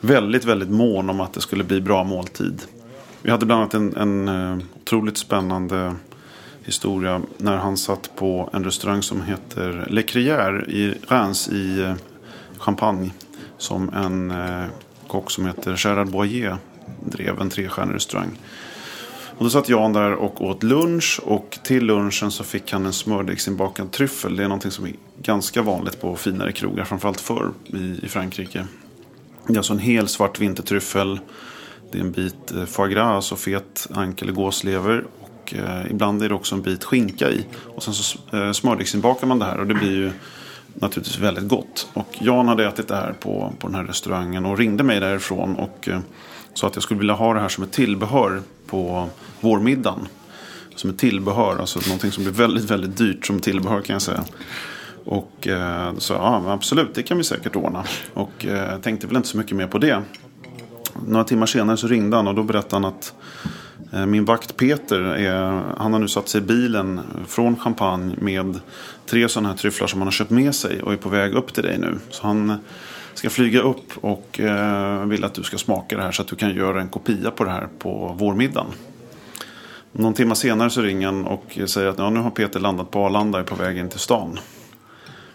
väldigt, 0.00 0.44
väldigt 0.44 0.68
mån 0.68 1.10
om 1.10 1.20
att 1.20 1.32
det 1.32 1.40
skulle 1.40 1.64
bli 1.64 1.80
bra 1.80 2.04
måltid. 2.04 2.62
Vi 3.22 3.30
hade 3.30 3.46
bland 3.46 3.60
annat 3.60 3.74
en, 3.74 3.96
en 3.96 4.62
otroligt 4.80 5.18
spännande 5.18 5.94
historia 6.64 7.22
när 7.38 7.56
han 7.56 7.76
satt 7.76 8.16
på 8.16 8.50
en 8.52 8.64
restaurang 8.64 9.02
som 9.02 9.22
heter 9.22 9.86
Le 9.90 10.02
Crier 10.02 10.70
i 10.70 10.94
Reims 11.08 11.48
i 11.48 11.80
eh, 11.80 11.94
Champagne. 12.58 13.10
Som 13.58 13.88
en 13.94 14.30
eh, 14.30 14.64
kock 15.06 15.30
som 15.30 15.46
heter 15.46 15.74
Gerard 15.84 16.10
Boyer 16.10 16.56
drev 17.00 17.40
en 17.40 17.50
trestjärnig 17.50 17.94
restaurang. 17.94 18.38
Och 19.38 19.44
då 19.44 19.50
satt 19.50 19.68
Jan 19.68 19.92
där 19.92 20.12
och 20.12 20.42
åt 20.42 20.62
lunch 20.62 21.20
och 21.24 21.58
till 21.62 21.84
lunchen 21.84 22.30
så 22.30 22.44
fick 22.44 22.72
han 22.72 22.86
en 22.86 22.92
smördegsinbakad 22.92 23.92
tryffel. 23.92 24.36
Det 24.36 24.44
är 24.44 24.48
någonting 24.48 24.70
som 24.70 24.84
är 24.84 24.92
ganska 25.22 25.62
vanligt 25.62 26.00
på 26.00 26.16
finare 26.16 26.52
krogar, 26.52 26.84
framförallt 26.84 27.20
förr 27.20 27.50
i, 27.66 28.00
i 28.02 28.08
Frankrike. 28.08 28.66
Det 29.46 29.52
är 29.52 29.56
alltså 29.56 29.72
en 29.72 29.78
hel 29.78 30.08
svart 30.08 30.40
vintertryffel. 30.40 31.20
Det 31.92 31.98
är 31.98 32.02
en 32.02 32.12
bit 32.12 32.52
eh, 32.52 32.64
foie 32.64 32.92
gras, 32.92 33.14
alltså 33.14 33.36
fet 33.36 33.88
ankel 33.90 34.28
eller 34.28 34.36
gåslever 34.36 35.04
eh, 35.54 35.90
ibland 35.90 36.22
är 36.22 36.28
det 36.28 36.34
också 36.34 36.54
en 36.54 36.62
bit 36.62 36.84
skinka 36.84 37.30
i. 37.30 37.46
Och 37.74 37.82
sen 37.82 37.94
så 37.94 38.36
eh, 38.36 38.52
smördegsinbakar 38.52 39.26
man 39.26 39.38
det 39.38 39.44
här 39.44 39.58
och 39.58 39.66
det 39.66 39.74
blir 39.74 39.96
ju 39.96 40.12
naturligtvis 40.74 41.18
väldigt 41.18 41.48
gott. 41.48 41.88
Och 41.92 42.16
Jan 42.18 42.48
hade 42.48 42.66
ätit 42.66 42.88
det 42.88 42.96
här 42.96 43.12
på, 43.12 43.52
på 43.58 43.66
den 43.66 43.76
här 43.76 43.84
restaurangen 43.84 44.46
och 44.46 44.58
ringde 44.58 44.84
mig 44.84 45.00
därifrån 45.00 45.56
och 45.56 45.88
eh, 45.88 46.00
sa 46.54 46.66
att 46.66 46.76
jag 46.76 46.82
skulle 46.82 46.98
vilja 46.98 47.14
ha 47.14 47.34
det 47.34 47.40
här 47.40 47.48
som 47.48 47.64
ett 47.64 47.72
tillbehör 47.72 48.42
på 48.66 49.08
vårmiddagen. 49.40 50.08
Som 50.74 50.90
ett 50.90 50.98
tillbehör, 50.98 51.58
alltså 51.58 51.80
någonting 51.86 52.12
som 52.12 52.24
blir 52.24 52.34
väldigt, 52.34 52.70
väldigt 52.70 52.96
dyrt 52.96 53.26
som 53.26 53.40
tillbehör 53.40 53.80
kan 53.80 53.94
jag 53.94 54.02
säga. 54.02 54.24
Och 55.04 55.48
eh, 55.48 55.94
så 55.98 56.12
ja, 56.12 56.52
absolut, 56.52 56.94
det 56.94 57.02
kan 57.02 57.18
vi 57.18 57.24
säkert 57.24 57.56
ordna. 57.56 57.84
Och 58.14 58.46
eh, 58.46 58.78
tänkte 58.78 59.06
väl 59.06 59.16
inte 59.16 59.28
så 59.28 59.38
mycket 59.38 59.56
mer 59.56 59.66
på 59.66 59.78
det. 59.78 60.02
Några 61.06 61.24
timmar 61.24 61.46
senare 61.46 61.76
så 61.76 61.86
ringde 61.86 62.16
han 62.16 62.28
och 62.28 62.34
då 62.34 62.42
berättade 62.42 62.74
han 62.74 62.84
att 62.84 63.14
eh, 63.92 64.06
min 64.06 64.24
vakt 64.24 64.56
Peter, 64.56 65.00
är, 65.00 65.62
han 65.76 65.92
har 65.92 66.00
nu 66.00 66.08
satt 66.08 66.28
sig 66.28 66.40
i 66.40 66.44
bilen 66.44 67.00
från 67.26 67.56
Champagne 67.56 68.14
med 68.18 68.60
tre 69.06 69.28
sådana 69.28 69.48
här 69.48 69.56
tryfflar 69.56 69.86
som 69.86 70.00
han 70.00 70.06
har 70.06 70.12
köpt 70.12 70.30
med 70.30 70.54
sig 70.54 70.82
och 70.82 70.92
är 70.92 70.96
på 70.96 71.08
väg 71.08 71.32
upp 71.34 71.54
till 71.54 71.62
dig 71.62 71.78
nu. 71.78 71.98
Så 72.10 72.26
han 72.26 72.58
ska 73.14 73.30
flyga 73.30 73.60
upp 73.60 73.92
och 74.00 74.40
eh, 74.40 75.06
vill 75.06 75.24
att 75.24 75.34
du 75.34 75.42
ska 75.42 75.58
smaka 75.58 75.96
det 75.96 76.02
här 76.02 76.12
så 76.12 76.22
att 76.22 76.28
du 76.28 76.36
kan 76.36 76.54
göra 76.54 76.80
en 76.80 76.88
kopia 76.88 77.30
på 77.30 77.44
det 77.44 77.50
här 77.50 77.68
på 77.78 78.16
vårmiddagen. 78.18 78.66
Någon 79.92 80.14
timme 80.14 80.34
senare 80.34 80.70
så 80.70 80.80
ringer 80.80 81.06
han 81.06 81.26
och 81.26 81.58
säger 81.66 81.88
att 81.88 81.98
ja, 81.98 82.10
nu 82.10 82.20
har 82.20 82.30
Peter 82.30 82.60
landat 82.60 82.90
på 82.90 83.06
Arlanda 83.06 83.38
och 83.38 83.44
är 83.44 83.46
på 83.46 83.54
väg 83.54 83.78
in 83.78 83.88
till 83.88 83.98
stan. 83.98 84.38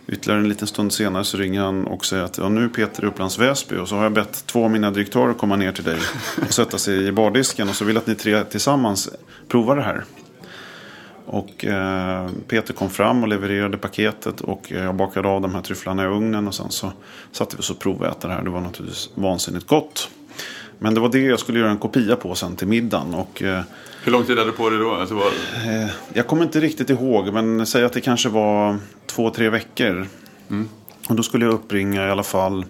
Ytterligare 0.08 0.40
en 0.40 0.50
liten 0.50 0.68
stund 0.68 0.94
senare 0.94 1.24
så 1.24 1.38
ringer 1.38 1.62
han 1.62 1.88
och 1.88 2.06
säger 2.06 2.24
att 2.24 2.38
ja, 2.38 2.50
nu 2.50 2.64
är 2.64 2.70
Peter 2.70 3.04
i 3.04 3.08
Upplands 3.08 3.40
Väsby 3.40 3.78
och 3.78 3.90
så 3.90 3.96
har 3.96 4.04
jag 4.04 4.14
bett 4.14 4.44
två 4.46 4.64
av 4.64 4.72
mina 4.72 4.92
direktörer 4.92 5.34
komma 5.34 5.56
ner 5.56 5.72
till 5.72 5.84
dig 5.84 6.00
och 6.48 6.54
sätta 6.54 6.78
sig 6.78 7.08
i 7.08 7.12
bardisken 7.12 7.70
och 7.70 7.76
så 7.76 7.86
vill 7.86 7.96
jag 7.96 8.02
att 8.02 8.08
ni 8.08 8.16
tre 8.16 8.44
tillsammans 8.44 9.10
provar 9.48 9.76
det 9.76 9.82
här. 9.82 10.04
Och 11.26 11.66
eh, 11.66 12.30
Peter 12.48 12.74
kom 12.74 12.90
fram 12.90 13.24
och 13.24 13.30
levererade 13.30 13.78
paketet 13.78 14.42
och 14.42 14.72
jag 14.72 14.96
bakade 14.96 15.28
av 15.28 15.42
de 15.42 15.56
här 15.56 15.62
tryfflarna 15.62 16.04
i 16.04 16.08
ugnen 16.08 16.48
och 16.48 16.56
sen 16.56 16.70
så 16.70 16.92
satte 17.32 17.56
vi 17.56 17.60
oss 17.62 17.70
och 17.70 17.80
proväta 17.80 18.28
det 18.28 18.34
här. 18.34 18.44
Det 18.44 18.50
var 18.50 18.62
naturligtvis 18.62 19.10
vansinnigt 19.16 19.68
gott. 19.68 20.10
Men 20.80 20.94
det 20.94 21.00
var 21.00 21.10
det 21.10 21.22
jag 21.22 21.40
skulle 21.40 21.60
göra 21.60 21.72
en 21.72 21.78
kopia 21.78 22.16
på 22.16 22.36
sen 22.36 22.56
till 22.56 22.68
middagen. 22.68 23.14
Och, 23.14 23.44
eh, 23.44 23.62
hur 24.08 24.12
lång 24.12 24.26
tid 24.26 24.38
hade 24.38 24.52
du 24.52 24.58
på 24.58 24.70
dig 24.70 24.80
då? 24.80 24.92
Alltså 24.92 25.16
var... 25.16 25.26
eh, 25.26 25.90
jag 26.14 26.28
kommer 26.28 26.44
inte 26.44 26.60
riktigt 26.60 26.90
ihåg, 26.90 27.34
men 27.34 27.66
säg 27.66 27.84
att 27.84 27.94
det 27.94 28.02
kanske 28.02 28.30
var 28.30 28.78
två, 29.06 29.30
tre 29.30 29.50
veckor. 29.50 30.08
Mm. 30.50 30.70
Och 31.10 31.16
då 31.16 31.24
skulle 31.24 31.46
jag 31.46 31.54
uppringa 31.54 32.08
i 32.08 32.10
alla 32.10 32.24
fall 32.24 32.66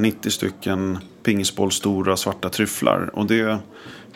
90 0.00 0.28
eh, 0.28 0.30
stycken 0.30 0.98
pingisbollstora 1.22 2.16
svarta 2.16 2.48
tryfflar. 2.48 3.10
Och 3.12 3.26
det 3.26 3.58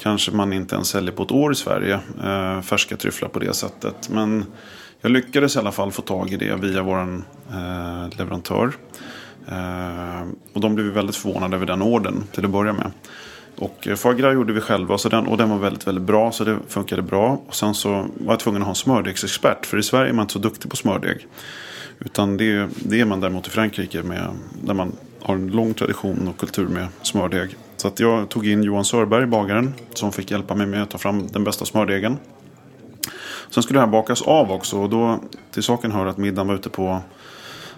kanske 0.01 0.31
man 0.31 0.53
inte 0.53 0.75
ens 0.75 0.89
säljer 0.89 1.13
på 1.13 1.23
ett 1.23 1.31
år 1.31 1.53
i 1.53 1.55
Sverige. 1.55 2.01
Eh, 2.25 2.61
färska 2.61 2.97
tryfflar 2.97 3.29
på 3.29 3.39
det 3.39 3.55
sättet. 3.55 4.09
Men 4.11 4.45
jag 5.01 5.13
lyckades 5.13 5.57
i 5.57 5.59
alla 5.59 5.73
fall 5.73 5.93
få 5.93 6.03
tag 6.03 6.33
i 6.33 6.37
det 6.37 6.57
via 6.57 6.83
vår 6.83 7.23
leverantör. 8.19 8.73
Och 10.53 10.61
de 10.61 10.75
blev 10.75 10.87
väldigt 10.87 11.17
förvånade 11.17 11.57
över 11.57 11.67
den 11.67 11.83
orden 11.83 12.25
till 12.33 12.45
att 12.45 12.51
börja 12.51 12.73
med. 12.73 12.91
Och 13.59 13.79
fagra 13.83 13.97
foie 13.97 14.17
gras 14.17 14.35
gjorde 14.35 14.53
vi 14.53 14.61
själva 14.61 14.99
så 14.99 15.09
den, 15.09 15.27
och 15.27 15.37
den 15.37 15.51
var 15.51 15.59
väldigt, 15.59 15.87
väldigt 15.87 16.05
bra. 16.05 16.33
Så 16.33 16.45
det 16.45 16.59
funkade 16.69 17.03
bra. 17.03 17.43
Och 17.47 17.55
sen 17.55 17.75
så 17.75 17.91
var 17.91 18.33
jag 18.33 18.41
tvungen 18.41 18.63
att 18.63 18.67
ha 18.67 18.73
en 18.73 18.77
smördegsexpert. 18.77 19.67
För 19.67 19.79
i 19.79 19.83
Sverige 19.83 20.09
är 20.09 20.13
man 20.13 20.23
inte 20.23 20.33
så 20.33 20.39
duktig 20.39 20.71
på 20.71 20.77
smördeg. 20.77 21.27
Utan 21.99 22.37
det, 22.37 22.69
det 22.77 23.01
är 23.01 23.05
man 23.05 23.21
däremot 23.21 23.47
i 23.47 23.51
Frankrike. 23.51 24.03
Med, 24.03 24.29
där 24.63 24.75
man 24.75 24.93
har 25.23 25.35
en 25.35 25.51
lång 25.51 25.75
tradition 25.75 26.29
och 26.29 26.41
kultur 26.41 26.69
med 26.69 26.89
smördeg. 27.03 27.57
Så 27.77 27.89
att 27.89 28.01
jag 28.01 28.29
tog 28.29 28.47
in 28.47 28.63
Johan 28.63 28.85
Sörberg, 28.85 29.27
bagaren. 29.27 29.75
Som 29.95 30.13
fick 30.13 30.31
hjälpa 30.31 30.55
mig 30.55 30.67
med 30.67 30.83
att 30.83 30.91
ta 30.91 30.99
fram 30.99 31.27
den 31.27 31.45
bästa 31.45 31.65
smördegen. 31.65 32.17
Sen 33.51 33.63
skulle 33.63 33.79
det 33.79 33.85
här 33.85 33.93
bakas 33.93 34.23
av 34.23 34.53
också. 34.53 34.79
Och 34.79 34.91
då 34.91 35.21
till 35.53 35.63
saken 35.63 35.93
hör 35.93 36.07
att 36.07 36.19
middagen 36.19 36.47
var 36.49 36.55
ute 36.55 36.69
på 36.69 37.01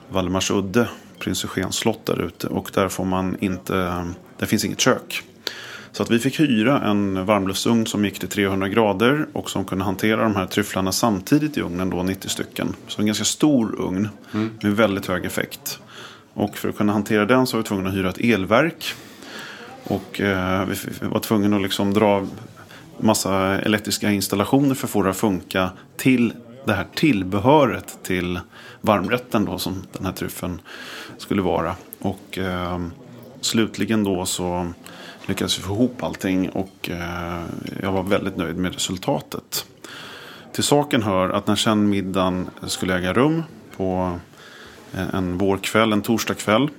Valdemarsudde 0.08 0.88
prins 1.18 1.44
Eugens 1.44 1.76
slott 1.76 2.06
där 2.06 2.22
ute. 2.22 2.46
Och 2.46 2.70
där 2.74 2.88
får 2.88 3.04
man 3.04 3.36
inte, 3.40 4.06
det 4.38 4.46
finns 4.46 4.64
inget 4.64 4.80
kök. 4.80 5.22
Så 5.92 6.02
att 6.02 6.10
vi 6.10 6.18
fick 6.18 6.40
hyra 6.40 6.80
en 6.80 7.26
varmluftsugn 7.26 7.86
som 7.86 8.04
gick 8.04 8.18
till 8.18 8.28
300 8.28 8.68
grader 8.68 9.26
och 9.32 9.50
som 9.50 9.64
kunde 9.64 9.84
hantera 9.84 10.22
de 10.22 10.36
här 10.36 10.46
tryfflarna 10.46 10.92
samtidigt 10.92 11.56
i 11.56 11.60
ugnen, 11.60 11.90
då 11.90 12.02
90 12.02 12.28
stycken. 12.28 12.76
Så 12.88 13.00
en 13.00 13.06
ganska 13.06 13.24
stor 13.24 13.80
ugn 13.80 14.08
mm. 14.34 14.50
med 14.62 14.76
väldigt 14.76 15.06
hög 15.06 15.24
effekt. 15.24 15.80
Och 16.34 16.56
för 16.56 16.68
att 16.68 16.76
kunna 16.76 16.92
hantera 16.92 17.26
den 17.26 17.46
så 17.46 17.56
var 17.56 17.62
vi 17.62 17.68
tvungna 17.68 17.88
att 17.88 17.96
hyra 17.96 18.08
ett 18.08 18.20
elverk. 18.20 18.94
Och 19.84 20.20
eh, 20.20 20.64
vi 20.66 21.08
var 21.08 21.20
tvungna 21.20 21.56
att 21.56 21.62
liksom 21.62 21.94
dra 21.94 22.26
massa 22.98 23.60
elektriska 23.60 24.10
installationer 24.10 24.74
för 24.74 24.86
att 24.86 24.90
få 24.90 25.02
det 25.02 25.10
att 25.10 25.16
funka 25.16 25.70
till 25.96 26.32
det 26.64 26.72
här 26.72 26.86
tillbehöret 26.94 27.98
till 28.02 28.40
varmrätten 28.80 29.44
då 29.44 29.58
som 29.58 29.82
den 29.92 30.06
här 30.06 30.12
tryffeln 30.12 30.60
skulle 31.18 31.42
vara. 31.42 31.74
Och 31.98 32.38
eh, 32.38 32.80
slutligen 33.40 34.04
då 34.04 34.26
så 34.26 34.72
lyckades 35.30 35.58
vi 35.58 35.62
få 35.62 35.74
ihop 35.74 36.02
allting 36.02 36.48
och 36.48 36.90
eh, 36.90 37.42
jag 37.82 37.92
var 37.92 38.02
väldigt 38.02 38.36
nöjd 38.36 38.56
med 38.56 38.74
resultatet. 38.74 39.66
Till 40.52 40.64
saken 40.64 41.02
hör 41.02 41.30
att 41.30 41.46
när 41.46 41.56
sen 41.56 41.88
middagen 41.88 42.50
skulle 42.66 42.96
äga 42.96 43.12
rum 43.12 43.42
på 43.76 44.18
eh, 44.94 45.14
en 45.14 45.38
vårkväll, 45.38 45.92
en 45.92 46.02
torsdagkväll. 46.02 46.70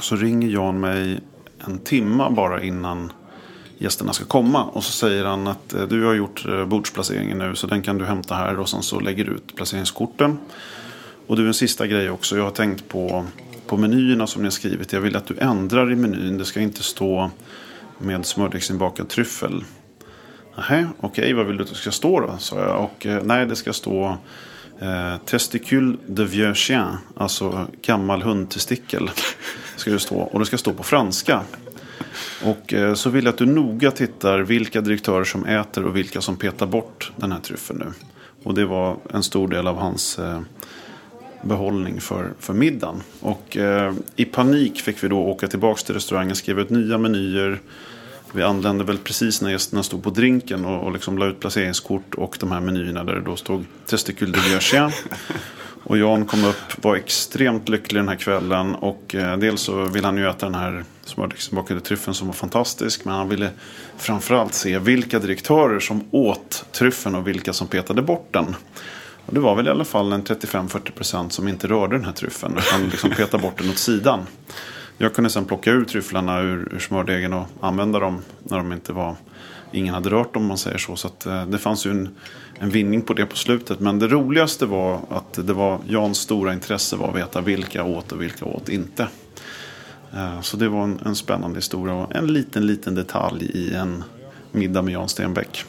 Så 0.00 0.16
ringer 0.16 0.48
Jan 0.48 0.80
mig 0.80 1.20
en 1.66 1.78
timma 1.78 2.30
bara 2.30 2.62
innan 2.62 3.12
gästerna 3.78 4.12
ska 4.12 4.24
komma. 4.24 4.64
Och 4.64 4.84
så 4.84 4.92
säger 4.92 5.24
han 5.24 5.46
att 5.46 5.74
eh, 5.74 5.82
du 5.82 6.04
har 6.04 6.14
gjort 6.14 6.46
eh, 6.46 6.64
bordsplaceringen 6.64 7.38
nu 7.38 7.54
så 7.54 7.66
den 7.66 7.82
kan 7.82 7.98
du 7.98 8.04
hämta 8.04 8.34
här 8.34 8.58
och 8.58 8.68
sen 8.68 8.82
så 8.82 9.00
lägger 9.00 9.24
du 9.24 9.32
ut 9.32 9.56
placeringskorten. 9.56 10.38
Och 11.26 11.36
du 11.36 11.46
en 11.46 11.54
sista 11.54 11.86
grej 11.86 12.10
också. 12.10 12.36
Jag 12.36 12.44
har 12.44 12.50
tänkt 12.50 12.88
på, 12.88 13.26
på 13.66 13.76
menyerna 13.76 14.26
som 14.26 14.42
ni 14.42 14.46
har 14.46 14.50
skrivit. 14.50 14.92
Jag 14.92 15.00
vill 15.00 15.16
att 15.16 15.26
du 15.26 15.36
ändrar 15.38 15.92
i 15.92 15.96
menyn. 15.96 16.38
Det 16.38 16.44
ska 16.44 16.60
inte 16.60 16.82
stå 16.82 17.30
med 17.98 18.26
smördegsinbakad 18.26 19.08
tryffel. 19.08 19.64
Nähä, 20.56 20.88
okej, 21.00 21.22
okay, 21.22 21.34
vad 21.34 21.46
vill 21.46 21.56
du 21.56 21.62
att 21.62 21.68
det 21.68 21.74
ska 21.74 21.90
stå 21.90 22.20
då? 22.20 22.36
sa 22.38 22.58
jag. 22.58 22.84
Och 22.84 23.06
eh, 23.06 23.22
nej, 23.22 23.46
det 23.46 23.56
ska 23.56 23.72
stå 23.72 24.18
eh, 24.80 25.16
testicule 25.24 25.96
de 26.06 26.24
vieux 26.24 26.58
chien. 26.58 26.96
Alltså 27.16 27.66
gammal 27.82 28.22
hundtestikel. 28.22 29.10
Ska 29.76 29.90
det 29.90 29.98
stå. 29.98 30.16
Och 30.16 30.38
det 30.38 30.46
ska 30.46 30.58
stå 30.58 30.72
på 30.72 30.82
franska. 30.82 31.42
Och 32.44 32.74
eh, 32.74 32.94
så 32.94 33.10
vill 33.10 33.24
jag 33.24 33.32
att 33.32 33.38
du 33.38 33.46
noga 33.46 33.90
tittar 33.90 34.38
vilka 34.38 34.80
direktörer 34.80 35.24
som 35.24 35.44
äter 35.44 35.84
och 35.84 35.96
vilka 35.96 36.20
som 36.20 36.36
petar 36.36 36.66
bort 36.66 37.12
den 37.16 37.32
här 37.32 37.40
tryffeln 37.40 37.78
nu. 37.78 37.92
Och 38.42 38.54
det 38.54 38.64
var 38.64 38.96
en 39.14 39.22
stor 39.22 39.48
del 39.48 39.66
av 39.66 39.76
hans 39.76 40.18
eh, 40.18 40.40
behållning 41.42 42.00
för, 42.00 42.32
för 42.40 42.54
middagen. 42.54 43.02
Och 43.20 43.56
eh, 43.56 43.94
i 44.16 44.24
panik 44.24 44.80
fick 44.80 45.04
vi 45.04 45.08
då 45.08 45.18
åka 45.18 45.48
tillbaka 45.48 45.82
till 45.82 45.94
restaurangen, 45.94 46.36
skriva 46.36 46.62
ut 46.62 46.70
nya 46.70 46.98
menyer. 46.98 47.60
Vi 48.32 48.42
anlände 48.42 48.84
väl 48.84 48.98
precis 48.98 49.42
när 49.42 49.50
gästerna 49.50 49.82
stod 49.82 50.02
på 50.02 50.10
drinken 50.10 50.64
och, 50.64 50.84
och 50.84 50.92
liksom 50.92 51.18
la 51.18 51.26
ut 51.26 51.40
placeringskort 51.40 52.14
och 52.14 52.36
de 52.40 52.52
här 52.52 52.60
menyerna 52.60 53.04
där 53.04 53.14
det 53.14 53.20
då 53.20 53.36
stod 53.36 53.64
Testicule 53.86 54.32
de 54.32 54.40
Vieux 54.40 54.74
Och 55.88 55.98
Jan 55.98 56.26
kom 56.26 56.44
upp, 56.44 56.84
var 56.84 56.96
extremt 56.96 57.68
lycklig 57.68 58.00
den 58.00 58.08
här 58.08 58.16
kvällen. 58.16 58.74
Och 58.74 59.14
eh, 59.14 59.38
dels 59.38 59.60
så 59.60 59.84
ville 59.84 60.06
han 60.06 60.16
ju 60.16 60.28
äta 60.28 60.46
den 60.46 60.54
här 60.54 60.84
smördegstillbakade 61.04 61.80
tryffeln 61.80 62.14
som 62.14 62.26
var 62.26 62.34
fantastisk. 62.34 63.04
Men 63.04 63.14
han 63.14 63.28
ville 63.28 63.50
framförallt 63.96 64.54
se 64.54 64.78
vilka 64.78 65.18
direktörer 65.18 65.80
som 65.80 66.04
åt 66.10 66.64
tryffeln 66.72 67.14
och 67.14 67.28
vilka 67.28 67.52
som 67.52 67.66
petade 67.66 68.02
bort 68.02 68.28
den. 68.30 68.56
Och 69.26 69.34
det 69.34 69.40
var 69.40 69.54
väl 69.54 69.66
i 69.66 69.70
alla 69.70 69.84
fall 69.84 70.12
en 70.12 70.24
35-40% 70.24 71.28
som 71.28 71.48
inte 71.48 71.66
rörde 71.66 71.96
den 71.96 72.04
här 72.04 72.12
tryffeln. 72.12 72.58
Utan 72.58 72.88
liksom 72.88 73.10
petade 73.10 73.42
bort 73.42 73.58
den 73.58 73.70
åt 73.70 73.78
sidan. 73.78 74.20
Jag 74.98 75.14
kunde 75.14 75.30
sen 75.30 75.44
plocka 75.44 75.70
ur 75.70 75.84
tryfflarna 75.84 76.40
ur, 76.40 76.68
ur 76.74 76.78
smördegen 76.78 77.32
och 77.32 77.46
använda 77.60 77.98
dem 77.98 78.22
när 78.42 78.56
de 78.56 78.72
inte 78.72 78.92
var 78.92 79.16
ingen 79.72 79.94
hade 79.94 80.10
rört 80.10 80.34
dem 80.34 80.42
om 80.42 80.48
man 80.48 80.58
säger 80.58 80.78
så. 80.78 80.96
Så 80.96 81.08
att, 81.08 81.26
eh, 81.26 81.46
det 81.46 81.58
fanns 81.58 81.86
ju 81.86 81.90
en, 81.90 82.08
en 82.58 82.70
vinning 82.70 83.02
på 83.02 83.14
det 83.14 83.26
på 83.26 83.36
slutet. 83.36 83.80
Men 83.80 83.98
det 83.98 84.08
roligaste 84.08 84.66
var 84.66 85.00
att 85.10 85.32
det 85.32 85.52
var 85.52 85.78
Jans 85.88 86.18
stora 86.18 86.52
intresse 86.52 86.96
var 86.96 87.08
att 87.08 87.16
veta 87.16 87.40
vilka 87.40 87.84
åt 87.84 88.12
och 88.12 88.22
vilka 88.22 88.44
åt 88.44 88.68
inte. 88.68 89.08
Eh, 90.14 90.40
så 90.40 90.56
det 90.56 90.68
var 90.68 90.84
en, 90.84 91.00
en 91.04 91.16
spännande 91.16 91.58
historia 91.58 91.94
och 91.94 92.16
en 92.16 92.26
liten, 92.26 92.66
liten 92.66 92.94
detalj 92.94 93.44
i 93.44 93.74
en 93.74 94.04
middag 94.52 94.82
med 94.82 94.94
Jan 94.94 95.08
Stenbeck. 95.08 95.64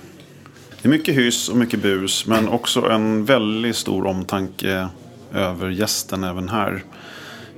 Det 0.87 0.91
är 0.91 0.97
mycket 0.97 1.15
hyss 1.15 1.49
och 1.49 1.57
mycket 1.57 1.81
bus 1.81 2.25
men 2.27 2.49
också 2.49 2.89
en 2.89 3.25
väldigt 3.25 3.75
stor 3.75 4.05
omtanke 4.05 4.87
över 5.33 5.69
gästen 5.69 6.23
även 6.23 6.49
här. 6.49 6.83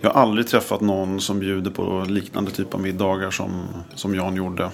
Jag 0.02 0.10
har 0.10 0.22
aldrig 0.22 0.48
träffat 0.48 0.82
någon 0.82 1.22
som 1.22 1.40
bjuder 1.40 1.72
på 1.72 2.06
liknande 2.08 2.52
typ 2.52 2.74
av 2.74 2.82
middagar 2.82 3.32
som, 3.32 3.68
som 3.96 4.16
Jan 4.16 4.36
gjorde. 4.36 4.70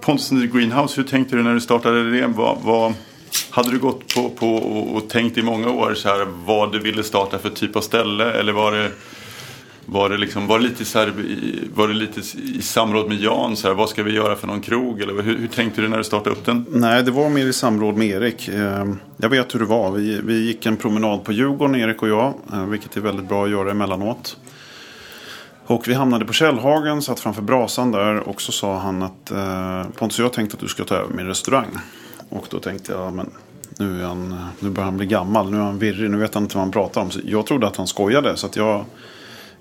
Pontus 0.00 0.28
the 0.28 0.46
Greenhouse, 0.46 1.00
hur 1.00 1.08
tänkte 1.08 1.36
du 1.36 1.42
när 1.42 1.54
du 1.54 1.60
startade 1.60 2.10
det? 2.10 2.26
Vad, 2.26 2.58
vad, 2.62 2.94
hade 3.50 3.70
du 3.70 3.78
gått 3.78 4.14
på, 4.14 4.30
på 4.30 4.54
och, 4.54 4.96
och 4.96 5.08
tänkt 5.08 5.38
i 5.38 5.42
många 5.42 5.70
år 5.70 5.94
så 5.94 6.08
här, 6.08 6.26
vad 6.44 6.72
du 6.72 6.78
ville 6.78 7.02
starta 7.02 7.38
för 7.38 7.50
typ 7.50 7.76
av 7.76 7.80
ställe? 7.80 8.32
Eller 8.32 8.52
var 8.52 8.72
det, 8.72 8.90
var 9.92 10.08
det, 10.08 10.16
liksom, 10.16 10.46
var 10.46 10.58
det, 10.58 10.64
lite, 10.64 10.84
så 10.84 10.98
här, 10.98 11.12
var 11.74 11.88
det 11.88 11.94
lite 11.94 12.20
i 12.36 12.62
samråd 12.62 13.08
med 13.08 13.20
Jan? 13.20 13.56
Så 13.56 13.68
här, 13.68 13.74
vad 13.74 13.88
ska 13.88 14.02
vi 14.02 14.12
göra 14.12 14.36
för 14.36 14.46
någon 14.46 14.60
krog? 14.60 15.00
Eller 15.00 15.22
hur, 15.22 15.38
hur 15.38 15.46
tänkte 15.46 15.80
du 15.80 15.88
när 15.88 15.98
du 15.98 16.04
startade 16.04 16.30
upp 16.30 16.44
den? 16.44 16.66
Nej, 16.70 17.02
det 17.02 17.10
var 17.10 17.28
mer 17.28 17.46
i 17.46 17.52
samråd 17.52 17.96
med 17.96 18.08
Erik. 18.08 18.48
Ehm, 18.48 18.98
jag 19.16 19.28
vet 19.28 19.54
hur 19.54 19.58
det 19.60 19.66
var. 19.66 19.90
Vi, 19.90 20.20
vi 20.24 20.46
gick 20.46 20.66
en 20.66 20.76
promenad 20.76 21.24
på 21.24 21.32
Djurgården, 21.32 21.76
Erik 21.76 22.02
och 22.02 22.08
jag. 22.08 22.34
Eh, 22.52 22.64
vilket 22.64 22.96
är 22.96 23.00
väldigt 23.00 23.28
bra 23.28 23.44
att 23.44 23.50
göra 23.50 23.70
emellanåt. 23.70 24.36
Och 25.66 25.88
vi 25.88 25.94
hamnade 25.94 26.24
på 26.24 26.32
Källhagen, 26.32 27.02
satt 27.02 27.20
framför 27.20 27.42
brasan 27.42 27.92
där 27.92 28.28
och 28.28 28.42
så 28.42 28.52
sa 28.52 28.78
han 28.78 29.02
att 29.02 29.30
eh, 29.30 29.82
Pontus 29.98 30.18
jag 30.18 30.32
tänkte 30.32 30.54
att 30.54 30.60
du 30.60 30.68
ska 30.68 30.84
ta 30.84 30.94
över 30.94 31.14
min 31.14 31.26
restaurang. 31.26 31.68
Och 32.28 32.46
då 32.50 32.58
tänkte 32.58 32.92
jag, 32.92 33.12
men 33.12 33.30
nu, 33.78 34.02
är 34.02 34.06
han, 34.06 34.32
eh, 34.32 34.38
nu 34.60 34.70
börjar 34.70 34.84
han 34.84 34.96
bli 34.96 35.06
gammal, 35.06 35.50
nu 35.50 35.56
är 35.56 35.62
han 35.62 35.78
virrig, 35.78 36.10
nu 36.10 36.16
vet 36.16 36.34
han 36.34 36.42
inte 36.42 36.56
vad 36.56 36.64
han 36.64 36.72
pratar 36.72 37.00
om. 37.00 37.10
Så 37.10 37.20
jag 37.24 37.46
trodde 37.46 37.66
att 37.66 37.76
han 37.76 37.86
skojade 37.86 38.36
så 38.36 38.46
att 38.46 38.56
jag, 38.56 38.84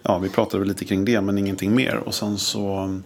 ja 0.04 0.18
vi 0.18 0.30
pratade 0.30 0.60
väl 0.60 0.68
lite 0.68 0.86
kring 0.86 1.06
det 1.06 1.22
men 1.22 1.38
ingenting 1.38 1.76
mer. 1.76 1.95
Och 1.95 2.14
sen 2.14 2.38
så 2.38 3.00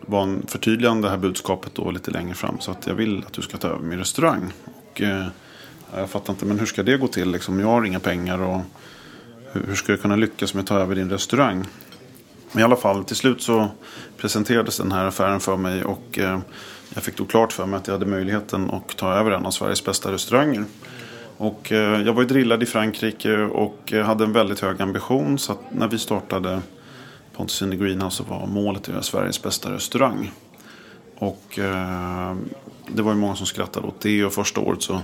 var 0.00 0.22
en 0.22 0.46
förtydligande 0.46 1.06
det 1.06 1.10
här 1.10 1.18
budskapet 1.18 1.74
då 1.74 1.90
lite 1.90 2.10
längre 2.10 2.34
fram. 2.34 2.60
Så 2.60 2.70
att 2.70 2.86
jag 2.86 2.94
vill 2.94 3.24
att 3.26 3.32
du 3.32 3.42
ska 3.42 3.56
ta 3.56 3.68
över 3.68 3.82
min 3.82 3.98
restaurang. 3.98 4.52
Och 4.64 5.02
eh, 5.02 5.26
jag 5.94 6.10
fattar 6.10 6.32
inte, 6.32 6.46
men 6.46 6.58
hur 6.58 6.66
ska 6.66 6.82
det 6.82 6.96
gå 6.96 7.08
till 7.08 7.30
liksom? 7.30 7.60
Jag 7.60 7.66
har 7.66 7.84
inga 7.84 8.00
pengar 8.00 8.42
och 8.42 8.60
hur, 9.52 9.66
hur 9.66 9.74
ska 9.74 9.92
jag 9.92 10.02
kunna 10.02 10.16
lyckas 10.16 10.54
med 10.54 10.60
att 10.60 10.66
ta 10.66 10.78
över 10.78 10.94
din 10.94 11.10
restaurang? 11.10 11.64
Men 12.52 12.60
i 12.60 12.64
alla 12.64 12.76
fall, 12.76 13.04
till 13.04 13.16
slut 13.16 13.42
så 13.42 13.68
presenterades 14.16 14.78
den 14.78 14.92
här 14.92 15.04
affären 15.04 15.40
för 15.40 15.56
mig 15.56 15.84
och 15.84 16.18
eh, 16.18 16.40
jag 16.94 17.02
fick 17.02 17.16
då 17.16 17.24
klart 17.24 17.52
för 17.52 17.66
mig 17.66 17.76
att 17.76 17.86
jag 17.86 17.94
hade 17.94 18.06
möjligheten 18.06 18.70
att 18.70 18.96
ta 18.96 19.14
över 19.14 19.30
en 19.30 19.46
av 19.46 19.50
Sveriges 19.50 19.84
bästa 19.84 20.12
restauranger. 20.12 20.64
Och 21.42 21.72
eh, 21.72 22.02
jag 22.02 22.12
var 22.12 22.22
ju 22.22 22.28
drillad 22.28 22.62
i 22.62 22.66
Frankrike 22.66 23.36
och 23.38 23.92
eh, 23.92 24.04
hade 24.04 24.24
en 24.24 24.32
väldigt 24.32 24.60
hög 24.60 24.82
ambition 24.82 25.38
så 25.38 25.52
att 25.52 25.58
när 25.70 25.88
vi 25.88 25.98
startade 25.98 26.62
Pontus 27.36 27.62
in 27.62 27.70
the 27.70 27.76
Greenhouse 27.76 28.16
så 28.16 28.24
var 28.24 28.46
målet 28.46 28.82
att 28.82 28.88
göra 28.88 29.02
Sveriges 29.02 29.42
bästa 29.42 29.72
restaurang. 29.72 30.32
Och 31.18 31.58
eh, 31.58 32.36
det 32.88 33.02
var 33.02 33.12
ju 33.12 33.18
många 33.18 33.34
som 33.34 33.46
skrattade 33.46 33.86
åt 33.86 34.00
det 34.00 34.24
och 34.24 34.32
första 34.32 34.60
året 34.60 34.82
så 34.82 35.00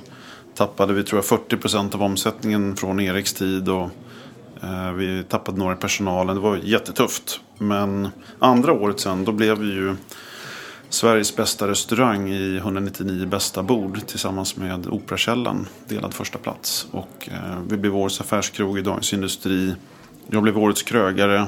tappade 0.54 0.92
vi 0.92 1.02
tror 1.02 1.22
jag 1.30 1.40
40% 1.40 1.94
av 1.94 2.02
omsättningen 2.02 2.76
från 2.76 3.00
Eriks 3.00 3.32
tid 3.32 3.68
och 3.68 3.90
vi 4.96 5.24
tappade 5.28 5.58
några 5.58 5.72
i 5.72 5.76
personalen. 5.76 6.36
Det 6.36 6.42
var 6.42 6.56
jättetufft. 6.56 7.40
Men 7.58 8.08
andra 8.38 8.72
året 8.72 9.00
sen 9.00 9.24
då 9.24 9.32
blev 9.32 9.58
vi 9.58 9.66
ju 9.66 9.96
Sveriges 10.90 11.36
bästa 11.36 11.68
restaurang 11.68 12.30
i 12.30 12.56
199 12.56 13.26
bästa 13.26 13.62
bord 13.62 14.06
tillsammans 14.06 14.56
med 14.56 14.86
Operakällan. 14.86 15.66
Delad 15.88 16.14
första 16.14 16.38
plats. 16.38 16.86
Och 16.90 17.28
eh, 17.32 17.58
vi 17.68 17.76
blev 17.76 17.96
årets 17.96 18.20
affärskrog 18.20 18.78
i 18.78 18.82
Dagens 18.82 19.12
Industri. 19.12 19.74
Jag 20.26 20.42
blev 20.42 20.58
årets 20.58 20.82
krögare. 20.82 21.46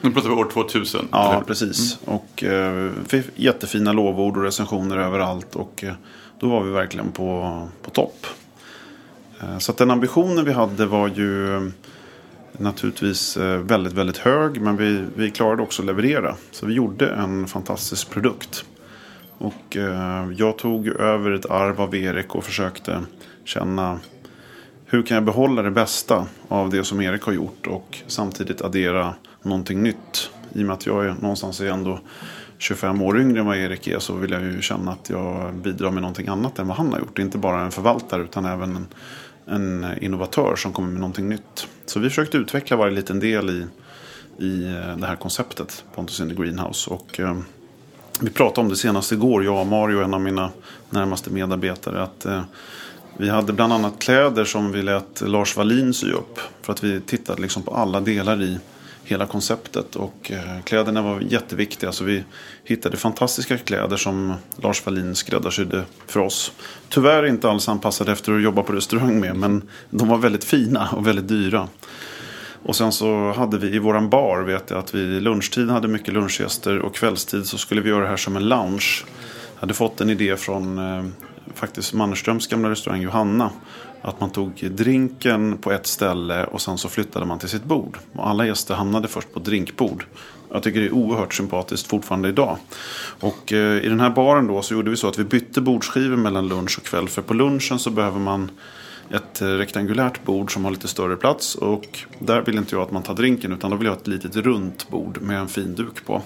Nu 0.00 0.10
pratar 0.10 0.28
vi 0.28 0.34
år 0.34 0.50
2000. 0.52 1.08
Ja, 1.12 1.32
eller? 1.32 1.44
precis. 1.44 1.98
Mm. 2.06 2.14
Och 2.16 2.44
eh, 2.44 2.90
jättefina 3.34 3.92
lovord 3.92 4.36
och 4.36 4.42
recensioner 4.42 4.96
överallt. 4.96 5.56
Och 5.56 5.84
eh, 5.84 5.94
då 6.40 6.48
var 6.48 6.62
vi 6.62 6.70
verkligen 6.70 7.12
på, 7.12 7.68
på 7.82 7.90
topp. 7.90 8.26
Eh, 9.40 9.58
så 9.58 9.72
den 9.72 9.90
ambitionen 9.90 10.44
vi 10.44 10.52
hade 10.52 10.86
var 10.86 11.08
ju 11.08 11.60
naturligtvis 12.52 13.36
eh, 13.36 13.58
väldigt, 13.58 13.92
väldigt 13.92 14.18
hög. 14.18 14.60
Men 14.60 14.76
vi, 14.76 15.04
vi 15.14 15.30
klarade 15.30 15.62
också 15.62 15.82
att 15.82 15.86
leverera. 15.86 16.36
Så 16.50 16.66
vi 16.66 16.74
gjorde 16.74 17.08
en 17.08 17.46
fantastisk 17.46 18.10
produkt. 18.10 18.64
Och 19.38 19.76
eh, 19.76 20.30
jag 20.36 20.58
tog 20.58 20.88
över 20.88 21.30
ett 21.30 21.50
arv 21.50 21.80
av 21.80 21.94
Erik 21.94 22.34
och 22.34 22.44
försökte 22.44 23.00
känna 23.44 24.00
hur 24.84 25.02
kan 25.02 25.14
jag 25.14 25.24
behålla 25.24 25.62
det 25.62 25.70
bästa 25.70 26.26
av 26.48 26.70
det 26.70 26.84
som 26.84 27.00
Erik 27.00 27.22
har 27.22 27.32
gjort 27.32 27.66
och 27.66 27.98
samtidigt 28.06 28.62
addera 28.62 29.14
någonting 29.42 29.82
nytt. 29.82 30.30
I 30.52 30.62
och 30.62 30.66
med 30.66 30.74
att 30.74 30.86
jag 30.86 31.06
är 31.06 31.14
någonstans 31.20 31.60
är 31.60 31.70
ändå 31.70 32.00
25 32.58 33.02
år 33.02 33.20
yngre 33.20 33.40
än 33.40 33.46
vad 33.46 33.56
Erik 33.56 33.86
är 33.86 33.98
så 33.98 34.14
vill 34.14 34.30
jag 34.30 34.42
ju 34.42 34.62
känna 34.62 34.92
att 34.92 35.10
jag 35.10 35.54
bidrar 35.54 35.90
med 35.90 36.02
någonting 36.02 36.28
annat 36.28 36.58
än 36.58 36.68
vad 36.68 36.76
han 36.76 36.92
har 36.92 36.98
gjort. 36.98 37.18
Inte 37.18 37.38
bara 37.38 37.60
en 37.60 37.70
förvaltare 37.70 38.22
utan 38.22 38.44
även 38.44 38.76
en 38.76 38.86
en 39.46 39.86
innovatör 40.00 40.56
som 40.56 40.72
kommer 40.72 40.88
med 40.88 41.00
någonting 41.00 41.28
nytt. 41.28 41.68
Så 41.86 42.00
vi 42.00 42.08
försökte 42.08 42.36
utveckla 42.36 42.76
varje 42.76 42.94
liten 42.94 43.20
del 43.20 43.50
i, 43.50 43.66
i 44.44 44.66
eh, 44.66 44.96
det 44.96 45.06
här 45.06 45.16
konceptet, 45.16 45.84
Pontus 45.94 46.20
in 46.20 46.28
the 46.28 46.34
Greenhouse. 46.34 46.90
Och, 46.90 47.20
eh, 47.20 47.38
vi 48.20 48.30
pratade 48.30 48.60
om 48.60 48.68
det 48.68 48.76
senast 48.76 49.12
igår, 49.12 49.44
jag 49.44 49.60
och 49.60 49.66
Mario, 49.66 50.02
en 50.02 50.14
av 50.14 50.20
mina 50.20 50.50
närmaste 50.90 51.30
medarbetare. 51.30 52.02
Att, 52.02 52.26
eh, 52.26 52.42
vi 53.16 53.28
hade 53.28 53.52
bland 53.52 53.72
annat 53.72 53.98
kläder 53.98 54.44
som 54.44 54.72
vi 54.72 54.82
lät 54.82 55.20
Lars 55.20 55.56
Wallin 55.56 55.94
sy 55.94 56.12
upp. 56.12 56.40
För 56.62 56.72
att 56.72 56.84
vi 56.84 57.00
tittade 57.00 57.42
liksom 57.42 57.62
på 57.62 57.74
alla 57.74 58.00
delar 58.00 58.42
i 58.42 58.58
hela 59.04 59.26
konceptet. 59.26 59.96
Och 59.96 60.30
eh, 60.30 60.62
kläderna 60.64 61.02
var 61.02 61.20
jätteviktiga. 61.20 61.92
Så 61.92 62.04
vi 62.04 62.24
hittade 62.64 62.96
fantastiska 62.96 63.58
kläder 63.58 63.96
som 63.96 64.34
Lars 64.56 64.86
Wallin 64.86 65.14
skräddarsydde 65.14 65.84
för 66.06 66.20
oss. 66.20 66.52
Tyvärr 66.88 67.26
inte 67.26 67.50
alls 67.50 67.68
anpassade 67.68 68.12
efter 68.12 68.32
att 68.32 68.42
jobba 68.42 68.62
på 68.62 68.72
restaurang 68.72 69.20
med. 69.20 69.36
Men 69.36 69.68
de 69.90 70.08
var 70.08 70.18
väldigt 70.18 70.44
fina 70.44 70.88
och 70.92 71.06
väldigt 71.06 71.28
dyra. 71.28 71.68
Och 72.66 72.76
sen 72.76 72.92
så 72.92 73.32
hade 73.32 73.58
vi 73.58 73.76
i 73.76 73.78
våran 73.78 74.10
bar, 74.10 74.40
vet 74.40 74.70
jag, 74.70 74.78
att 74.78 74.94
vi 74.94 75.20
lunchtid 75.20 75.70
hade 75.70 75.88
mycket 75.88 76.14
lunchgäster. 76.14 76.78
Och 76.78 76.94
kvällstid 76.94 77.46
så 77.46 77.58
skulle 77.58 77.80
vi 77.80 77.88
göra 77.88 78.02
det 78.02 78.08
här 78.08 78.16
som 78.16 78.36
en 78.36 78.48
lounge. 78.48 79.04
Jag 79.54 79.60
hade 79.60 79.74
fått 79.74 80.00
en 80.00 80.10
idé 80.10 80.36
från 80.36 80.78
eh, 80.78 81.04
faktiskt 81.54 81.94
Mannerströms 81.94 82.46
gamla 82.46 82.70
restaurang 82.70 83.02
Johanna. 83.02 83.50
Att 84.02 84.20
man 84.20 84.30
tog 84.30 84.70
drinken 84.70 85.58
på 85.58 85.72
ett 85.72 85.86
ställe 85.86 86.44
och 86.44 86.60
sen 86.60 86.78
så 86.78 86.88
flyttade 86.88 87.26
man 87.26 87.38
till 87.38 87.48
sitt 87.48 87.64
bord. 87.64 87.98
Och 88.12 88.28
alla 88.28 88.46
gäster 88.46 88.74
hamnade 88.74 89.08
först 89.08 89.32
på 89.32 89.40
drinkbord. 89.40 90.04
Jag 90.52 90.62
tycker 90.62 90.80
det 90.80 90.86
är 90.86 90.94
oerhört 90.94 91.34
sympatiskt 91.34 91.86
fortfarande 91.86 92.28
idag. 92.28 92.56
Och 93.20 93.52
eh, 93.52 93.84
i 93.84 93.88
den 93.88 94.00
här 94.00 94.10
baren 94.10 94.46
då 94.46 94.62
så 94.62 94.74
gjorde 94.74 94.90
vi 94.90 94.96
så 94.96 95.08
att 95.08 95.18
vi 95.18 95.24
bytte 95.24 95.60
bordsskivor 95.60 96.16
mellan 96.16 96.48
lunch 96.48 96.78
och 96.78 96.84
kväll. 96.84 97.08
För 97.08 97.22
på 97.22 97.34
lunchen 97.34 97.78
så 97.78 97.90
behöver 97.90 98.18
man 98.18 98.50
ett 99.10 99.42
rektangulärt 99.42 100.24
bord 100.24 100.52
som 100.52 100.64
har 100.64 100.70
lite 100.70 100.88
större 100.88 101.16
plats. 101.16 101.54
Och 101.54 101.98
där 102.18 102.40
vill 102.40 102.58
inte 102.58 102.74
jag 102.74 102.82
att 102.82 102.90
man 102.90 103.02
tar 103.02 103.14
drinken 103.14 103.52
utan 103.52 103.70
då 103.70 103.76
vill 103.76 103.86
jag 103.86 103.92
ha 103.92 104.00
ett 104.00 104.06
litet 104.06 104.36
runt 104.36 104.88
bord 104.88 105.22
med 105.22 105.38
en 105.38 105.48
fin 105.48 105.74
duk 105.74 106.06
på. 106.06 106.22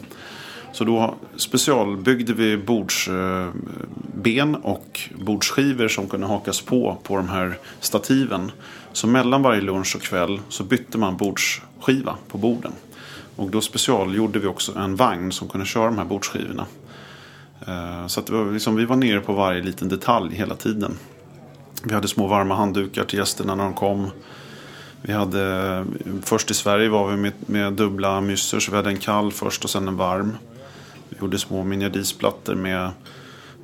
Så 0.73 0.85
då 0.85 1.15
specialbyggde 1.37 2.33
vi 2.33 2.57
bordsben 2.57 4.55
och 4.63 5.01
bordsskivor 5.15 5.89
som 5.89 6.09
kunde 6.09 6.27
hakas 6.27 6.61
på 6.61 6.99
på 7.03 7.17
de 7.17 7.29
här 7.29 7.59
stativen. 7.81 8.53
Så 8.93 9.07
mellan 9.07 9.43
varje 9.43 9.61
lunch 9.61 9.97
och 9.97 10.03
kväll 10.03 10.41
så 10.49 10.65
bytte 10.65 10.99
man 10.99 11.17
bordsskiva 11.17 12.17
på 12.29 12.39
borden. 12.39 12.73
Och 13.37 13.51
då 13.51 13.61
specialgjorde 13.61 14.39
vi 14.39 14.47
också 14.47 14.79
en 14.79 14.97
vagn 14.97 15.33
som 15.33 15.49
kunde 15.49 15.67
köra 15.67 15.85
de 15.85 15.99
här 15.99 16.05
bordsskivorna. 16.05 16.67
Eh, 17.67 18.07
så 18.07 18.21
att 18.21 18.31
var 18.31 18.53
liksom, 18.53 18.77
vi 18.77 18.85
var 18.85 18.97
nere 18.97 19.21
på 19.21 19.33
varje 19.33 19.63
liten 19.63 19.89
detalj 19.89 20.35
hela 20.35 20.55
tiden. 20.55 20.97
Vi 21.83 21.95
hade 21.95 22.09
små 22.09 22.27
varma 22.27 22.55
handdukar 22.55 23.05
till 23.05 23.19
gästerna 23.19 23.55
när 23.55 23.65
de 23.65 23.75
kom. 23.75 24.11
Vi 25.03 25.13
hade, 25.13 25.85
först 26.23 26.51
i 26.51 26.55
Sverige 26.55 26.89
var 26.89 27.11
vi 27.11 27.17
med, 27.17 27.33
med 27.47 27.73
dubbla 27.73 28.21
myssor, 28.21 28.61
så 28.61 28.71
vi 28.71 28.77
hade 28.77 28.91
en 28.91 28.97
kall 28.97 29.33
först 29.33 29.65
och 29.65 29.71
sen 29.71 29.89
en 29.89 29.97
varm. 29.97 30.37
Vi 31.09 31.17
gjorde 31.21 31.39
små 31.39 31.65
miniadisplattor 31.65 32.55
med 32.55 32.91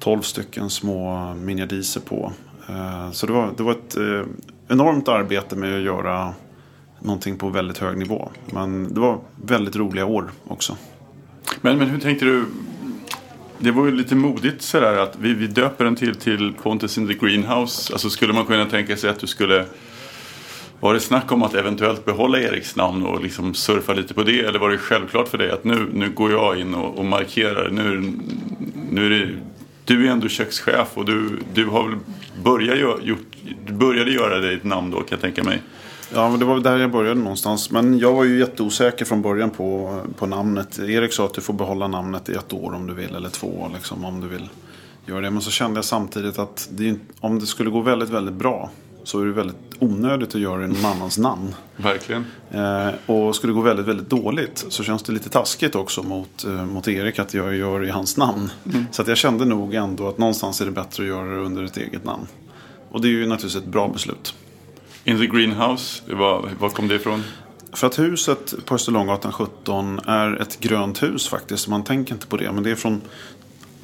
12 0.01 0.21
stycken 0.23 0.71
små 0.71 1.35
miniadiser 1.35 2.01
på. 2.01 2.33
Eh, 2.69 3.11
så 3.11 3.27
det 3.27 3.33
var, 3.33 3.51
det 3.57 3.63
var 3.63 3.73
ett, 3.73 3.97
eh, 3.97 4.23
enormt 4.69 5.09
arbete 5.09 5.57
med 5.57 5.77
att 5.77 5.83
göra 5.83 6.35
någonting 7.01 7.39
på 7.39 7.49
väldigt 7.49 7.79
hög 7.79 7.99
nivå. 7.99 8.31
Men 8.47 8.95
det 8.95 9.01
var 9.01 9.19
väldigt 9.45 9.77
roliga 9.77 10.07
år 10.07 10.31
också. 10.49 10.77
Men, 11.61 11.79
men 11.79 11.89
hur 11.89 12.01
tänkte 12.01 12.25
du? 12.25 12.45
Det 13.59 13.71
var 13.71 13.85
ju 13.85 13.91
lite 13.91 14.15
modigt 14.15 14.63
sådär 14.63 14.97
att 14.97 15.17
vi, 15.21 15.35
vi 15.35 15.47
döper 15.47 15.85
den 15.85 15.97
till, 15.97 16.15
till 16.15 16.53
Pontus 16.63 16.99
in 16.99 17.09
the 17.09 17.15
Greenhouse. 17.15 17.93
Alltså 17.93 18.11
skulle 18.11 18.33
man 18.33 18.47
kunna 18.47 18.67
tänka 18.67 18.97
sig 18.97 19.11
att 19.11 19.21
du 19.21 19.27
skulle 19.27 19.67
var 20.81 20.95
det 20.95 21.01
snack 21.01 21.33
om 21.33 21.43
att 21.43 21.55
eventuellt 21.55 22.05
behålla 22.05 22.41
Eriks 22.41 22.77
namn 22.77 23.07
och 23.07 23.23
liksom 23.23 23.55
surfa 23.55 23.93
lite 23.93 24.15
på 24.15 24.23
det? 24.23 24.41
Eller 24.41 24.59
var 24.59 24.71
det 24.71 24.79
självklart 24.79 25.29
för 25.29 25.39
dig 25.39 25.51
att 25.51 25.65
nu, 25.65 25.89
nu 25.93 26.11
går 26.11 26.31
jag 26.31 26.61
in 26.61 26.75
och, 26.75 26.99
och 26.99 27.05
markerar? 27.05 27.71
Nu, 27.71 28.13
nu 28.91 29.07
är 29.07 29.11
det, 29.11 29.29
du 29.85 30.07
är 30.07 30.11
ändå 30.11 30.29
kökschef 30.29 30.89
och 30.95 31.05
du, 31.05 31.39
du 31.55 31.67
har 31.67 31.89
väl 31.89 31.99
börjat 32.43 33.05
gjort, 33.05 33.27
du 33.67 33.73
började 33.73 34.11
göra 34.11 34.39
dig 34.39 34.55
ett 34.55 34.65
namn 34.65 34.91
då 34.91 34.97
kan 34.97 35.07
jag 35.11 35.21
tänka 35.21 35.43
mig. 35.43 35.63
Ja, 36.15 36.31
men 36.31 36.39
det 36.39 36.45
var 36.45 36.61
där 36.61 36.79
jag 36.79 36.91
började 36.91 37.21
någonstans. 37.21 37.71
Men 37.71 37.99
jag 37.99 38.13
var 38.13 38.25
ju 38.25 38.39
jätteosäker 38.39 39.05
från 39.05 39.23
början 39.23 39.51
på, 39.51 40.01
på 40.19 40.27
namnet. 40.27 40.79
Erik 40.79 41.13
sa 41.13 41.25
att 41.25 41.35
du 41.35 41.41
får 41.41 41.55
behålla 41.55 41.89
namnet 41.89 42.29
i 42.29 42.33
ett 42.33 42.53
år 42.53 42.75
om 42.75 42.87
du 42.87 42.95
vill, 42.95 43.15
eller 43.15 43.29
två 43.29 43.71
liksom, 43.75 44.05
om 44.05 44.21
du 44.21 44.29
vill 44.29 44.49
göra 45.07 45.21
det. 45.21 45.31
Men 45.31 45.43
så 45.43 45.51
kände 45.51 45.79
jag 45.79 45.85
samtidigt 45.85 46.39
att 46.39 46.69
det, 46.71 46.95
om 47.21 47.39
det 47.39 47.47
skulle 47.47 47.71
gå 47.71 47.81
väldigt, 47.81 48.11
väldigt 48.11 48.35
bra 48.35 48.71
så 49.05 49.21
är 49.21 49.27
det 49.27 49.33
väldigt 49.33 49.57
onödigt 49.79 50.35
att 50.35 50.41
göra 50.41 50.59
det 50.59 50.65
i 50.65 50.69
någon 50.69 50.85
annans 50.85 51.19
namn. 51.19 51.55
Verkligen. 51.77 52.25
Eh, 52.51 52.89
och 53.07 53.37
skulle 53.37 53.53
det 53.53 53.55
gå 53.55 53.61
väldigt, 53.61 53.87
väldigt 53.87 54.11
dåligt 54.11 54.67
så 54.69 54.83
känns 54.83 55.03
det 55.03 55.13
lite 55.13 55.29
taskigt 55.29 55.75
också 55.75 56.03
mot, 56.03 56.45
eh, 56.45 56.67
mot 56.67 56.89
Erik 56.89 57.19
att 57.19 57.35
jag 57.35 57.57
gör 57.57 57.81
det 57.81 57.87
i 57.87 57.91
hans 57.91 58.17
namn. 58.17 58.51
Mm. 58.73 58.87
Så 58.93 59.03
att 59.03 59.09
jag 59.09 59.17
kände 59.17 59.45
nog 59.45 59.75
ändå 59.75 60.09
att 60.09 60.19
någonstans 60.19 60.61
är 60.61 60.65
det 60.65 60.71
bättre 60.71 61.03
att 61.03 61.09
göra 61.09 61.29
det 61.29 61.41
under 61.41 61.65
ett 61.65 61.77
eget 61.77 62.05
namn. 62.05 62.27
Och 62.91 63.01
det 63.01 63.09
är 63.09 63.11
ju 63.11 63.27
naturligtvis 63.27 63.63
ett 63.63 63.69
bra 63.69 63.89
beslut. 63.89 64.35
In 65.09 65.19
the 65.19 65.27
Greenhouse, 65.27 66.03
var, 66.15 66.51
var 66.59 66.69
kom 66.69 66.89
det 66.89 66.95
ifrån? 66.95 67.23
För 67.73 67.87
att 67.87 67.99
huset 67.99 68.55
på 68.65 68.75
Österlånggatan 68.75 69.33
17 69.33 70.01
är 70.07 70.43
ett 70.43 70.61
grönt 70.61 71.03
hus 71.03 71.29
faktiskt. 71.29 71.69
Man 71.69 71.85
tänker 71.85 72.15
inte 72.15 72.27
på 72.27 72.37
det. 72.37 72.53
Men 72.53 72.63
det 72.63 72.71
är 72.71 72.75
från 72.75 73.01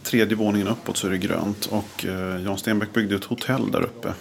tredje 0.02 0.36
våningen 0.36 0.68
uppåt 0.68 0.96
så 0.96 1.06
är 1.06 1.10
det 1.10 1.18
grönt. 1.18 1.66
Och 1.66 2.06
eh, 2.06 2.42
Jan 2.44 2.58
Stenbeck 2.58 2.92
byggde 2.92 3.14
ett 3.14 3.24
hotell 3.24 3.70
där 3.70 3.82
uppe. 3.82 4.12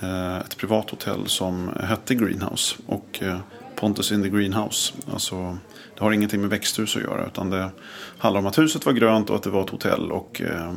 Eh, 0.00 0.38
ett 0.38 0.56
privat 0.56 0.90
hotell 0.90 1.26
som 1.26 1.70
hette 1.82 2.14
Greenhouse. 2.14 2.76
Och 2.86 3.18
eh, 3.22 3.38
Pontus 3.76 4.12
in 4.12 4.22
the 4.22 4.28
Greenhouse. 4.28 4.94
Alltså, 5.12 5.58
det 5.94 6.04
har 6.04 6.12
ingenting 6.12 6.40
med 6.40 6.50
växthus 6.50 6.96
att 6.96 7.02
göra. 7.02 7.26
Utan 7.26 7.50
det 7.50 7.70
handlar 8.18 8.40
om 8.40 8.46
att 8.46 8.58
huset 8.58 8.86
var 8.86 8.92
grönt 8.92 9.30
och 9.30 9.36
att 9.36 9.42
det 9.42 9.50
var 9.50 9.62
ett 9.62 9.70
hotell. 9.70 10.12
Och 10.12 10.42
eh, 10.42 10.72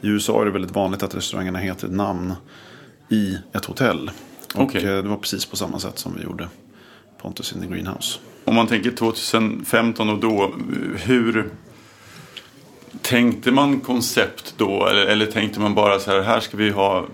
i 0.00 0.08
USA 0.08 0.40
är 0.40 0.44
det 0.44 0.50
väldigt 0.50 0.74
vanligt 0.74 1.02
att 1.02 1.14
restaurangerna 1.14 1.58
heter 1.58 1.88
namn 1.88 2.34
i 3.08 3.38
ett 3.52 3.64
hotell. 3.64 4.10
Och 4.54 4.62
Okej. 4.62 4.84
eh, 4.84 5.02
det 5.02 5.08
var 5.08 5.16
precis 5.16 5.46
på 5.46 5.56
samma 5.56 5.78
sätt 5.78 5.98
som 5.98 6.14
vi 6.16 6.22
gjorde 6.22 6.48
Pontus 7.22 7.52
in 7.52 7.60
the 7.60 7.66
Greenhouse. 7.66 8.18
Om 8.44 8.54
man 8.54 8.66
tänker 8.66 8.90
2015 8.90 10.08
och 10.08 10.18
då, 10.18 10.54
hur 10.96 11.50
tänkte 13.02 13.50
man 13.50 13.80
koncept 13.80 14.54
då? 14.56 14.86
Eller, 14.86 15.06
eller 15.06 15.26
tänkte 15.26 15.60
man 15.60 15.74
bara 15.74 15.98
så 15.98 16.10
här, 16.10 16.20
här 16.20 16.40
ska 16.40 16.56
vi 16.56 16.70
ha 16.70 16.98
eh, 16.98 17.04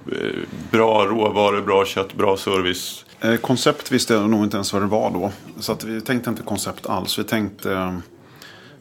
bra 0.71 1.07
råvaror, 1.07 1.63
bra 1.63 1.85
kött, 1.85 2.15
bra 2.15 2.37
service? 2.37 3.05
Eh, 3.21 3.37
koncept 3.37 3.93
visste 3.93 4.15
jag 4.15 4.31
nog 4.31 4.45
inte 4.45 4.57
ens 4.57 4.73
vad 4.73 4.83
det 4.83 4.87
var 4.87 5.11
då. 5.11 5.33
Så 5.61 5.73
att 5.73 5.85
vi 5.85 6.01
tänkte 6.01 6.31
inte 6.31 6.43
koncept 6.43 6.87
alls. 6.87 7.19
Vi 7.19 7.25
tänkte 7.25 8.01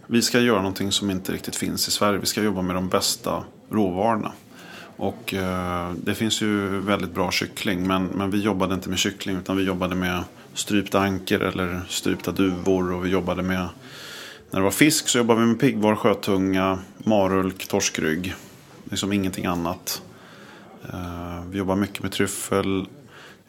vi 0.07 0.21
ska 0.21 0.39
göra 0.39 0.57
någonting 0.57 0.91
som 0.91 1.11
inte 1.11 1.31
riktigt 1.31 1.55
finns 1.55 1.87
i 1.87 1.91
Sverige. 1.91 2.19
Vi 2.19 2.25
ska 2.25 2.43
jobba 2.43 2.61
med 2.61 2.75
de 2.75 2.89
bästa 2.89 3.43
råvarorna. 3.69 4.31
Och 5.03 5.33
eh, 5.33 5.91
det 6.03 6.15
finns 6.15 6.41
ju 6.41 6.79
väldigt 6.79 7.13
bra 7.13 7.31
kyckling. 7.31 7.87
Men, 7.87 8.05
men 8.05 8.31
vi 8.31 8.41
jobbade 8.41 8.73
inte 8.73 8.89
med 8.89 8.97
kyckling 8.97 9.37
utan 9.37 9.57
vi 9.57 9.63
jobbade 9.63 9.95
med 9.95 10.23
strypta 10.53 10.99
anker 10.99 11.39
eller 11.39 11.81
strypta 11.89 12.31
duvor. 12.31 12.93
Och 12.93 13.05
vi 13.05 13.09
jobbade 13.09 13.43
med, 13.43 13.69
när 14.51 14.59
det 14.59 14.63
var 14.63 14.71
fisk 14.71 15.07
så 15.07 15.17
jobbade 15.17 15.39
vi 15.39 15.45
med 15.45 15.59
piggvar, 15.59 15.95
sjötunga, 15.95 16.79
marulk, 16.97 17.67
torskrygg. 17.67 18.35
Liksom 18.89 19.13
ingenting 19.13 19.45
annat. 19.45 20.01
Eh, 20.93 21.43
vi 21.49 21.57
jobbar 21.57 21.75
mycket 21.75 22.03
med 22.03 22.11
tryffel. 22.11 22.87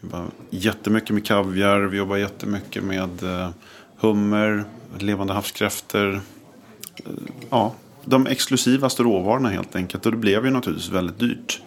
Vi 0.01 0.07
jobbar 0.07 0.27
jättemycket 0.51 1.11
med 1.11 1.27
kaviar. 1.27 1.81
Vi 1.81 1.99
jobbar 1.99 2.17
jättemycket 2.17 2.85
med 2.85 3.23
eh, 3.23 3.51
hummer, 3.99 4.65
levande 4.99 5.33
havskräftor. 5.33 6.15
Eh, 6.97 7.13
ja, 7.51 7.75
de 8.05 8.27
exklusivaste 8.27 9.03
råvarorna 9.03 9.49
helt 9.49 9.77
enkelt. 9.77 10.07
Och 10.07 10.13
det 10.13 10.19
blev 10.19 10.45
ju 10.45 10.51
naturligtvis 10.51 10.91
väldigt 10.91 11.19
dyrt. 11.19 11.63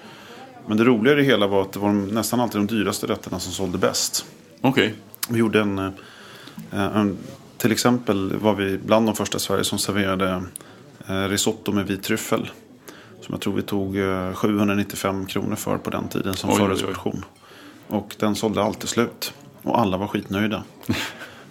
Men 0.68 0.78
det 0.78 0.84
roliga 0.84 1.14
i 1.14 1.16
det 1.16 1.24
hela 1.24 1.48
var 1.48 1.62
att 1.62 1.72
det 1.74 1.80
var 1.80 1.88
de- 1.88 2.08
nästan 2.08 2.40
alltid 2.40 2.62
de 2.62 2.68
dyraste 2.68 3.08
rätterna 3.08 3.40
som 3.40 3.52
sålde 3.54 3.78
bäst. 3.78 4.26
Okej. 4.62 4.94
Vi 5.30 5.40
gjorde 5.40 5.62
en, 5.62 5.80
eh, 5.80 5.92
en 6.72 7.18
till 7.58 7.72
exempel 7.72 8.34
var 8.36 8.54
vi 8.56 8.78
bland 8.78 9.06
de 9.08 9.16
första 9.16 9.38
i 9.38 9.40
Sverige 9.42 9.64
som 9.64 9.80
serverade 9.80 10.44
eh, 11.08 11.24
risotto 11.28 11.72
med 11.72 11.88
vit 11.88 12.04
tryffel. 12.04 12.50
Som 13.22 13.34
jag 13.34 13.42
tror 13.42 13.54
vi 13.54 13.62
tog 13.62 13.98
eh, 13.98 14.34
795 14.34 15.26
kronor 15.26 15.56
för 15.56 15.78
på 15.78 15.90
den 15.90 16.08
tiden 16.08 16.36
som 16.36 16.50
förrättsportion. 16.68 17.26
Och 17.88 18.16
den 18.20 18.36
sålde 18.36 18.64
alltid 18.64 18.90
slut. 18.90 19.34
Och 19.64 19.80
alla 19.80 19.98
var 19.98 20.08
skitnöjda. 20.08 20.64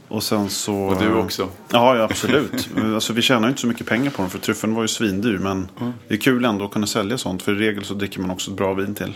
Och 0.08 0.22
sen 0.22 0.50
så... 0.50 0.74
Och 0.74 1.02
du 1.02 1.14
också. 1.14 1.48
Ja, 1.72 1.96
ja 1.96 2.02
absolut. 2.02 2.68
alltså, 2.94 3.12
vi 3.12 3.22
tjänar 3.22 3.42
ju 3.42 3.48
inte 3.48 3.60
så 3.60 3.66
mycket 3.66 3.86
pengar 3.86 4.10
på 4.10 4.22
den 4.22 4.30
för 4.30 4.38
tryffeln 4.38 4.74
var 4.74 4.82
ju 4.82 4.88
svindyr. 4.88 5.38
Men 5.38 5.68
det 6.08 6.14
är 6.14 6.18
kul 6.18 6.44
ändå 6.44 6.64
att 6.64 6.70
kunna 6.70 6.86
sälja 6.86 7.18
sånt. 7.18 7.42
För 7.42 7.52
i 7.52 7.68
regel 7.68 7.84
så 7.84 7.94
dricker 7.94 8.20
man 8.20 8.30
också 8.30 8.50
ett 8.50 8.56
bra 8.56 8.74
vin 8.74 8.94
till. 8.94 9.12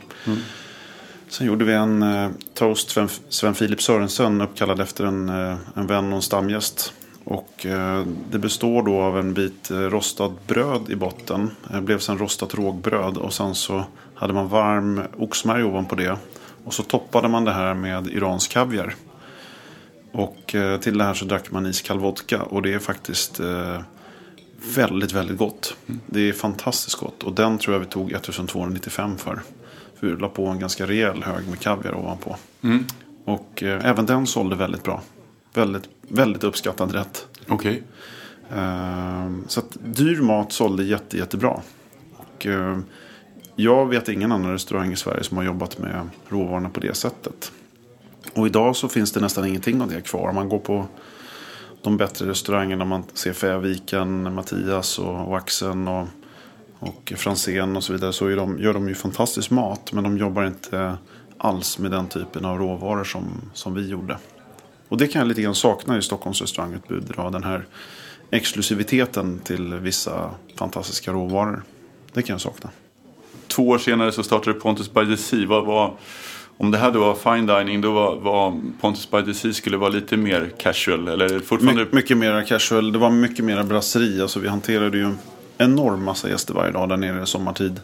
Sen 1.29 1.47
gjorde 1.47 1.65
vi 1.65 1.73
en 1.73 2.03
eh, 2.03 2.31
toast 2.55 2.91
Sven, 2.91 3.09
Sven 3.29 3.55
Filip 3.55 3.83
Sörensen 3.83 4.41
uppkallad 4.41 4.81
efter 4.81 5.05
en, 5.05 5.29
eh, 5.29 5.57
en 5.75 5.87
vän 5.87 6.09
och 6.09 6.17
en 6.17 6.23
stamgäst. 6.23 6.93
Och 7.25 7.67
eh, 7.67 8.07
det 8.31 8.39
består 8.39 8.83
då 8.83 9.01
av 9.01 9.19
en 9.19 9.35
bit 9.35 9.71
eh, 9.71 9.77
rostad 9.77 10.33
bröd 10.47 10.91
i 10.91 10.97
botten. 10.97 11.51
Det 11.71 11.81
blev 11.81 11.99
sen 11.99 12.19
rostat 12.19 12.55
rågbröd 12.55 13.17
och 13.17 13.33
sen 13.33 13.55
så 13.55 13.85
hade 14.15 14.33
man 14.33 14.49
varm 14.49 15.03
oxmärg 15.19 15.65
ovanpå 15.65 15.95
det. 15.95 16.17
Och 16.65 16.75
så 16.75 16.83
toppade 16.83 17.29
man 17.29 17.45
det 17.45 17.53
här 17.53 17.75
med 17.75 18.07
iransk 18.07 18.53
kaviar. 18.53 18.95
Och 20.13 20.55
eh, 20.55 20.81
till 20.81 20.99
det 20.99 21.05
här 21.05 21.15
så 21.15 21.25
drack 21.25 21.51
man 21.51 21.67
iskall 21.67 21.99
vodka. 21.99 22.43
Och 22.43 22.63
det 22.63 22.73
är 22.73 22.79
faktiskt 22.79 23.41
eh, 23.41 23.81
väldigt, 24.77 25.13
väldigt 25.13 25.39
gott. 25.39 25.77
Det 26.07 26.29
är 26.29 26.33
fantastiskt 26.33 26.97
gott. 26.97 27.23
Och 27.23 27.35
den 27.35 27.59
tror 27.59 27.75
jag 27.75 27.81
vi 27.81 27.87
tog 27.87 28.13
1295 28.13 29.19
för. 29.19 29.43
För 29.97 30.07
vi 30.07 30.17
la 30.17 30.29
på 30.29 30.47
en 30.47 30.59
ganska 30.59 30.87
rejäl 30.87 31.23
hög 31.23 31.49
med 31.49 31.61
kaviar 31.61 31.95
ovanpå. 31.95 32.37
Och 33.25 33.63
eh, 33.63 33.87
även 33.87 34.07
den 34.07 34.27
sålde 34.27 34.57
väldigt 34.57 34.83
bra. 34.83 35.03
Väldigt, 35.55 35.89
väldigt 36.01 36.45
uppskattad 36.45 36.93
rätt. 36.93 37.27
Okej. 37.49 37.83
Eh, 38.51 39.31
så 39.47 39.61
att 39.61 39.77
dyr 39.85 40.21
mat 40.21 40.53
sålde 40.53 40.85
jätte, 40.85 41.17
jättebra. 41.17 41.61
Och, 42.17 42.47
jag 43.57 43.89
vet 43.89 44.09
ingen 44.09 44.33
annan 44.33 44.53
restaurang 44.53 44.93
i 44.93 44.97
Sverige 44.97 45.25
som 45.25 45.37
har 45.37 45.45
jobbat 45.45 45.79
med 45.79 46.09
råvarorna 46.29 46.69
på 46.69 46.81
det 46.81 46.97
sättet. 46.97 47.53
Och 48.33 48.47
idag 48.47 48.77
så 48.77 48.89
finns 48.89 49.13
det 49.13 49.21
nästan 49.21 49.47
ingenting 49.47 49.83
av 49.83 49.89
det 49.89 50.01
kvar. 50.01 50.29
Om 50.29 50.35
man 50.35 50.49
går 50.49 50.59
på 50.59 50.87
de 51.83 51.97
bättre 51.97 52.29
restaurangerna. 52.29 52.85
Man 52.85 53.05
ser 53.15 53.33
Fäviken, 53.33 54.35
Mattias 54.35 54.99
och, 54.99 55.29
och 55.29 55.37
Axen 55.37 55.89
och, 55.89 56.09
och 56.79 57.13
Franzén 57.17 57.77
och 57.77 57.85
så 57.85 57.93
vidare. 57.93 58.13
Så 58.13 58.29
de, 58.29 58.59
gör 58.59 58.75
de 58.75 58.89
ju 58.89 58.95
fantastisk 58.95 59.51
mat. 59.51 59.93
Men 59.93 60.05
de 60.05 60.19
jobbar 60.19 60.47
inte 60.47 60.97
alls 61.39 61.79
med 61.79 61.91
den 61.91 62.09
typen 62.09 62.45
av 62.45 62.59
råvaror 62.59 63.05
som, 63.05 63.25
som 63.55 63.75
vi 63.75 63.89
gjorde. 63.89 64.19
Och 64.89 64.97
det 64.97 65.07
kan 65.07 65.19
jag 65.19 65.29
lite 65.29 65.43
grann 65.43 65.55
sakna 65.55 65.99
i 65.99 66.03
Stockholms 66.03 66.41
restaurangutbud 66.41 67.11
idag. 67.11 67.33
Den 67.33 67.45
här 67.45 67.67
exklusiviteten 68.31 69.39
till 69.39 69.75
vissa 69.75 70.31
fantastiska 70.57 71.13
råvaror. 71.13 71.63
Det 72.13 72.23
kan 72.23 72.35
jag 72.35 72.41
sakna. 72.41 72.71
Två 73.47 73.69
år 73.69 73.79
senare 73.79 74.13
så 74.13 74.23
startade 74.23 74.61
Pontus 74.61 74.93
by 74.93 75.07
the 75.07 75.17
Sea. 75.17 75.47
Vad 75.47 75.67
var, 75.67 75.95
om 76.61 76.71
det 76.71 76.79
här 76.79 76.91
då 76.91 77.01
var 77.01 77.15
fine 77.15 77.47
dining, 77.47 77.81
då 77.81 77.93
var, 77.93 78.17
var 78.17 78.61
Pontus 78.81 79.11
by 79.11 79.23
the 79.23 79.35
Sea 79.35 79.53
skulle 79.53 79.77
vara 79.77 79.91
lite 79.91 80.17
mer 80.17 80.53
casual? 80.59 81.09
Eller 81.09 81.39
fortfarande... 81.39 81.85
My, 81.85 81.89
mycket 81.93 82.17
mer 82.17 82.43
casual. 82.43 82.93
Det 82.93 82.99
var 82.99 83.11
mycket 83.11 83.45
mer 83.45 83.63
brasseri. 83.63 84.23
Alltså 84.23 84.41
vi 84.41 84.49
hanterade 84.49 84.97
ju 84.97 85.05
en 85.05 85.19
enorm 85.59 86.05
massa 86.05 86.29
gäster 86.29 86.55
varje 86.55 86.73
dag 86.73 86.89
där 86.89 86.97
nere 86.97 87.23
i 87.23 87.27
sommartid. 87.27 87.81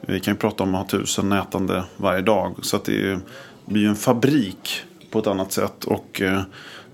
Vi 0.00 0.20
kan 0.20 0.34
ju 0.34 0.38
prata 0.38 0.62
om 0.62 0.74
att 0.74 0.92
ha 0.92 0.98
tusen 0.98 1.28
nätande 1.28 1.84
varje 1.96 2.20
dag. 2.20 2.54
Så 2.62 2.78
det, 2.84 2.92
är, 2.92 3.06
det 3.06 3.20
blir 3.64 3.82
ju 3.82 3.88
en 3.88 3.96
fabrik 3.96 4.82
på 5.10 5.18
ett 5.18 5.26
annat 5.26 5.52
sätt. 5.52 5.84
Och 5.84 6.20
eh, 6.20 6.40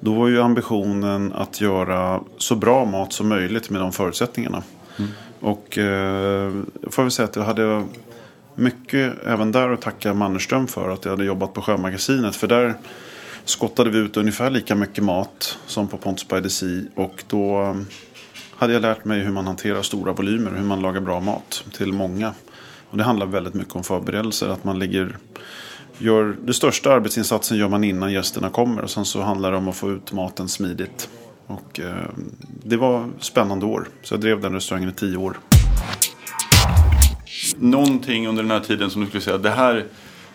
då 0.01 0.15
var 0.15 0.29
ju 0.29 0.43
ambitionen 0.43 1.33
att 1.33 1.61
göra 1.61 2.21
så 2.39 2.57
bra 2.57 2.85
mat 2.85 3.13
som 3.13 3.29
möjligt 3.29 3.71
med 3.71 3.81
de 3.81 3.93
förutsättningarna. 3.93 4.63
Och 5.41 5.79
eh, 5.79 6.53
får 6.91 7.05
vi 7.05 7.11
säga 7.11 7.29
att 7.29 7.37
jag 7.37 7.43
hade 7.43 7.85
mycket 8.55 9.15
även 9.27 9.53
där 9.53 9.71
att 9.71 9.81
tacka 9.81 10.15
Mannerström 10.15 10.67
för 10.67 10.91
att 10.91 11.05
jag 11.05 11.13
hade 11.13 11.25
jobbat 11.25 11.53
på 11.53 11.63
Sjömagasinet. 11.63 12.37
För 12.37 12.47
där 12.47 12.75
skottade 13.45 13.91
vi 13.91 13.99
ut 13.99 14.17
ungefär 14.17 14.51
lika 14.51 14.75
mycket 14.75 15.05
mat 15.05 15.59
som 15.67 15.89
på 15.89 15.97
Pontus 15.97 16.29
by 16.29 16.43
the 16.43 16.51
Sea. 16.51 16.83
Och 16.95 17.25
då 17.29 17.63
um, 17.63 17.87
hade 18.57 18.73
jag 18.73 18.83
lärt 18.83 19.05
mig 19.05 19.21
hur 19.21 19.33
man 19.33 19.47
hanterar 19.47 19.83
stora 19.83 20.13
volymer, 20.13 20.51
hur 20.51 20.65
man 20.65 20.81
lagar 20.81 21.01
bra 21.01 21.21
mat 21.21 21.65
till 21.73 21.93
många. 21.93 22.35
Och 22.91 22.99
det 22.99 23.05
handlar 23.05 23.27
väldigt 23.27 23.55
mycket 23.55 23.77
om 23.77 23.85
förberedelser, 23.85 24.49
att 24.49 24.65
man 24.65 24.79
ligger, 24.79 25.17
gör, 25.99 26.37
det 26.45 26.55
största 26.55 26.93
arbetsinsatsen 26.93 27.59
gör 27.59 27.69
man 27.69 27.85
innan 27.85 28.13
gästerna 28.13 28.51
kommer. 28.51 28.83
Och 28.83 28.91
sen 28.91 29.05
så 29.05 29.23
handlar 29.23 29.51
det 29.51 29.57
om 29.57 29.69
att 29.69 29.77
få 29.77 29.91
ut 29.91 30.13
maten 30.13 30.49
smidigt. 30.49 31.09
Och 31.47 31.81
eh, 31.81 32.11
det 32.65 32.77
var 32.77 33.09
spännande 33.21 33.67
år. 33.67 33.89
Så 34.03 34.15
jag 34.15 34.21
drev 34.21 34.41
den 34.41 34.53
restaurangen 34.53 34.89
i 34.89 34.93
tio 34.93 35.17
år. 35.17 35.39
Någonting 37.59 38.29
under 38.29 38.43
den 38.43 38.51
här 38.51 38.61
tiden 38.61 38.91
som 38.91 39.01
du 39.01 39.07
skulle 39.07 39.23
säga, 39.23 39.39
det 39.39 39.51
här, 39.51 39.85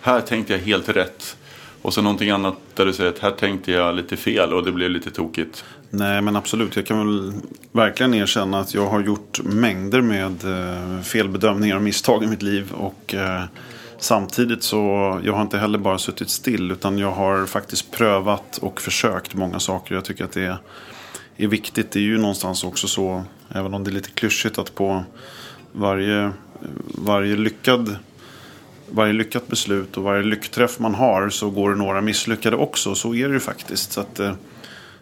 här 0.02 0.22
tänkte 0.22 0.54
jag 0.54 0.60
helt 0.60 0.90
rätt. 0.90 1.38
Och 1.82 1.94
så 1.94 2.02
någonting 2.02 2.30
annat 2.30 2.56
där 2.74 2.86
du 2.86 2.94
säger 2.94 3.10
att 3.10 3.20
här 3.20 3.32
tänkte 3.32 3.72
jag 3.72 3.96
lite 3.96 4.18
fel 4.18 4.54
och 4.54 4.66
det 4.66 4.72
blev 4.72 4.90
lite 4.90 5.12
tokigt. 5.12 5.64
Nej 5.90 6.22
men 6.22 6.36
absolut, 6.36 6.76
jag 6.76 6.86
kan 6.86 6.98
väl 6.98 7.34
verkligen 7.72 8.14
erkänna 8.14 8.60
att 8.60 8.74
jag 8.74 8.88
har 8.90 9.02
gjort 9.02 9.40
mängder 9.44 10.02
med 10.02 10.46
eh, 10.46 11.02
felbedömningar 11.02 11.76
och 11.76 11.82
misstag 11.82 12.24
i 12.24 12.28
mitt 12.28 12.42
liv. 12.42 12.72
Och 12.72 13.16
eh, 13.16 13.44
samtidigt 13.98 14.64
så, 14.64 14.78
jag 15.24 15.34
har 15.34 15.42
inte 15.42 15.58
heller 15.58 15.78
bara 15.78 15.98
suttit 15.98 16.30
still 16.30 16.72
utan 16.72 16.98
jag 16.98 17.12
har 17.12 17.46
faktiskt 17.46 17.92
prövat 17.92 18.58
och 18.58 18.82
försökt 18.82 19.34
många 19.34 19.60
saker. 19.60 19.96
Jag 19.96 20.06
tycker 20.06 20.26
att 20.26 20.32
det 20.32 20.46
är, 20.46 20.58
är 21.38 21.48
viktigt. 21.48 21.92
Det 21.92 22.00
är 22.00 22.04
ju 22.04 22.18
någonstans 22.18 22.64
också 22.64 22.88
så, 22.88 23.24
även 23.50 23.74
om 23.74 23.84
det 23.84 23.90
är 23.90 23.94
lite 23.94 24.10
klyschigt 24.10 24.58
att 24.58 24.76
på 24.76 25.04
varje, 25.72 26.32
varje 26.88 27.36
lyckad 27.36 27.98
varje 28.90 29.14
lyckat 29.14 29.48
beslut 29.48 29.98
och 29.98 30.04
varje 30.04 30.24
lyckträff 30.24 30.80
man 30.80 30.96
har 30.96 31.30
så 31.30 31.50
går 31.50 31.70
det 31.70 31.76
några 31.76 32.02
misslyckade 32.02 32.56
också. 32.56 32.96
Så 32.96 33.16
är 33.16 33.28
det 33.28 33.34
ju 33.34 33.40
faktiskt. 33.40 33.92
Så 33.92 34.02
att, 34.02 34.20
eh, 34.20 34.34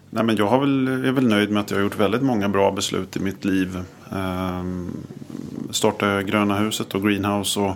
nej 0.10 0.24
men 0.24 0.36
jag 0.36 0.48
har 0.48 0.60
väl, 0.60 0.88
är 0.88 1.12
väl 1.12 1.28
nöjd 1.28 1.52
med 1.52 1.62
att 1.62 1.72
jag 1.72 1.78
har 1.78 1.84
gjort 1.84 2.00
väldigt 2.00 2.22
många 2.22 2.50
bra 2.50 2.72
beslut 2.72 3.16
i 3.16 3.20
mitt 3.20 3.46
liv. 3.46 3.80
Ehm, 4.12 4.92
startade 5.72 6.24
Gröna 6.24 6.58
huset 6.58 6.96
och 6.96 7.04
Greenhouse. 7.04 7.60
och 7.60 7.76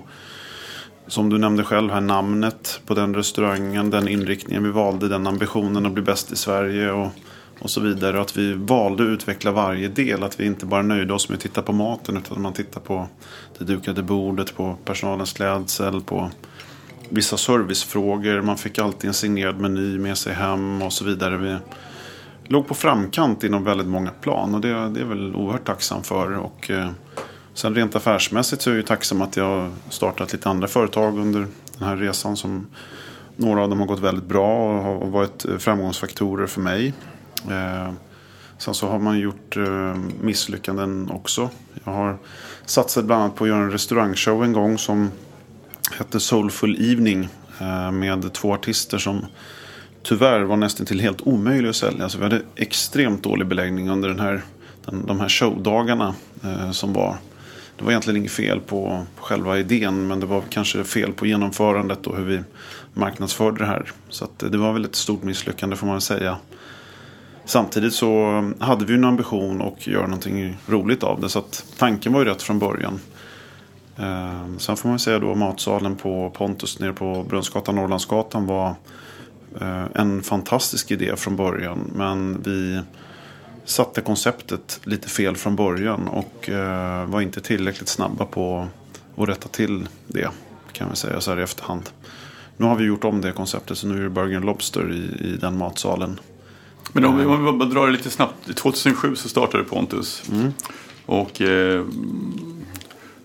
som 1.07 1.29
du 1.29 1.37
nämnde 1.37 1.63
själv 1.63 1.91
här, 1.91 2.01
namnet 2.01 2.81
på 2.85 2.93
den 2.93 3.15
restaurangen, 3.15 3.89
den 3.89 4.07
inriktningen 4.07 4.63
vi 4.63 4.69
valde, 4.69 5.07
den 5.07 5.27
ambitionen 5.27 5.85
att 5.85 5.91
bli 5.91 6.03
bäst 6.03 6.31
i 6.31 6.35
Sverige 6.35 6.91
och, 6.91 7.11
och 7.59 7.69
så 7.69 7.81
vidare. 7.81 8.17
Och 8.17 8.21
att 8.21 8.37
vi 8.37 8.53
valde 8.53 9.03
att 9.03 9.09
utveckla 9.09 9.51
varje 9.51 9.87
del, 9.87 10.23
att 10.23 10.39
vi 10.39 10.45
inte 10.45 10.65
bara 10.65 10.81
nöjde 10.81 11.13
oss 11.13 11.29
med 11.29 11.35
att 11.35 11.41
titta 11.41 11.61
på 11.61 11.73
maten 11.73 12.17
utan 12.17 12.41
man 12.41 12.53
tittar 12.53 12.81
på 12.81 13.07
det 13.57 13.65
dukade 13.65 14.03
bordet, 14.03 14.55
på 14.55 14.77
personalens 14.85 15.33
klädsel, 15.33 16.01
på 16.01 16.31
vissa 17.09 17.37
servicefrågor. 17.37 18.41
Man 18.41 18.57
fick 18.57 18.79
alltid 18.79 19.07
en 19.07 19.13
signerad 19.13 19.59
meny 19.59 19.99
med 19.99 20.17
sig 20.17 20.33
hem 20.33 20.81
och 20.81 20.93
så 20.93 21.05
vidare. 21.05 21.37
Vi 21.37 21.57
låg 22.43 22.67
på 22.67 22.73
framkant 22.73 23.43
inom 23.43 23.63
väldigt 23.63 23.87
många 23.87 24.11
plan 24.11 24.55
och 24.55 24.61
det, 24.61 24.89
det 24.89 24.99
är 24.99 25.05
väl 25.05 25.35
oerhört 25.35 25.65
tacksam 25.65 26.03
för. 26.03 26.37
Och, 26.37 26.71
eh, 26.71 26.89
Sen 27.59 27.75
rent 27.75 27.95
affärsmässigt 27.95 28.61
så 28.61 28.69
är 28.69 28.73
jag 28.73 28.77
ju 28.77 28.83
tacksam 28.83 29.21
att 29.21 29.37
jag 29.37 29.45
har 29.45 29.71
startat 29.89 30.33
lite 30.33 30.49
andra 30.49 30.67
företag 30.67 31.17
under 31.19 31.39
den 31.77 31.87
här 31.87 31.97
resan. 31.97 32.37
som 32.37 32.67
Några 33.35 33.63
av 33.63 33.69
dem 33.69 33.79
har 33.79 33.87
gått 33.87 33.99
väldigt 33.99 34.25
bra 34.25 34.77
och 34.77 34.83
har 34.83 35.07
varit 35.07 35.45
framgångsfaktorer 35.57 36.47
för 36.47 36.61
mig. 36.61 36.93
Eh, 37.49 37.93
sen 38.57 38.73
så 38.73 38.87
har 38.87 38.99
man 38.99 39.19
gjort 39.19 39.57
eh, 39.57 39.95
misslyckanden 40.21 41.09
också. 41.11 41.49
Jag 41.83 41.91
har 41.91 42.17
satsat 42.65 43.05
bland 43.05 43.23
annat 43.23 43.35
på 43.35 43.43
att 43.43 43.49
göra 43.49 43.63
en 43.63 43.71
restaurangshow 43.71 44.43
en 44.43 44.53
gång 44.53 44.77
som 44.77 45.11
hette 45.97 46.19
Soulful 46.19 46.91
Evening. 46.91 47.29
Eh, 47.59 47.91
med 47.91 48.33
två 48.33 48.53
artister 48.53 48.97
som 48.97 49.25
tyvärr 50.03 50.41
var 50.41 50.57
nästan 50.57 50.85
till 50.85 50.99
helt 50.99 51.21
omöjlig 51.21 51.69
att 51.69 51.75
sälja. 51.75 52.09
Så 52.09 52.17
vi 52.17 52.23
hade 52.23 52.41
extremt 52.55 53.23
dålig 53.23 53.47
beläggning 53.47 53.89
under 53.89 54.09
den 54.09 54.19
här, 54.19 54.41
den, 54.85 55.05
de 55.05 55.19
här 55.19 55.29
showdagarna 55.29 56.15
eh, 56.43 56.71
som 56.71 56.93
var. 56.93 57.17
Det 57.77 57.83
var 57.83 57.91
egentligen 57.91 58.17
inget 58.17 58.31
fel 58.31 58.59
på 58.59 59.05
själva 59.17 59.59
idén 59.59 60.07
men 60.07 60.19
det 60.19 60.25
var 60.25 60.43
kanske 60.49 60.83
fel 60.83 61.13
på 61.13 61.25
genomförandet 61.25 62.07
och 62.07 62.17
hur 62.17 62.23
vi 62.23 62.41
marknadsförde 62.93 63.57
det 63.57 63.65
här. 63.65 63.91
Så 64.09 64.25
eh, 64.25 64.49
det 64.49 64.57
var 64.57 64.73
väl 64.73 64.85
ett 64.85 64.95
stort 64.95 65.23
misslyckande 65.23 65.75
får 65.75 65.85
man 65.85 65.95
väl 65.95 66.01
säga. 66.01 66.37
Samtidigt 67.49 67.93
så 67.93 68.43
hade 68.59 68.85
vi 68.85 68.93
en 68.93 69.03
ambition 69.03 69.61
att 69.61 69.87
göra 69.87 70.07
någonting 70.07 70.57
roligt 70.67 71.03
av 71.03 71.21
det 71.21 71.29
så 71.29 71.39
att 71.39 71.65
tanken 71.77 72.13
var 72.13 72.19
ju 72.19 72.25
rätt 72.25 72.41
från 72.41 72.59
början. 72.59 72.99
Eh, 73.97 74.57
sen 74.57 74.77
får 74.77 74.89
man 74.89 74.99
säga 74.99 75.19
då 75.19 75.35
matsalen 75.35 75.95
på 75.95 76.29
Pontus 76.29 76.79
nere 76.79 76.93
på 76.93 77.25
Brunnsgatan, 77.29 77.75
Norrlandsgatan 77.75 78.45
var 78.45 78.75
eh, 79.61 79.85
en 79.93 80.23
fantastisk 80.23 80.91
idé 80.91 81.15
från 81.15 81.35
början. 81.35 81.91
Men 81.95 82.41
vi 82.41 82.81
satte 83.65 84.01
konceptet 84.01 84.79
lite 84.83 85.09
fel 85.09 85.35
från 85.35 85.55
början 85.55 86.07
och 86.07 86.49
eh, 86.49 87.05
var 87.05 87.21
inte 87.21 87.41
tillräckligt 87.41 87.89
snabba 87.89 88.25
på 88.25 88.67
att 89.17 89.29
rätta 89.29 89.47
till 89.47 89.87
det. 90.07 90.29
Kan 90.71 90.89
vi 90.89 90.95
säga 90.95 91.21
så 91.21 91.31
här 91.31 91.39
i 91.39 91.43
efterhand. 91.43 91.89
Nu 92.57 92.65
har 92.65 92.75
vi 92.75 92.83
gjort 92.83 93.03
om 93.03 93.21
det 93.21 93.31
konceptet 93.31 93.77
så 93.77 93.87
nu 93.87 93.97
är 93.97 94.03
det 94.03 94.09
Burger 94.09 94.39
Lobster 94.39 94.91
i, 94.91 95.27
i 95.27 95.37
den 95.37 95.57
matsalen. 95.57 96.19
Men 96.93 97.05
om 97.05 97.17
vi, 97.17 97.25
om 97.25 97.45
vi 97.45 97.51
bara 97.51 97.69
drar 97.69 97.85
det 97.87 97.91
lite 97.91 98.09
snabbt. 98.09 98.55
2007 98.55 99.15
så 99.15 99.29
startade 99.29 99.63
Pontus. 99.63 100.23
Mm. 100.31 100.53
Och 101.05 101.41
eh, 101.41 101.85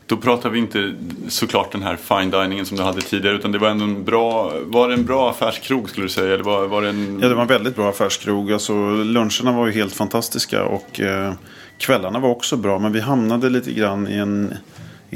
då 0.06 0.16
pratar 0.16 0.50
vi 0.50 0.58
inte 0.58 0.94
såklart 1.28 1.72
den 1.72 1.82
här 1.82 1.96
fine 1.96 2.30
diningen 2.30 2.66
som 2.66 2.76
du 2.76 2.82
hade 2.82 3.00
tidigare. 3.00 3.36
Utan 3.36 3.52
det 3.52 3.58
var 3.58 3.68
ändå 3.68 3.84
en 3.84 4.04
bra, 4.04 4.52
var 4.64 4.88
det 4.88 4.94
en 4.94 5.04
bra 5.04 5.30
affärskrog 5.30 5.90
skulle 5.90 6.04
du 6.04 6.10
säga? 6.10 6.34
Eller 6.34 6.44
var, 6.44 6.66
var 6.66 6.82
det 6.82 6.88
en... 6.88 7.18
Ja 7.22 7.28
det 7.28 7.34
var 7.34 7.42
en 7.42 7.48
väldigt 7.48 7.76
bra 7.76 7.88
affärskrog. 7.90 8.52
Alltså, 8.52 8.72
luncherna 9.02 9.52
var 9.52 9.66
ju 9.66 9.72
helt 9.72 9.94
fantastiska 9.94 10.64
och 10.64 11.00
eh, 11.00 11.32
kvällarna 11.78 12.18
var 12.18 12.28
också 12.28 12.56
bra. 12.56 12.78
Men 12.78 12.92
vi 12.92 13.00
hamnade 13.00 13.50
lite 13.50 13.72
grann 13.72 14.08
i 14.08 14.14
en, 14.14 14.54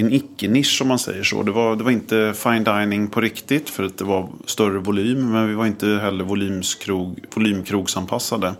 en 0.00 0.12
icke-nisch 0.12 0.82
om 0.82 0.88
man 0.88 0.98
säger 0.98 1.22
så. 1.22 1.42
Det 1.42 1.50
var, 1.50 1.76
det 1.76 1.84
var 1.84 1.90
inte 1.90 2.34
fine 2.36 2.64
dining 2.64 3.08
på 3.08 3.20
riktigt 3.20 3.70
för 3.70 3.82
att 3.82 3.98
det 3.98 4.04
var 4.04 4.28
större 4.46 4.78
volym. 4.78 5.32
Men 5.32 5.48
vi 5.48 5.54
var 5.54 5.66
inte 5.66 5.86
heller 5.86 6.24
volymskrog, 6.24 7.24
volymkrogsanpassade. 7.34 8.54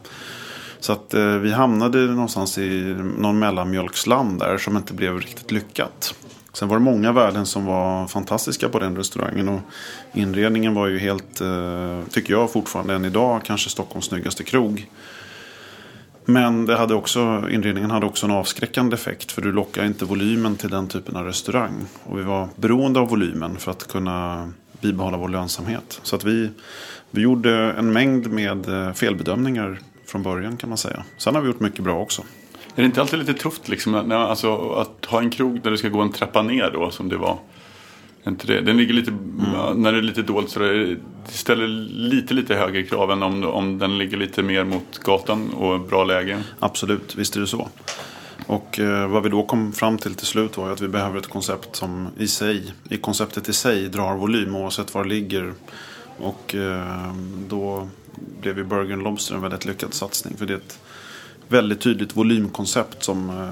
Så 0.81 0.93
att 0.93 1.15
eh, 1.15 1.37
vi 1.37 1.53
hamnade 1.53 1.99
någonstans 1.99 2.59
i 2.59 2.97
någon 3.19 3.39
mellanmjölksland 3.39 4.39
där 4.39 4.59
som 4.59 4.77
inte 4.77 4.95
blev 4.95 5.19
riktigt 5.19 5.51
lyckat. 5.51 6.15
Sen 6.53 6.69
var 6.69 6.77
det 6.77 6.85
många 6.85 7.13
värden 7.13 7.47
som 7.47 7.65
var 7.65 8.07
fantastiska 8.07 8.69
på 8.69 8.79
den 8.79 8.97
restaurangen. 8.97 9.49
Och 9.49 9.61
inredningen 10.15 10.75
var 10.75 10.87
ju 10.87 10.99
helt, 10.99 11.41
eh, 11.41 12.01
tycker 12.11 12.33
jag 12.33 12.53
fortfarande 12.53 12.95
än 12.95 13.05
idag, 13.05 13.41
kanske 13.45 13.71
Stockholms 13.71 14.07
snyggaste 14.07 14.45
krog. 14.45 14.87
Men 16.31 16.67
det 16.67 16.77
hade 16.77 16.95
också, 16.95 17.45
inredningen 17.51 17.91
hade 17.91 18.07
också 18.07 18.27
en 18.27 18.33
avskräckande 18.33 18.95
effekt. 18.95 19.33
För 19.33 19.43
du 19.43 19.53
lockar 19.53 19.85
inte 19.85 20.05
volymen 20.05 20.57
till 20.57 20.71
den 20.71 20.89
typen 20.89 21.17
av 21.17 21.25
restaurang. 21.25 21.87
Och 22.05 22.19
vi 22.19 22.23
var 22.23 22.49
beroende 22.57 23.01
av 23.01 23.09
volymen 23.09 23.57
för 23.57 23.71
att 23.71 23.89
kunna 23.89 24.49
bibehålla 24.81 25.17
vår 25.17 25.29
lönsamhet. 25.29 26.01
Så 26.03 26.17
att 26.17 26.25
vi, 26.25 26.51
vi 27.11 27.23
gjorde 27.23 27.73
en 27.79 27.93
mängd 27.93 28.31
med 28.31 28.69
eh, 28.69 28.93
felbedömningar 28.93 29.79
från 30.07 30.23
början 30.23 30.57
kan 30.57 30.69
man 30.69 30.79
säga. 30.79 31.05
Sen 31.17 31.35
har 31.35 31.43
vi 31.43 31.49
gjort 31.49 31.61
mycket 31.61 31.85
bra 31.85 32.01
också. 32.01 32.23
Är 32.75 32.83
det 32.83 32.87
inte 32.87 33.01
alltid 33.01 33.19
lite 33.19 33.35
tufft 33.35 33.69
liksom, 33.69 33.93
när, 33.93 34.17
alltså, 34.17 34.71
att 34.71 35.05
ha 35.05 35.21
en 35.21 35.31
krog 35.31 35.61
där 35.63 35.71
du 35.71 35.77
ska 35.77 35.89
gå 35.89 36.01
en 36.01 36.13
trappa 36.13 36.43
ner 36.43 36.71
då 36.71 36.91
som 36.91 37.09
det 37.09 37.17
var? 37.17 37.39
Inte 38.29 38.47
det? 38.47 38.61
Den 38.61 38.77
ligger 38.77 38.95
lite, 38.95 39.11
mm. 39.11 39.83
när 39.83 39.93
det 39.93 39.99
är 39.99 40.03
lite 40.03 40.23
dolt 40.23 40.51
så 40.51 40.59
det 40.59 40.97
ställer 41.25 41.69
lite, 41.89 42.35
lite 42.35 42.55
högre 42.55 42.83
krav 42.83 43.11
än 43.11 43.23
om, 43.23 43.45
om 43.45 43.79
den 43.79 43.99
ligger 43.99 44.17
lite 44.17 44.43
mer 44.43 44.65
mot 44.65 44.99
gatan 44.99 45.51
och 45.51 45.81
bra 45.81 46.05
läge. 46.05 46.43
Absolut, 46.59 47.15
visst 47.17 47.37
är 47.37 47.41
det 47.41 47.47
så. 47.47 47.69
Och 48.47 48.79
eh, 48.79 49.09
vad 49.09 49.23
vi 49.23 49.29
då 49.29 49.43
kom 49.43 49.73
fram 49.73 49.99
till 49.99 50.15
till 50.15 50.27
slut 50.27 50.57
var 50.57 50.71
att 50.71 50.81
vi 50.81 50.89
behöver 50.89 51.19
ett 51.19 51.27
koncept 51.27 51.77
som 51.77 52.09
i 52.19 52.29
sig, 52.29 52.73
i 52.89 52.97
konceptet 52.97 53.49
i 53.49 53.53
sig 53.53 53.89
drar 53.89 54.15
volym 54.15 54.57
oavsett 54.57 54.95
var 54.95 55.03
det 55.03 55.09
ligger. 55.09 55.53
Och 56.19 56.55
eh, 56.55 57.15
då 57.49 57.89
blev 58.41 58.59
ju 58.59 58.65
Burger 58.65 58.97
Lobster 58.97 59.35
en 59.35 59.41
väldigt 59.41 59.65
lyckad 59.65 59.95
satsning. 59.95 60.37
För 60.37 60.47
det 60.47 60.53
är 60.53 60.57
ett 60.57 60.79
väldigt 61.49 61.81
tydligt 61.81 62.17
volymkoncept 62.17 63.03
som 63.03 63.31
eh, 63.31 63.49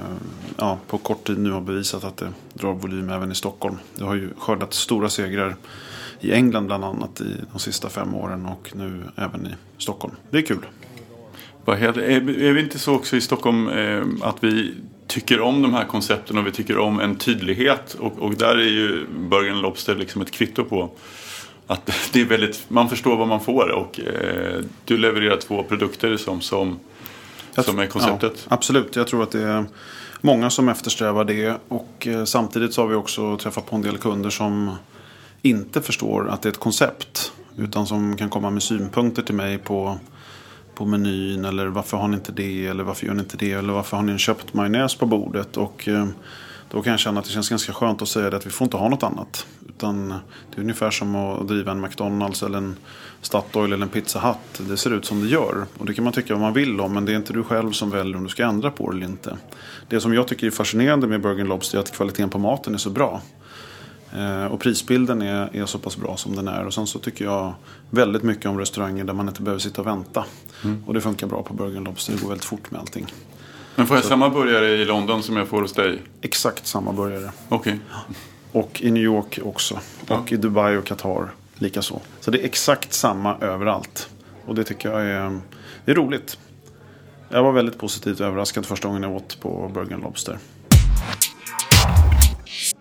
ja, 0.56 0.78
på 0.86 0.98
kort 0.98 1.26
tid 1.26 1.38
nu 1.38 1.50
har 1.50 1.60
bevisat 1.60 2.04
att 2.04 2.16
det 2.16 2.32
drar 2.54 2.72
volym 2.72 3.10
även 3.10 3.32
i 3.32 3.34
Stockholm. 3.34 3.76
Det 3.94 4.04
har 4.04 4.14
ju 4.14 4.30
skördat 4.38 4.74
stora 4.74 5.08
segrar 5.08 5.56
i 6.20 6.32
England 6.32 6.66
bland 6.66 6.84
annat 6.84 7.20
i 7.20 7.34
de 7.52 7.58
sista 7.58 7.88
fem 7.88 8.14
åren 8.14 8.46
och 8.46 8.72
nu 8.74 9.02
även 9.16 9.46
i 9.46 9.50
Stockholm. 9.78 10.14
Det 10.30 10.38
är 10.38 10.42
kul. 10.42 10.66
Är 11.66 12.52
vi 12.52 12.60
inte 12.60 12.78
så 12.78 12.94
också 12.94 13.16
i 13.16 13.20
Stockholm 13.20 13.68
eh, 13.68 14.04
att 14.22 14.36
vi 14.40 14.74
tycker 15.06 15.40
om 15.40 15.62
de 15.62 15.74
här 15.74 15.84
koncepten 15.84 16.38
och 16.38 16.46
vi 16.46 16.52
tycker 16.52 16.78
om 16.78 17.00
en 17.00 17.16
tydlighet 17.16 17.94
och, 17.94 18.18
och 18.18 18.34
där 18.34 18.56
är 18.56 18.70
ju 18.70 19.06
Burger 19.30 19.54
Lobster 19.54 19.94
liksom 19.94 20.22
ett 20.22 20.30
kvitto 20.30 20.64
på 20.64 20.90
att 21.66 21.92
det 22.12 22.20
är 22.20 22.24
väldigt, 22.24 22.64
man 22.68 22.88
förstår 22.88 23.16
vad 23.16 23.28
man 23.28 23.40
får 23.40 23.68
och 23.68 24.00
eh, 24.00 24.60
du 24.84 24.98
levererar 24.98 25.36
två 25.36 25.62
produkter 25.62 26.16
som, 26.16 26.40
som, 26.40 26.78
som 27.64 27.78
är 27.78 27.86
konceptet. 27.86 28.32
Ja, 28.36 28.54
absolut, 28.54 28.96
jag 28.96 29.06
tror 29.06 29.22
att 29.22 29.30
det 29.30 29.42
är 29.42 29.64
många 30.20 30.50
som 30.50 30.68
eftersträvar 30.68 31.24
det 31.24 31.56
och 31.68 32.06
eh, 32.06 32.24
samtidigt 32.24 32.74
så 32.74 32.82
har 32.82 32.88
vi 32.88 32.94
också 32.94 33.38
träffat 33.38 33.66
på 33.66 33.76
en 33.76 33.82
del 33.82 33.98
kunder 33.98 34.30
som 34.30 34.76
inte 35.42 35.82
förstår 35.82 36.28
att 36.28 36.42
det 36.42 36.48
är 36.48 36.50
ett 36.50 36.60
koncept 36.60 37.32
utan 37.56 37.86
som 37.86 38.16
kan 38.16 38.30
komma 38.30 38.50
med 38.50 38.62
synpunkter 38.62 39.22
till 39.22 39.34
mig 39.34 39.58
på 39.58 39.98
på 40.74 40.84
menyn 40.84 41.44
eller 41.44 41.66
varför 41.66 41.96
har 41.96 42.08
ni 42.08 42.16
inte 42.16 42.32
det 42.32 42.66
eller 42.66 42.84
varför 42.84 43.06
gör 43.06 43.14
ni 43.14 43.22
inte 43.22 43.36
det 43.36 43.52
eller 43.52 43.72
varför 43.72 43.96
har 43.96 44.04
ni 44.04 44.18
köpt 44.18 44.54
majonnäs 44.54 44.94
på 44.94 45.06
bordet 45.06 45.56
och 45.56 45.88
eh, 45.88 46.06
då 46.70 46.82
kan 46.82 46.90
jag 46.90 47.00
känna 47.00 47.20
att 47.20 47.26
det 47.26 47.32
känns 47.32 47.48
ganska 47.48 47.72
skönt 47.72 48.02
att 48.02 48.08
säga 48.08 48.30
det 48.30 48.36
att 48.36 48.46
vi 48.46 48.50
får 48.50 48.64
inte 48.64 48.76
ha 48.76 48.88
något 48.88 49.02
annat. 49.02 49.46
Utan 49.76 50.08
det 50.08 50.56
är 50.56 50.60
ungefär 50.60 50.90
som 50.90 51.16
att 51.16 51.48
driva 51.48 51.72
en 51.72 51.80
McDonalds 51.80 52.42
eller 52.42 52.58
en 52.58 52.76
Statoil 53.22 53.72
eller 53.72 53.86
en 53.86 53.88
Pizza 53.88 54.20
Hut. 54.20 54.68
Det 54.68 54.76
ser 54.76 54.90
ut 54.90 55.04
som 55.04 55.20
det 55.20 55.28
gör. 55.28 55.66
Och 55.78 55.86
det 55.86 55.94
kan 55.94 56.04
man 56.04 56.12
tycka 56.12 56.34
vad 56.34 56.40
man 56.40 56.52
vill 56.52 56.80
om. 56.80 56.94
Men 56.94 57.04
det 57.04 57.12
är 57.12 57.16
inte 57.16 57.32
du 57.32 57.42
själv 57.42 57.72
som 57.72 57.90
väljer 57.90 58.16
om 58.16 58.22
du 58.22 58.28
ska 58.28 58.44
ändra 58.44 58.70
på 58.70 58.90
det 58.90 58.96
eller 58.96 59.06
inte. 59.06 59.36
Det 59.88 60.00
som 60.00 60.14
jag 60.14 60.28
tycker 60.28 60.46
är 60.46 60.50
fascinerande 60.50 61.06
med 61.06 61.20
Burger 61.20 61.44
Lobster 61.44 61.78
är 61.78 61.82
att 61.82 61.92
kvaliteten 61.96 62.30
på 62.30 62.38
maten 62.38 62.74
är 62.74 62.78
så 62.78 62.90
bra. 62.90 63.20
Eh, 64.16 64.44
och 64.44 64.60
prisbilden 64.60 65.22
är, 65.22 65.56
är 65.56 65.66
så 65.66 65.78
pass 65.78 65.96
bra 65.96 66.16
som 66.16 66.36
den 66.36 66.48
är. 66.48 66.66
Och 66.66 66.74
sen 66.74 66.86
så 66.86 66.98
tycker 66.98 67.24
jag 67.24 67.54
väldigt 67.90 68.22
mycket 68.22 68.46
om 68.46 68.58
restauranger 68.58 69.04
där 69.04 69.14
man 69.14 69.28
inte 69.28 69.42
behöver 69.42 69.60
sitta 69.60 69.80
och 69.80 69.86
vänta. 69.86 70.24
Och 70.86 70.94
det 70.94 71.00
funkar 71.00 71.26
bra 71.26 71.42
på 71.42 71.54
Burger 71.54 71.80
Lobster. 71.80 72.12
Det 72.12 72.22
går 72.22 72.28
väldigt 72.28 72.44
fort 72.44 72.70
med 72.70 72.80
allting. 72.80 73.06
Men 73.74 73.86
får 73.86 73.96
jag 73.96 74.04
samma 74.04 74.30
burgare 74.30 74.68
i 74.68 74.84
London 74.84 75.22
som 75.22 75.36
jag 75.36 75.48
får 75.48 75.62
hos 75.62 75.72
dig? 75.72 76.02
Exakt 76.20 76.66
samma 76.66 76.92
burgare. 76.92 77.30
Okej. 77.48 77.80
Och 78.56 78.82
i 78.82 78.90
New 78.90 79.02
York 79.02 79.38
också. 79.42 79.80
Och 80.08 80.32
i 80.32 80.36
Dubai 80.36 80.76
och 80.76 80.84
Qatar 80.84 81.30
likaså. 81.54 82.00
Så 82.20 82.30
det 82.30 82.40
är 82.40 82.44
exakt 82.44 82.92
samma 82.92 83.36
överallt. 83.40 84.08
Och 84.46 84.54
det 84.54 84.64
tycker 84.64 84.90
jag 84.90 85.02
är, 85.02 85.40
det 85.84 85.90
är 85.90 85.94
roligt. 85.94 86.38
Jag 87.28 87.42
var 87.42 87.52
väldigt 87.52 87.78
positivt 87.78 88.20
överraskad 88.20 88.66
första 88.66 88.88
gången 88.88 89.02
jag 89.02 89.12
åt 89.12 89.40
på 89.40 89.70
Burger 89.74 89.96
Lobster. 89.96 90.38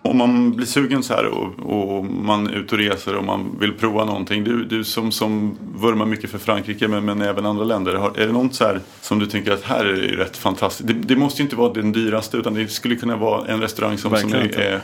Om 0.02 0.18
man 0.18 0.52
blir 0.52 0.66
sugen 0.66 1.02
så 1.02 1.14
här 1.14 1.26
och, 1.26 1.98
och 1.98 2.04
man 2.04 2.46
är 2.46 2.52
ute 2.52 2.74
och 2.74 2.78
reser 2.78 3.16
och 3.16 3.24
man 3.24 3.58
vill 3.60 3.72
prova 3.72 4.04
någonting. 4.04 4.44
Du, 4.44 4.64
du 4.64 4.84
som, 4.84 5.12
som 5.12 5.58
vurmar 5.76 6.06
mycket 6.06 6.30
för 6.30 6.38
Frankrike 6.38 6.88
men, 6.88 7.04
men 7.04 7.22
även 7.22 7.46
andra 7.46 7.64
länder. 7.64 7.94
Har, 7.94 8.18
är 8.18 8.26
det 8.26 8.32
något 8.32 8.54
så 8.54 8.64
här 8.64 8.80
som 9.00 9.18
du 9.18 9.26
tänker 9.26 9.52
att 9.52 9.62
här 9.62 9.84
är 9.84 9.92
det 9.92 10.24
rätt 10.24 10.36
fantastiskt? 10.36 10.88
Det, 10.88 10.94
det 10.94 11.16
måste 11.16 11.42
ju 11.42 11.44
inte 11.44 11.56
vara 11.56 11.72
den 11.72 11.92
dyraste 11.92 12.36
utan 12.36 12.54
det 12.54 12.68
skulle 12.68 12.96
kunna 12.96 13.16
vara 13.16 13.48
en 13.48 13.60
restaurang 13.60 13.98
som, 13.98 14.16
som 14.16 14.30
Verkligen 14.30 14.60
är, 14.60 14.72
är, 14.72 14.80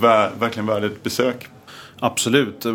vär, 0.00 0.30
verkligen 0.40 0.66
värd 0.66 0.84
ett 0.84 1.02
besök. 1.02 1.48
Absolut. 2.00 2.64
Eh, 2.66 2.72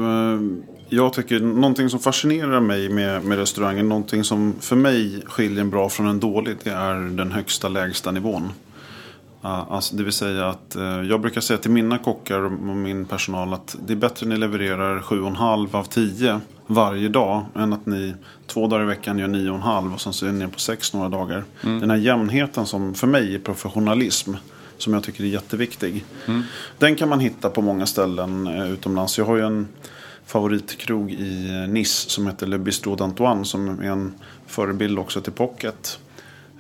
Jag 0.90 1.14
tycker 1.14 1.40
någonting 1.40 1.90
som 1.90 2.00
fascinerar 2.00 2.60
mig 2.60 2.90
med, 2.90 3.26
med 3.26 3.38
restaurangen, 3.38 3.90
någonting 3.90 4.24
som 4.24 4.56
för 4.60 4.76
mig 4.76 5.22
skiljer 5.26 5.62
en 5.62 5.70
bra 5.70 5.90
från 5.90 6.08
en 6.08 6.20
dålig, 6.20 6.56
det 6.64 6.70
är 6.70 6.96
den 7.18 7.32
högsta 7.32 7.70
lägsta 7.70 8.12
nivån. 8.12 8.50
Ja, 9.42 9.68
Alltså, 9.70 9.96
det 9.96 10.04
vill 10.04 10.14
säga 10.14 10.48
att 10.50 10.76
eh, 10.76 11.02
jag 11.02 11.22
brukar 11.22 11.42
säga 11.42 11.58
till 11.58 11.72
mina 11.72 11.98
kockar 11.98 12.40
och 12.40 12.52
min 12.52 13.06
personal 13.06 13.54
att 13.54 13.76
det 13.86 13.94
är 13.94 13.98
bättre 13.98 14.24
att 14.26 14.30
ni 14.30 14.38
levererar 14.38 15.00
7,5 15.00 15.76
av 15.76 15.84
10 15.84 16.40
varje 16.68 17.10
dag 17.10 17.46
än 17.56 17.74
att 17.74 17.86
ni 17.86 18.14
två 18.48 18.68
dagar 18.68 18.84
i 18.84 18.88
veckan 18.88 19.20
gör 19.20 19.28
9,5 19.28 19.94
och 19.94 20.02
sen 20.02 20.14
så 20.14 20.26
är 20.26 20.32
ni 20.32 20.48
på 20.48 20.60
6 20.60 20.94
några 20.94 21.10
dagar. 21.10 21.44
Den 21.62 21.90
här 21.90 21.98
jämnheten 21.98 22.66
som 22.66 22.94
för 22.94 23.08
mig 23.08 23.36
är 23.36 23.40
professionalism 23.40 24.34
som 24.78 24.94
jag 24.94 25.04
tycker 25.04 25.24
är 25.24 25.28
jätteviktig. 25.28 26.06
Den 26.78 26.96
kan 26.96 27.10
man 27.10 27.20
hitta 27.20 27.50
på 27.50 27.62
många 27.62 27.86
ställen 27.86 28.48
eh, 28.48 28.72
utomlands. 28.72 29.18
Jag 29.18 29.26
har 29.26 29.36
ju 29.36 29.46
en 29.46 29.68
favoritkrog 30.26 31.12
i 31.12 31.50
eh, 31.50 31.70
Nice 31.70 32.10
som 32.10 32.28
heter 32.28 32.48
Le 32.48 32.58
Bistro 32.58 32.96
d'Antoine 32.96 33.44
som 33.44 33.80
är 33.80 33.90
en 33.92 34.14
förebild 34.48 35.00
också 35.00 35.22
till 35.22 35.34
Pocket. 35.34 36.00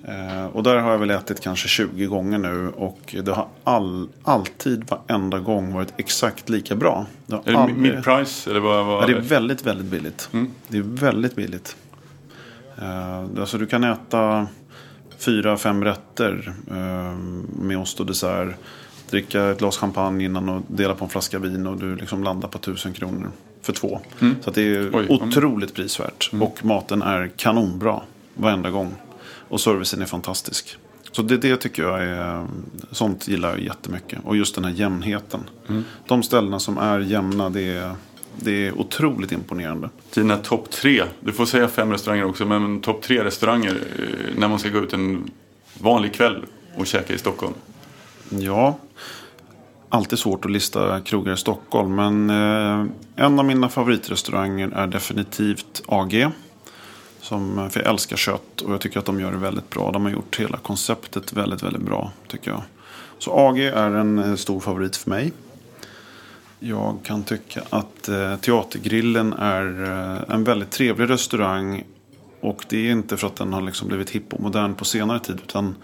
Eh, 0.08 0.46
och 0.46 0.64
där 0.64 0.76
har 0.76 0.92
jag 0.92 0.98
väl 0.98 1.10
ätit 1.10 1.42
kanske 1.42 1.68
20 1.68 2.06
gånger 2.06 2.38
nu 2.38 2.70
och 2.70 3.16
det 3.24 3.32
har 3.32 3.48
all, 3.64 4.10
alltid 4.24 4.84
varenda 4.90 5.40
gång 5.40 5.74
varit 5.74 5.94
exakt 5.98 6.50
lika 6.50 6.76
bra. 6.76 7.06
Det 7.26 7.36
Är 7.36 7.42
det 7.52 7.58
aldrig- 7.58 7.78
mid 7.78 8.04
price? 8.04 8.50
Eller 8.50 8.60
vad, 8.60 8.86
vad 8.86 9.04
Ja, 9.04 9.08
det 9.08 9.14
är 9.14 9.22
väldigt, 9.22 9.66
väldigt 9.66 9.86
billigt. 9.88 10.30
Det 10.68 10.78
är 10.78 10.82
väldigt 10.82 11.36
billigt. 11.36 11.76
Alltså 13.40 13.58
du 13.58 13.66
kan 13.66 13.84
äta 13.84 14.48
fyra, 15.18 15.58
fem 15.58 15.84
rätter 15.84 16.54
eh, 16.72 17.18
med 17.60 17.78
ost 17.78 18.00
och 18.00 18.06
dessert. 18.06 18.56
Dricka 19.10 19.46
ett 19.46 19.60
glas 19.60 19.78
champagne 19.78 20.26
innan 20.26 20.50
och 20.50 20.62
dela 20.68 20.96
på 20.96 21.04
en 21.06 21.10
flaska 21.10 21.40
vin 21.40 21.68
och 21.68 21.78
du 21.78 21.96
liksom 21.96 22.24
landar 22.24 22.48
på 22.48 22.58
tusen 22.58 22.94
kronor 22.94 23.32
för 23.62 23.74
två. 23.74 24.00
Så 24.42 24.50
att 24.50 24.56
det 24.56 24.62
är 24.62 24.90
Oj, 24.94 25.08
otroligt 25.10 25.74
prisvärt. 25.74 26.30
Och 26.42 26.66
maten 26.66 27.02
är 27.02 27.32
kanonbra 27.36 28.02
varenda 28.34 28.70
gång. 28.70 28.96
Och 29.50 29.62
servicen 29.62 30.02
är 30.02 30.06
fantastisk. 30.06 30.78
Så 31.12 31.22
det, 31.22 31.38
det 31.38 31.58
tycker 31.58 31.84
jag 31.84 32.04
är, 32.04 32.48
sånt 32.92 33.28
gillar 33.28 33.50
jag 33.50 33.60
jättemycket. 33.60 34.20
Och 34.24 34.38
just 34.38 34.56
den 34.56 34.64
här 34.66 34.72
jämnheten. 34.72 35.40
De 36.08 36.24
ställena 36.24 36.60
som 36.60 36.78
är 36.78 37.00
jämna, 37.00 37.50
det 37.50 37.62
är, 37.62 37.96
det 38.40 38.68
är 38.68 38.80
otroligt 38.80 39.32
imponerande. 39.32 39.90
Dina 40.14 40.38
topp 40.38 40.72
tre, 40.72 41.04
du 41.20 41.34
får 41.34 41.46
säga 41.46 41.68
fem 41.68 41.92
restauranger 41.92 42.26
också, 42.26 42.46
men 42.46 42.82
topp 42.82 43.02
tre 43.02 43.24
restauranger 43.24 43.78
eh, 44.00 44.40
när 44.40 44.48
man 44.48 44.60
ska 44.60 44.70
gå 44.70 44.80
ut 44.80 44.94
en 44.94 45.32
vanlig 45.82 46.14
kväll 46.14 46.46
och 46.76 46.88
käka 46.88 47.14
i 47.14 47.18
Stockholm. 47.18 47.54
Ja, 48.30 48.78
alltid 49.90 50.20
svårt 50.20 50.46
att 50.46 50.52
lista 50.52 51.02
krogar 51.02 51.34
i 51.34 51.38
Stockholm. 51.38 51.96
Men 51.96 52.30
eh, 52.30 52.86
en 53.16 53.40
av 53.40 53.46
mina 53.46 53.70
favoritrestauranger 53.70 54.70
är 54.70 54.88
definitivt 54.88 55.84
AG. 55.86 56.28
Som, 57.22 57.70
för 57.70 57.80
jag 57.80 57.90
älskar 57.90 58.18
kött 58.18 58.62
och 58.62 58.74
jag 58.74 58.82
tycker 58.82 59.00
att 59.00 59.06
de 59.06 59.20
gör 59.20 59.32
det 59.32 59.38
väldigt 59.38 59.70
bra. 59.70 59.92
De 59.92 60.06
har 60.06 60.12
gjort 60.12 60.40
hela 60.40 60.58
konceptet 60.58 61.34
väldigt, 61.34 61.64
väldigt 61.64 61.82
bra 61.82 62.12
tycker 62.28 62.52
jag. 62.52 62.62
Så 63.20 63.32
AG 63.32 63.60
är 63.60 63.92
en 63.92 64.20
eh, 64.20 64.36
stor 64.36 64.60
favorit 64.60 64.96
för 64.96 65.10
mig. 65.10 65.32
Jag 66.60 67.00
kan 67.04 67.24
tycka 67.24 67.64
att 67.70 68.10
eh, 68.10 68.36
Teatergrillen 68.36 69.34
är 69.34 69.84
eh, 69.84 70.36
en 70.36 70.44
väldigt 70.44 70.72
trevlig 70.72 71.10
restaurang. 71.10 71.84
Och 72.40 72.66
det 72.70 72.88
är 72.88 72.92
inte 72.92 73.18
för 73.18 73.28
att 73.28 73.36
den 73.36 73.54
har 73.54 73.62
liksom 73.62 73.88
blivit 73.88 74.10
hipp 74.10 74.34
och 74.34 74.40
modern 74.40 74.76
på 74.76 74.86
senare 74.86 75.20
tid. 75.20 75.40
Utan 75.44 75.76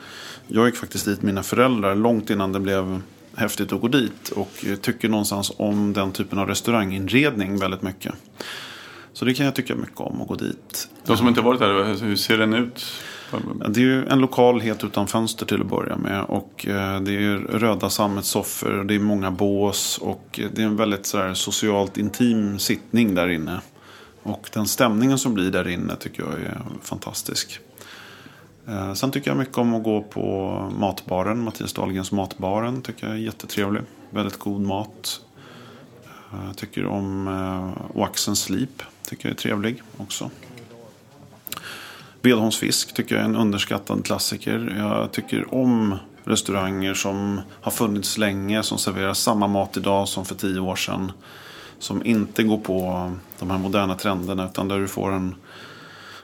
jag 0.48 0.66
gick 0.66 0.76
faktiskt 0.76 1.06
dit 1.06 1.22
med 1.22 1.26
mina 1.26 1.44
föräldrar 1.44 1.96
långt 1.96 2.30
innan 2.30 2.52
det 2.52 2.60
blev 2.60 3.02
häftigt 3.36 3.74
att 3.74 3.82
gå 3.82 3.88
dit. 3.88 4.30
Och 4.30 4.66
tycker 4.82 5.10
någonstans 5.10 5.52
om 5.58 5.94
den 5.94 6.12
typen 6.12 6.40
av 6.40 6.48
restauranginredning 6.48 7.58
väldigt 7.58 7.82
mycket. 7.82 8.14
Så 9.14 9.26
det 9.26 9.34
kan 9.34 9.46
jag 9.46 9.56
tycka 9.56 9.76
mycket 9.76 10.00
om 10.00 10.22
att 10.22 10.28
gå 10.28 10.36
dit. 10.36 10.90
De 11.06 11.18
som 11.18 11.28
inte 11.28 11.42
varit 11.42 11.60
där, 11.60 12.06
hur 12.06 12.16
ser 12.16 12.38
den 12.38 12.54
ut? 12.54 12.86
Ja, 13.60 13.68
Det 13.68 13.80
är 13.80 13.84
ju 13.84 14.06
en 14.06 14.20
lokal 14.20 14.62
helt 14.62 14.84
utan 14.84 15.08
fönster 15.08 15.46
till 15.46 15.62
att 15.62 15.68
börja 15.68 15.98
med. 15.98 16.24
Och 16.24 16.68
eh, 16.68 17.02
det 17.02 17.12
är 17.12 17.38
röda 17.38 17.90
sammetssoffor 17.90 18.84
det 18.84 18.96
är 18.96 19.00
många 19.00 19.32
bås. 19.32 19.98
Och 19.98 20.40
eh, 20.40 20.50
det 20.54 20.62
är 20.62 20.66
en 20.66 20.76
väldigt 20.76 21.06
så 21.06 21.36
socialt 21.36 21.98
intim 21.98 22.60
sittning 22.60 23.16
där 23.16 23.30
inne. 23.30 23.62
Och 24.24 24.50
den 24.54 24.68
stämningen 24.68 25.18
som 25.18 25.34
blir 25.34 25.52
där 25.52 25.68
inne 25.68 25.96
tycker 25.96 26.24
jag 26.24 26.34
är 26.34 26.62
fantastisk. 26.82 27.60
Eh, 28.68 28.94
sen 28.94 29.12
tycker 29.12 29.32
jag 29.32 29.38
mycket 29.38 29.58
om 29.58 29.74
att 29.74 29.84
gå 29.84 30.02
på 30.02 30.52
matbaren. 30.80 31.44
Mattias 31.44 31.74
Dahlgrens 31.74 32.12
matbaren 32.12 32.82
tycker 32.82 33.08
jag 33.08 33.16
är 33.16 33.20
jättetrevlig. 33.20 33.82
Väldigt 34.10 34.40
god 34.40 34.62
mat. 34.62 35.22
Jag 36.48 36.58
tycker 36.58 36.86
om 36.86 37.26
Wax 37.96 38.28
and 38.28 38.38
Sleep. 38.38 38.84
Tycker 39.04 39.30
jag 39.30 39.34
är 39.34 39.38
trevlig 39.38 39.82
också. 39.98 40.30
Bedholmsfisk 42.24 42.94
tycker 42.94 43.16
jag 43.16 43.22
är 43.22 43.30
en 43.30 43.36
underskattad 43.36 44.06
klassiker. 44.06 44.76
Jag 44.78 45.12
tycker 45.12 45.54
om 45.54 45.96
restauranger 46.24 46.94
som 46.94 47.42
har 47.62 47.72
funnits 47.72 48.18
länge, 48.18 48.64
som 48.64 48.78
serverar 48.78 49.14
samma 49.14 49.48
mat 49.48 49.78
idag 49.78 50.08
som 50.08 50.26
för 50.26 50.36
tio 50.36 50.60
år 50.60 50.76
sedan. 50.76 51.12
Som 51.80 52.06
inte 52.06 52.44
går 52.44 52.58
på 52.58 53.12
de 53.40 53.52
här 53.52 53.58
moderna 53.58 53.96
trenderna 53.96 54.46
utan 54.46 54.68
där 54.68 54.80
du 54.80 54.88
får 54.88 55.12
en, 55.12 55.36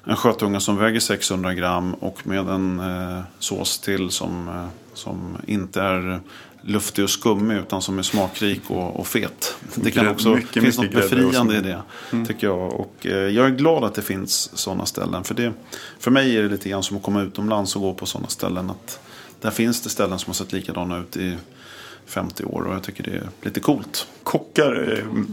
en 0.04 0.16
skötunga 0.16 0.60
som 0.60 0.78
väger 0.78 1.00
600 1.00 1.54
gram 1.54 1.94
och 1.94 2.28
med 2.28 2.50
en 2.50 2.80
eh, 2.80 3.22
sås 3.40 3.80
till 3.80 4.10
som, 4.10 4.48
eh, 4.48 4.68
som 4.94 5.38
inte 5.48 5.82
är 5.82 6.20
luftig 6.62 7.04
och 7.04 7.10
skummig 7.10 7.58
utan 7.58 7.82
som 7.82 8.00
är 8.00 8.04
smakrik 8.04 8.62
och, 8.68 9.00
och 9.00 9.08
fet. 9.08 9.56
Det 9.76 9.92
kan 9.92 10.08
också 10.08 10.36
mycket, 10.36 10.64
finns 10.64 10.78
något 10.78 10.86
mycket 10.86 11.04
och 11.04 11.10
befriande 11.10 11.58
i 11.58 11.62
det. 11.62 11.82
Tycker 12.28 12.48
jag. 12.48 12.74
Och 12.74 13.06
eh, 13.06 13.12
jag 13.12 13.46
är 13.46 13.50
glad 13.50 13.84
att 13.84 13.96
det 13.96 14.02
finns 14.02 14.58
sådana 14.58 14.86
ställen. 14.86 15.24
För, 15.24 15.36
det, 15.36 15.54
för 16.00 16.12
mig 16.12 16.38
är 16.38 16.44
det 16.44 16.50
lite 16.50 16.70
grann 16.70 16.84
som 16.84 16.98
att 16.98 17.04
komma 17.04 17.22
utomlands 17.22 17.76
och 17.76 17.82
gå 17.82 17.94
på 17.94 18.06
sådana 18.06 18.28
ställen. 18.28 18.70
Att 18.70 19.00
där 19.42 19.52
finns 19.52 19.82
det 19.82 19.90
ställen 19.90 20.20
som 20.20 20.30
har 20.30 20.36
sett 20.36 20.54
likadana 20.54 20.98
ut 20.98 21.18
i 21.18 21.36
50 22.06 22.44
år. 22.44 22.62
Och 22.62 22.74
jag 22.74 22.84
tycker 22.84 23.04
det 23.04 23.12
är 23.12 23.30
lite 23.42 23.60
coolt. 23.60 24.08
Kockar, 24.24 24.98
eh, 24.98 25.24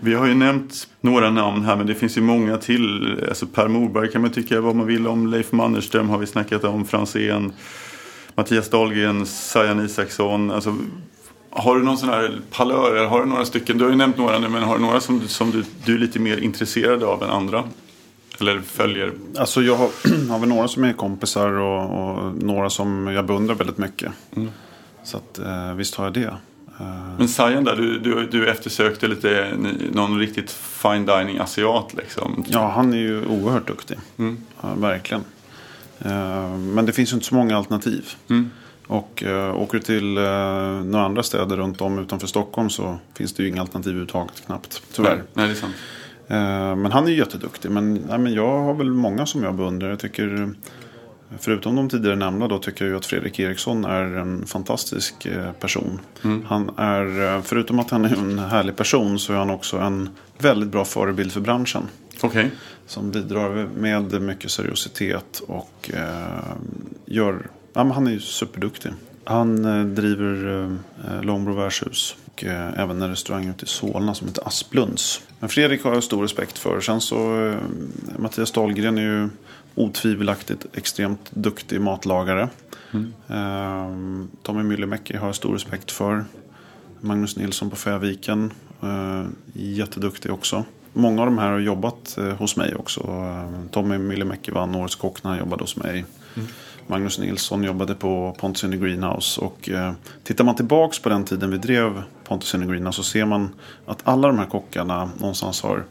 vi 0.00 0.14
har 0.14 0.26
ju 0.26 0.34
nämnt 0.34 0.88
några 1.00 1.30
namn 1.30 1.64
här 1.64 1.76
men 1.76 1.86
det 1.86 1.94
finns 1.94 2.16
ju 2.16 2.20
många 2.20 2.56
till. 2.56 3.18
Alltså 3.28 3.46
Per 3.46 3.68
Morberg 3.68 4.12
kan 4.12 4.22
man 4.22 4.30
tycka 4.30 4.60
vad 4.60 4.76
man 4.76 4.86
vill 4.86 5.06
om. 5.06 5.26
Leif 5.26 5.52
Mannerström 5.52 6.08
har 6.08 6.18
vi 6.18 6.26
snackat 6.26 6.64
om. 6.64 6.86
Franzén, 6.86 7.52
Mattias 8.34 8.68
Dahlgren, 8.70 9.26
Sajan 9.26 9.84
Isaksson. 9.84 10.50
Alltså, 10.50 10.76
har 11.50 11.76
du 11.76 11.82
någon 11.82 11.98
sån 11.98 12.08
här 12.08 12.40
palör? 12.50 13.06
Har 13.06 13.20
du 13.20 13.26
några 13.26 13.44
stycken? 13.44 13.78
Du 13.78 13.84
har 13.84 13.90
ju 13.90 13.96
nämnt 13.96 14.18
några 14.18 14.38
nu 14.38 14.48
men 14.48 14.62
har 14.62 14.74
du 14.78 14.82
några 14.84 15.00
som, 15.00 15.28
som 15.28 15.50
du, 15.50 15.64
du 15.84 15.94
är 15.94 15.98
lite 15.98 16.18
mer 16.18 16.36
intresserad 16.38 17.02
av 17.02 17.22
än 17.22 17.30
andra? 17.30 17.64
Eller 18.40 18.60
följer? 18.60 19.12
Alltså 19.38 19.62
jag 19.62 19.76
har, 19.76 19.88
har 20.30 20.38
väl 20.38 20.48
några 20.48 20.68
som 20.68 20.84
är 20.84 20.92
kompisar 20.92 21.48
och, 21.50 22.14
och 22.16 22.34
några 22.42 22.70
som 22.70 23.06
jag 23.06 23.26
beundrar 23.26 23.54
väldigt 23.54 23.78
mycket. 23.78 24.12
Så 25.04 25.16
att, 25.16 25.38
eh, 25.38 25.74
visst 25.74 25.94
har 25.94 26.04
jag 26.04 26.12
det. 26.14 26.36
Eh, 26.80 26.86
Men 27.18 27.28
Sajan 27.28 27.64
där, 27.64 27.76
du, 27.76 27.98
du, 27.98 28.26
du 28.26 28.48
eftersökte 28.48 29.08
lite 29.08 29.48
någon 29.92 30.18
riktigt 30.18 30.50
fine 30.52 31.06
dining 31.06 31.38
asiat 31.38 31.94
liksom. 31.96 32.44
Ja, 32.48 32.68
han 32.74 32.92
är 32.92 32.98
ju 32.98 33.26
oerhört 33.26 33.66
duktig. 33.66 33.98
Ja, 34.62 34.74
verkligen. 34.76 35.24
Eh, 36.04 36.56
Men 36.58 36.86
det 36.86 36.92
finns 36.92 37.12
ju 37.12 37.14
inte 37.14 37.26
så 37.26 37.34
många 37.34 37.56
alternativ. 37.56 38.04
Och 38.86 39.22
eh, 39.22 39.54
åker 39.60 39.78
du 39.78 39.84
till 39.84 40.16
eh, 40.18 40.24
några 40.84 41.04
andra 41.04 41.22
städer 41.22 41.56
runt 41.56 41.80
om 41.80 41.98
utanför 41.98 42.26
Stockholm 42.26 42.70
så 42.70 42.98
finns 43.14 43.32
det 43.32 43.42
ju 43.42 43.48
inga 43.48 43.60
alternativ 43.60 43.90
överhuvudtaget 43.90 44.42
knappt. 44.46 44.82
Tyvärr. 44.92 45.14
Nej, 45.16 45.24
nej, 45.34 45.46
det 45.46 45.52
är 45.52 45.56
sant. 45.56 45.74
Eh, 46.28 46.82
men 46.82 46.92
han 46.92 47.06
är 47.06 47.10
ju 47.10 47.16
jätteduktig. 47.16 47.70
Men, 47.70 47.94
nej, 47.94 48.18
men 48.18 48.32
jag 48.34 48.62
har 48.62 48.74
väl 48.74 48.90
många 48.90 49.26
som 49.26 49.42
jag 49.42 49.54
beundrar. 49.54 49.88
Jag 49.90 49.98
tycker, 49.98 50.50
förutom 51.38 51.76
de 51.76 51.88
tidigare 51.88 52.16
nämnda 52.16 52.48
då, 52.48 52.58
tycker 52.58 52.84
jag 52.84 52.90
ju 52.92 52.96
att 52.96 53.06
Fredrik 53.06 53.38
Eriksson 53.40 53.84
är 53.84 54.04
en 54.16 54.46
fantastisk 54.46 55.26
eh, 55.26 55.52
person. 55.52 56.00
Han 56.46 56.70
är, 56.78 57.34
eh, 57.36 57.42
förutom 57.42 57.78
att 57.78 57.90
han 57.90 58.04
är 58.04 58.14
en 58.16 58.38
härlig 58.38 58.76
person 58.76 59.18
så 59.18 59.32
är 59.32 59.36
han 59.36 59.50
också 59.50 59.78
en 59.78 60.08
väldigt 60.38 60.68
bra 60.68 60.84
förebild 60.84 61.32
för 61.32 61.40
branschen. 61.40 61.82
Okej. 62.20 62.50
Som 62.86 63.10
bidrar 63.10 63.66
med 63.66 64.22
mycket 64.22 64.50
seriositet 64.50 65.42
och 65.46 65.90
eh, 65.94 66.56
gör... 67.06 67.46
Ja, 67.72 67.84
men 67.84 67.92
han 67.92 68.06
är 68.06 68.10
ju 68.10 68.20
superduktig. 68.20 68.92
Han 69.24 69.64
eh, 69.64 69.84
driver 69.84 70.62
eh, 71.08 71.22
Långbro 71.22 71.54
värdshus 71.54 72.16
och 72.24 72.44
även 72.44 73.02
en 73.02 73.10
restaurang 73.10 73.48
ute 73.48 73.64
i 73.64 73.68
Solna 73.68 74.14
som 74.14 74.28
heter 74.28 74.48
Asplunds. 74.48 75.22
Men 75.40 75.48
Fredrik 75.48 75.84
har 75.84 75.94
jag 75.94 76.04
stor 76.04 76.22
respekt 76.22 76.58
för. 76.58 76.80
Sen 76.80 77.00
så 77.00 77.54
Mattias 78.18 78.52
Dahlgren 78.52 78.98
är 78.98 79.02
ju 79.02 79.28
otvivelaktigt 79.74 80.66
extremt 80.72 81.30
duktig 81.30 81.80
matlagare. 81.80 82.48
Eh, 83.28 83.90
Tommy 84.42 84.62
Myllymäki 84.62 85.16
har 85.16 85.26
jag 85.26 85.34
stor 85.34 85.52
respekt 85.52 85.90
för. 85.90 86.24
Magnus 87.00 87.36
Nilsson 87.36 87.70
på 87.70 87.76
Fäviken. 87.76 88.52
Jätteduktig 89.52 90.32
också. 90.32 90.64
Många 90.96 91.22
av 91.22 91.26
de 91.26 91.38
här 91.38 91.50
har 91.50 91.58
jobbat 91.58 92.18
eh, 92.18 92.24
hos 92.24 92.56
mig 92.56 92.74
också. 92.74 93.00
Eh, 93.00 93.70
Tommy 93.70 93.98
Myllymäki 93.98 94.50
vann 94.50 94.74
Årets 94.74 94.94
kock 94.94 95.24
när 95.24 95.30
han 95.30 95.38
jobbade 95.38 95.62
hos 95.62 95.76
mig. 95.76 96.04
Magnus 96.86 97.18
Nilsson 97.18 97.64
jobbade 97.64 97.94
på 97.94 98.36
Pontus 98.40 98.64
in 98.64 98.70
the 98.70 98.76
Greenhouse. 98.76 99.40
Och 99.40 99.68
eh, 99.68 99.92
tittar 100.24 100.44
man 100.44 100.56
tillbaks 100.56 100.98
på 100.98 101.08
den 101.08 101.24
tiden 101.24 101.50
vi 101.50 101.58
drev 101.58 102.02
Pontus 102.24 102.54
in 102.54 102.60
the 102.60 102.66
Greenhouse 102.66 102.96
så 102.96 103.02
ser 103.02 103.24
man 103.24 103.54
att 103.86 103.98
alla 104.04 104.28
de 104.28 104.38
här 104.38 104.46
kockarna 104.46 105.10
någonstans 105.18 105.62
har 105.62 105.84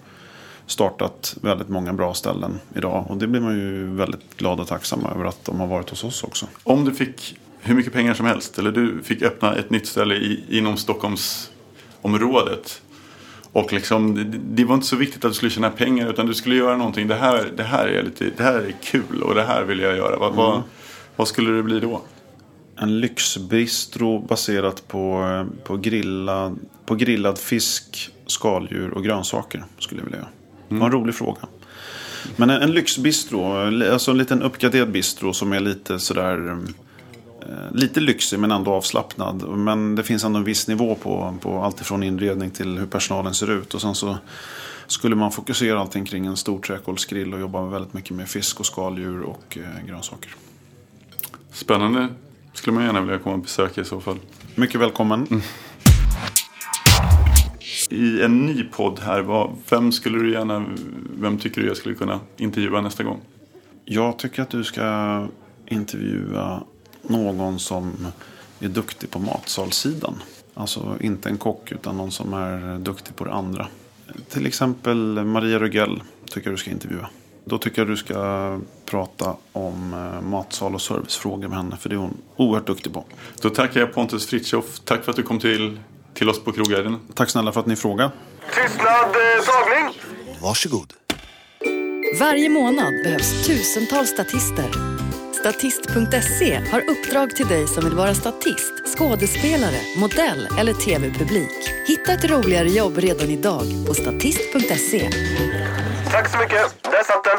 startat 0.65 1.37
väldigt 1.41 1.69
många 1.69 1.93
bra 1.93 2.13
ställen 2.13 2.59
idag. 2.75 3.05
Och 3.09 3.17
det 3.17 3.27
blir 3.27 3.41
man 3.41 3.53
ju 3.53 3.95
väldigt 3.95 4.37
glad 4.37 4.59
och 4.59 4.67
tacksam 4.67 5.05
över 5.05 5.25
att 5.25 5.45
de 5.45 5.59
har 5.59 5.67
varit 5.67 5.89
hos 5.89 6.03
oss 6.03 6.23
också. 6.23 6.47
Om 6.63 6.85
du 6.85 6.93
fick 6.93 7.37
hur 7.59 7.75
mycket 7.75 7.93
pengar 7.93 8.13
som 8.13 8.25
helst 8.25 8.59
eller 8.59 8.71
du 8.71 9.03
fick 9.03 9.21
öppna 9.21 9.55
ett 9.55 9.69
nytt 9.69 9.87
ställe 9.87 10.15
i, 10.15 10.43
inom 10.49 10.77
Stockholmsområdet. 10.77 12.81
Och 13.53 13.73
liksom, 13.73 14.31
det, 14.55 14.65
var 14.65 14.75
inte 14.75 14.87
så 14.87 14.95
viktigt 14.95 15.25
att 15.25 15.31
du 15.31 15.35
skulle 15.35 15.49
tjäna 15.49 15.69
pengar 15.69 16.09
utan 16.09 16.25
du 16.25 16.33
skulle 16.33 16.55
göra 16.55 16.77
någonting. 16.77 17.07
Det 17.07 17.15
här, 17.15 17.51
det 17.57 17.63
här, 17.63 17.87
är, 17.87 18.03
lite, 18.03 18.29
det 18.37 18.43
här 18.43 18.53
är 18.53 18.75
kul 18.83 19.23
och 19.23 19.35
det 19.35 19.43
här 19.43 19.63
vill 19.63 19.79
jag 19.79 19.97
göra. 19.97 20.17
Vad, 20.17 20.33
vad, 20.33 20.61
vad 21.15 21.27
skulle 21.27 21.51
det 21.51 21.63
bli 21.63 21.79
då? 21.79 22.01
En 22.75 22.99
lyxbistro 22.99 24.19
baserat 24.19 24.87
på, 24.87 25.45
på, 25.63 25.77
grillad, 25.77 26.59
på 26.85 26.95
grillad 26.95 27.37
fisk, 27.37 28.11
skaldjur 28.27 28.91
och 28.91 29.03
grönsaker 29.03 29.63
skulle 29.79 30.01
jag 30.01 30.05
vilja 30.05 30.19
göra. 30.19 30.29
Det 30.69 30.75
var 30.75 30.85
en 30.85 30.91
rolig 30.91 31.15
fråga. 31.15 31.41
Men 32.35 32.49
en, 32.49 32.61
en 32.61 32.71
lyxbistro, 32.71 33.43
alltså 33.91 34.11
en 34.11 34.17
liten 34.17 34.41
uppgraderad 34.41 34.91
bistro 34.91 35.33
som 35.33 35.53
är 35.53 35.59
lite 35.59 35.99
sådär 35.99 36.49
eh, 36.49 36.57
Lite 37.71 37.99
lyxig 37.99 38.39
men 38.39 38.51
ändå 38.51 38.71
avslappnad. 38.71 39.57
Men 39.57 39.95
det 39.95 40.03
finns 40.03 40.23
ändå 40.23 40.39
en 40.39 40.45
viss 40.45 40.67
nivå 40.67 40.95
på, 40.95 41.37
på 41.41 41.59
allt 41.59 41.81
ifrån 41.81 42.03
inredning 42.03 42.51
till 42.51 42.77
hur 42.77 42.85
personalen 42.85 43.33
ser 43.33 43.51
ut. 43.51 43.73
Och 43.73 43.81
sen 43.81 43.95
så 43.95 44.17
skulle 44.87 45.15
man 45.15 45.31
fokusera 45.31 45.79
allting 45.79 46.05
kring 46.05 46.25
en 46.25 46.37
stor 46.37 46.59
träkolsgrill 46.59 47.33
och 47.33 47.39
jobba 47.39 47.65
väldigt 47.65 47.93
mycket 47.93 48.11
med 48.11 48.29
fisk 48.29 48.59
och 48.59 48.65
skaldjur 48.65 49.21
och 49.21 49.57
eh, 49.57 49.87
grönsaker. 49.87 50.35
Spännande. 51.51 52.07
Skulle 52.53 52.75
man 52.75 52.83
gärna 52.83 53.01
vilja 53.01 53.19
komma 53.19 53.35
och 53.35 53.41
besöka 53.41 53.81
i 53.81 53.85
så 53.85 54.01
fall. 54.01 54.17
Mycket 54.55 54.81
välkommen. 54.81 55.41
I 57.89 58.21
en 58.21 58.45
ny 58.45 58.63
podd 58.63 58.99
här, 58.99 59.21
vad, 59.21 59.55
vem 59.69 59.91
skulle 59.91 60.19
du 60.19 60.31
gärna, 60.31 60.65
vem 61.17 61.37
tycker 61.37 61.61
du 61.61 61.67
jag 61.67 61.77
skulle 61.77 61.95
kunna 61.95 62.19
intervjua 62.37 62.81
nästa 62.81 63.03
gång? 63.03 63.21
Jag 63.85 64.19
tycker 64.19 64.41
att 64.41 64.49
du 64.49 64.63
ska 64.63 65.27
intervjua 65.65 66.63
någon 67.03 67.59
som 67.59 68.07
är 68.59 68.67
duktig 68.67 69.11
på 69.11 69.19
matsalssidan. 69.19 70.21
Alltså 70.53 70.97
inte 71.01 71.29
en 71.29 71.37
kock 71.37 71.71
utan 71.71 71.97
någon 71.97 72.11
som 72.11 72.33
är 72.33 72.79
duktig 72.79 73.15
på 73.15 73.25
det 73.25 73.33
andra. 73.33 73.67
Till 74.29 74.45
exempel 74.45 75.25
Maria 75.25 75.59
Rögell 75.59 76.03
tycker 76.25 76.47
jag 76.47 76.53
du 76.53 76.57
ska 76.57 76.71
intervjua. 76.71 77.09
Då 77.45 77.57
tycker 77.57 77.81
jag 77.81 77.87
du 77.87 77.97
ska 77.97 78.59
prata 78.85 79.35
om 79.51 79.93
eh, 79.93 80.21
matsal 80.21 80.75
och 80.75 80.81
servicefrågor 80.81 81.47
med 81.47 81.57
henne. 81.57 81.77
För 81.77 81.89
det 81.89 81.95
är 81.95 81.97
hon 81.97 82.17
oerhört 82.35 82.67
duktig 82.67 82.93
på. 82.93 83.05
Då 83.41 83.49
tackar 83.49 83.79
jag 83.79 83.93
Pontus 83.93 84.25
Fritiof. 84.25 84.79
Tack 84.79 85.03
för 85.03 85.11
att 85.11 85.15
du 85.15 85.23
kom 85.23 85.39
till, 85.39 85.79
till 86.13 86.29
oss 86.29 86.43
på 86.43 86.51
Krogguiden. 86.51 86.99
Tack 87.13 87.29
snälla 87.29 87.51
för 87.51 87.59
att 87.59 87.65
ni 87.65 87.75
frågade. 87.75 88.11
Tystnad, 88.55 88.87
eh, 88.87 89.45
tagning! 89.45 89.99
Varsågod. 90.41 90.93
Varje 92.19 92.49
månad 92.49 92.93
behövs 93.03 93.47
tusentals 93.47 94.09
statister. 94.09 94.92
Statist.se 95.43 96.55
har 96.71 96.89
uppdrag 96.89 97.35
till 97.35 97.47
dig 97.47 97.67
som 97.67 97.83
vill 97.83 97.93
vara 97.93 98.13
statist, 98.13 98.73
skådespelare, 98.97 99.79
modell 99.97 100.47
eller 100.59 100.73
tv-publik. 100.73 101.69
Hitta 101.87 102.13
ett 102.13 102.25
roligare 102.25 102.69
jobb 102.69 102.97
redan 102.97 103.29
idag 103.29 103.63
på 103.87 103.93
statist.se. 103.93 105.09
Tack 106.11 106.31
så 106.31 106.37
mycket. 106.37 106.83
Där 106.83 107.03
satt 107.03 107.23
den. 107.23 107.37